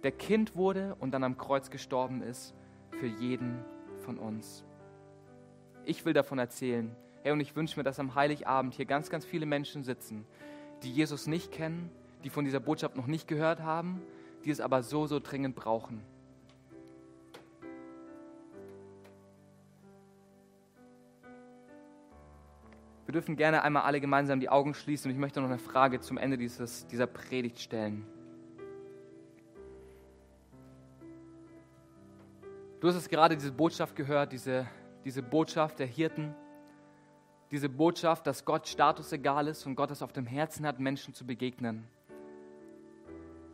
der 0.03 0.13
Kind 0.13 0.57
wurde 0.57 0.97
und 0.99 1.13
dann 1.13 1.23
am 1.23 1.39
Kreuz 1.39 1.71
gestorben 1.71 2.23
ist 2.23 2.55
für 2.91 3.07
jeden 3.07 3.65
von 4.01 4.19
uns. 4.19 4.65
Ich 5.85 6.05
will 6.05 6.13
davon 6.13 6.39
erzählen. 6.39 6.95
Hey, 7.23 7.33
und 7.33 7.41
ich 7.41 7.55
wünsche 7.55 7.79
mir, 7.79 7.85
dass 7.85 8.01
am 8.01 8.17
Heiligabend 8.17 8.75
hier 8.75 8.85
ganz, 8.85 9.11
ganz 9.11 9.25
viele 9.25 9.47
Menschen 9.47 9.85
sitzen, 9.85 10.25
die 10.83 10.91
Jesus 10.91 11.29
nicht 11.29 11.53
kennen, 11.53 11.91
die 12.25 12.31
von 12.31 12.45
dieser 12.45 12.61
Botschaft 12.61 12.97
noch 12.97 13.07
nicht 13.07 13.29
gehört 13.29 13.63
haben, 13.63 14.03
die 14.45 14.51
es 14.51 14.61
aber 14.61 14.83
so, 14.83 15.07
so 15.07 15.21
dringend 15.21 15.57
brauchen. 15.57 16.03
Wir 23.07 23.21
dürfen 23.21 23.37
gerne 23.37 23.63
einmal 23.63 23.83
alle 23.83 24.01
gemeinsam 24.01 24.41
die 24.41 24.49
Augen 24.49 24.73
schließen 24.73 25.11
und 25.11 25.15
ich 25.15 25.21
möchte 25.21 25.41
noch 25.41 25.49
eine 25.49 25.59
Frage 25.59 26.01
zum 26.01 26.17
Ende 26.17 26.39
dieses, 26.39 26.87
dieser 26.87 27.07
Predigt 27.07 27.59
stellen. 27.59 28.07
Du 32.81 32.89
hast 32.89 32.97
es 32.97 33.09
gerade 33.09 33.37
diese 33.37 33.53
Botschaft 33.53 33.95
gehört, 33.95 34.33
diese, 34.33 34.67
diese 35.05 35.23
Botschaft 35.23 35.79
der 35.79 35.87
Hirten, 35.87 36.35
diese 37.51 37.69
Botschaft, 37.69 38.27
dass 38.27 38.45
Gott 38.45 38.67
Status 38.67 39.13
egal 39.13 39.47
ist 39.47 39.67
und 39.67 39.75
Gott 39.75 39.91
es 39.91 40.03
auf 40.03 40.13
dem 40.13 40.27
Herzen 40.27 40.67
hat, 40.67 40.81
Menschen 40.81 41.13
zu 41.13 41.27
begegnen. 41.27 41.87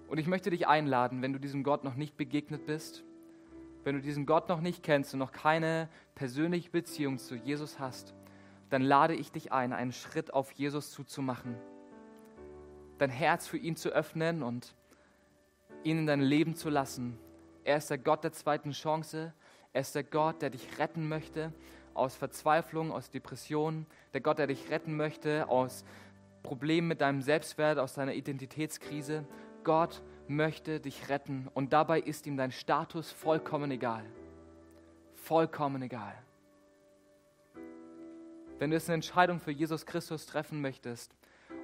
Und 0.08 0.18
ich 0.18 0.26
möchte 0.26 0.50
dich 0.50 0.66
einladen, 0.66 1.22
wenn 1.22 1.32
du 1.32 1.38
diesem 1.38 1.62
Gott 1.62 1.84
noch 1.84 1.94
nicht 1.94 2.16
begegnet 2.16 2.66
bist, 2.66 3.04
wenn 3.84 3.94
du 3.94 4.00
diesen 4.00 4.26
Gott 4.26 4.48
noch 4.48 4.60
nicht 4.60 4.82
kennst 4.82 5.12
und 5.14 5.20
noch 5.20 5.32
keine 5.32 5.88
persönliche 6.14 6.70
Beziehung 6.70 7.18
zu 7.18 7.36
Jesus 7.36 7.78
hast, 7.78 8.14
dann 8.70 8.82
lade 8.82 9.14
ich 9.14 9.30
dich 9.30 9.52
ein, 9.52 9.72
einen 9.72 9.92
Schritt 9.92 10.32
auf 10.32 10.50
Jesus 10.52 10.90
zuzumachen, 10.90 11.54
dein 12.98 13.10
Herz 13.10 13.46
für 13.46 13.58
ihn 13.58 13.76
zu 13.76 13.90
öffnen 13.90 14.42
und 14.42 14.74
ihn 15.84 15.98
in 15.98 16.06
dein 16.06 16.20
Leben 16.20 16.54
zu 16.54 16.68
lassen 16.68 17.18
er 17.68 17.76
ist 17.76 17.90
der 17.90 17.98
Gott 17.98 18.24
der 18.24 18.32
zweiten 18.32 18.70
Chance. 18.70 19.34
Er 19.74 19.82
ist 19.82 19.94
der 19.94 20.02
Gott, 20.02 20.40
der 20.40 20.48
dich 20.48 20.78
retten 20.78 21.06
möchte 21.06 21.52
aus 21.92 22.16
Verzweiflung, 22.16 22.90
aus 22.90 23.10
Depressionen. 23.10 23.84
Der 24.14 24.22
Gott, 24.22 24.38
der 24.38 24.46
dich 24.46 24.70
retten 24.70 24.96
möchte 24.96 25.46
aus 25.50 25.84
Problemen 26.42 26.88
mit 26.88 27.02
deinem 27.02 27.20
Selbstwert, 27.20 27.78
aus 27.78 27.92
deiner 27.92 28.14
Identitätskrise. 28.14 29.26
Gott 29.64 30.02
möchte 30.28 30.80
dich 30.80 31.08
retten 31.08 31.48
und 31.54 31.72
dabei 31.72 32.00
ist 32.00 32.26
ihm 32.26 32.36
dein 32.36 32.52
Status 32.52 33.10
vollkommen 33.10 33.70
egal. 33.70 34.04
Vollkommen 35.14 35.82
egal. 35.82 36.14
Wenn 38.58 38.70
du 38.70 38.76
jetzt 38.76 38.88
eine 38.88 38.94
Entscheidung 38.94 39.40
für 39.40 39.52
Jesus 39.52 39.86
Christus 39.86 40.26
treffen 40.26 40.60
möchtest 40.60 41.14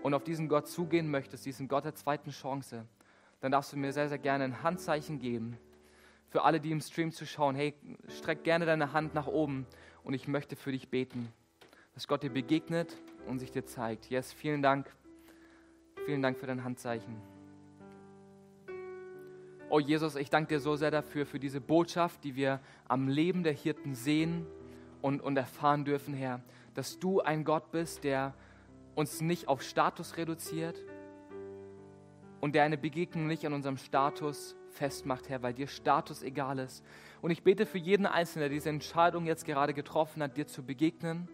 und 0.03 0.15
auf 0.15 0.23
diesen 0.23 0.49
Gott 0.49 0.69
zugehen 0.69 1.11
möchtest, 1.11 1.45
diesen 1.45 1.67
Gott 1.67 1.85
der 1.85 1.95
zweiten 1.95 2.31
Chance, 2.31 2.87
dann 3.41 3.53
darfst 3.53 3.73
du 3.73 3.77
mir 3.77 3.93
sehr, 3.93 4.09
sehr 4.09 4.19
gerne 4.19 4.45
ein 4.45 4.63
Handzeichen 4.63 5.19
geben. 5.19 5.59
Für 6.29 6.43
alle, 6.43 6.61
die 6.61 6.71
im 6.71 6.81
Stream 6.81 7.13
zuschauen, 7.13 7.57
hey, 7.57 7.75
streck 8.09 8.45
gerne 8.45 8.65
deine 8.65 8.93
Hand 8.93 9.15
nach 9.15 9.27
oben 9.27 9.67
und 10.03 10.15
ich 10.15 10.29
möchte 10.29 10.57
für 10.57 10.73
dich 10.73 10.89
beten, 10.89 11.33
dass 11.95 12.09
Gott 12.09 12.23
dir 12.23 12.31
begegnet 12.31 12.97
und 13.27 13.39
sich 13.39 13.51
dir 13.51 13.65
zeigt. 13.65 14.09
Yes, 14.11 14.33
vielen 14.33 14.63
Dank. 14.63 14.91
Vielen 16.07 16.23
Dank 16.23 16.39
für 16.39 16.47
dein 16.47 16.65
Handzeichen. 16.65 17.34
Oh 19.77 19.81
Jesus, 19.81 20.15
ich 20.15 20.31
danke 20.31 20.55
dir 20.55 20.61
so 20.61 20.77
sehr 20.77 20.93
dafür, 20.93 21.27
für 21.27 21.41
diese 21.41 21.61
Botschaft, 21.61 22.23
die 22.23 22.37
wir 22.37 22.61
am 22.87 23.09
Leben 23.09 23.43
der 23.43 23.55
Hirten 23.55 23.97
sehen 23.97 24.47
und, 25.03 25.21
und 25.21 25.37
erfahren 25.37 25.85
dürfen, 25.85 26.15
Herr, 26.15 26.43
dass 26.75 27.01
du 27.01 27.21
ein 27.21 27.43
Gott 27.43 27.73
bist, 27.73 28.05
der 28.05 28.35
uns 28.95 29.21
nicht 29.21 29.49
auf 29.49 29.63
Status 29.63 30.17
reduziert 30.17 30.79
und 32.41 32.55
der 32.55 32.63
eine 32.63 32.79
Begegnung 32.79 33.27
nicht 33.27 33.45
an 33.47 33.53
unserem 33.53 33.77
Status 33.77 34.55
festmacht, 34.71 35.29
Herr, 35.29 35.43
weil 35.43 35.55
dir 35.55 35.67
Status 35.67 36.23
egal 36.23 36.61
ist. 36.61 36.85
Und 37.21 37.33
ich 37.33 37.43
bete 37.43 37.67
für 37.67 37.79
jeden 37.79 38.07
Einzelnen, 38.07 38.43
der 38.43 38.51
diese 38.51 38.69
Entscheidung 38.69 39.27
jetzt 39.27 39.45
gerade 39.45 39.75
getroffen 39.75 40.23
hat, 40.23 40.37
dir 40.37 40.47
zu 40.47 40.63
begegnen 40.63 41.29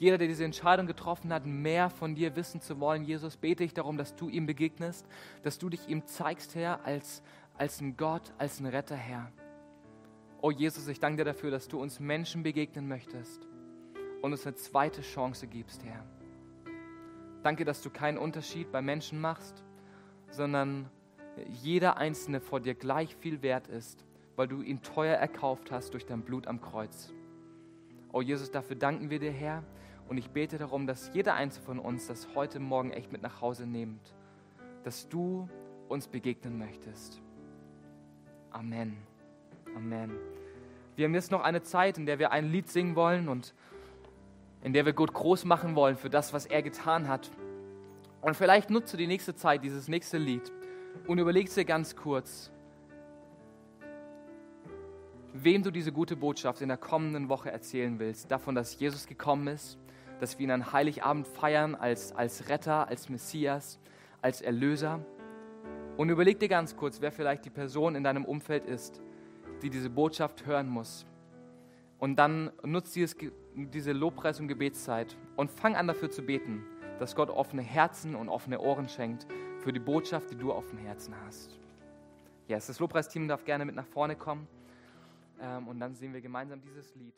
jeder, 0.00 0.16
der 0.16 0.28
diese 0.28 0.46
Entscheidung 0.46 0.86
getroffen 0.86 1.30
hat, 1.30 1.44
mehr 1.44 1.90
von 1.90 2.14
dir 2.14 2.34
wissen 2.34 2.62
zu 2.62 2.80
wollen, 2.80 3.04
Jesus, 3.04 3.36
bete 3.36 3.62
ich 3.62 3.74
darum, 3.74 3.98
dass 3.98 4.16
du 4.16 4.30
ihm 4.30 4.46
begegnest, 4.46 5.06
dass 5.42 5.58
du 5.58 5.68
dich 5.68 5.88
ihm 5.88 6.06
zeigst, 6.06 6.54
Herr, 6.54 6.86
als, 6.86 7.22
als 7.60 7.78
ein 7.82 7.94
Gott, 7.98 8.32
als 8.38 8.58
ein 8.58 8.64
Retter, 8.64 8.96
Herr. 8.96 9.30
Oh 10.40 10.50
Jesus, 10.50 10.88
ich 10.88 10.98
danke 10.98 11.18
dir 11.18 11.24
dafür, 11.26 11.50
dass 11.50 11.68
du 11.68 11.78
uns 11.78 12.00
Menschen 12.00 12.42
begegnen 12.42 12.88
möchtest 12.88 13.46
und 14.22 14.32
uns 14.32 14.46
eine 14.46 14.56
zweite 14.56 15.02
Chance 15.02 15.46
gibst, 15.46 15.84
Herr. 15.84 16.02
Danke, 17.42 17.66
dass 17.66 17.82
du 17.82 17.90
keinen 17.90 18.16
Unterschied 18.16 18.72
bei 18.72 18.80
Menschen 18.80 19.20
machst, 19.20 19.62
sondern 20.30 20.88
jeder 21.62 21.98
Einzelne 21.98 22.40
vor 22.40 22.60
dir 22.60 22.74
gleich 22.74 23.14
viel 23.14 23.42
wert 23.42 23.68
ist, 23.68 24.06
weil 24.36 24.48
du 24.48 24.62
ihn 24.62 24.80
teuer 24.80 25.16
erkauft 25.16 25.70
hast 25.70 25.92
durch 25.92 26.06
dein 26.06 26.22
Blut 26.22 26.46
am 26.46 26.62
Kreuz. 26.62 27.12
Oh 28.10 28.22
Jesus, 28.22 28.50
dafür 28.50 28.76
danken 28.76 29.10
wir 29.10 29.18
dir, 29.18 29.32
Herr. 29.32 29.64
Und 30.08 30.16
ich 30.16 30.30
bete 30.30 30.56
darum, 30.56 30.86
dass 30.86 31.12
jeder 31.12 31.34
Einzelne 31.34 31.66
von 31.66 31.78
uns 31.78 32.06
das 32.06 32.34
heute 32.34 32.58
Morgen 32.58 32.90
echt 32.90 33.12
mit 33.12 33.20
nach 33.20 33.42
Hause 33.42 33.66
nimmt, 33.66 34.14
dass 34.82 35.10
du 35.10 35.46
uns 35.88 36.08
begegnen 36.08 36.56
möchtest. 36.56 37.20
Amen. 38.50 38.96
Amen. 39.76 40.12
Wir 40.96 41.06
haben 41.06 41.14
jetzt 41.14 41.30
noch 41.30 41.42
eine 41.42 41.62
Zeit, 41.62 41.98
in 41.98 42.06
der 42.06 42.18
wir 42.18 42.32
ein 42.32 42.50
Lied 42.50 42.68
singen 42.68 42.96
wollen 42.96 43.28
und 43.28 43.54
in 44.62 44.72
der 44.72 44.84
wir 44.84 44.92
Gott 44.92 45.14
groß 45.14 45.44
machen 45.44 45.74
wollen 45.74 45.96
für 45.96 46.10
das, 46.10 46.32
was 46.32 46.46
er 46.46 46.62
getan 46.62 47.08
hat. 47.08 47.30
Und 48.20 48.36
vielleicht 48.36 48.70
nutze 48.70 48.96
die 48.96 49.06
nächste 49.06 49.34
Zeit, 49.34 49.64
dieses 49.64 49.88
nächste 49.88 50.18
Lied, 50.18 50.52
und 51.06 51.18
überlegst 51.18 51.56
dir 51.56 51.64
ganz 51.64 51.96
kurz, 51.96 52.50
wem 55.32 55.62
du 55.62 55.70
diese 55.70 55.92
gute 55.92 56.16
Botschaft 56.16 56.60
in 56.60 56.68
der 56.68 56.76
kommenden 56.76 57.28
Woche 57.28 57.50
erzählen 57.50 57.98
willst. 57.98 58.30
Davon, 58.30 58.54
dass 58.54 58.78
Jesus 58.78 59.06
gekommen 59.06 59.46
ist, 59.46 59.78
dass 60.18 60.38
wir 60.38 60.44
ihn 60.44 60.50
an 60.50 60.72
Heiligabend 60.72 61.26
feiern 61.26 61.74
als, 61.74 62.12
als 62.12 62.48
Retter, 62.48 62.88
als 62.88 63.08
Messias, 63.08 63.78
als 64.20 64.42
Erlöser. 64.42 65.00
Und 66.00 66.08
überleg 66.08 66.40
dir 66.40 66.48
ganz 66.48 66.74
kurz, 66.74 67.02
wer 67.02 67.12
vielleicht 67.12 67.44
die 67.44 67.50
Person 67.50 67.94
in 67.94 68.02
deinem 68.02 68.24
Umfeld 68.24 68.64
ist, 68.64 69.02
die 69.60 69.68
diese 69.68 69.90
Botschaft 69.90 70.46
hören 70.46 70.66
muss. 70.66 71.04
Und 71.98 72.16
dann 72.16 72.50
nutzt 72.64 72.96
dieses, 72.96 73.14
diese 73.54 73.92
Lobpreis- 73.92 74.40
und 74.40 74.48
Gebetszeit 74.48 75.14
und 75.36 75.50
fang 75.50 75.76
an 75.76 75.86
dafür 75.86 76.10
zu 76.10 76.22
beten, 76.22 76.64
dass 76.98 77.14
Gott 77.14 77.28
offene 77.28 77.60
Herzen 77.60 78.14
und 78.14 78.30
offene 78.30 78.60
Ohren 78.60 78.88
schenkt 78.88 79.26
für 79.58 79.74
die 79.74 79.78
Botschaft, 79.78 80.30
die 80.30 80.36
du 80.36 80.52
auf 80.52 80.70
dem 80.70 80.78
Herzen 80.78 81.14
hast. 81.26 81.58
Yes, 82.48 82.68
das 82.68 82.78
Lobpreisteam 82.78 83.28
darf 83.28 83.44
gerne 83.44 83.66
mit 83.66 83.74
nach 83.74 83.84
vorne 83.84 84.16
kommen 84.16 84.48
ähm, 85.38 85.68
und 85.68 85.80
dann 85.80 85.94
sehen 85.94 86.14
wir 86.14 86.22
gemeinsam 86.22 86.62
dieses 86.62 86.94
Lied. 86.94 87.12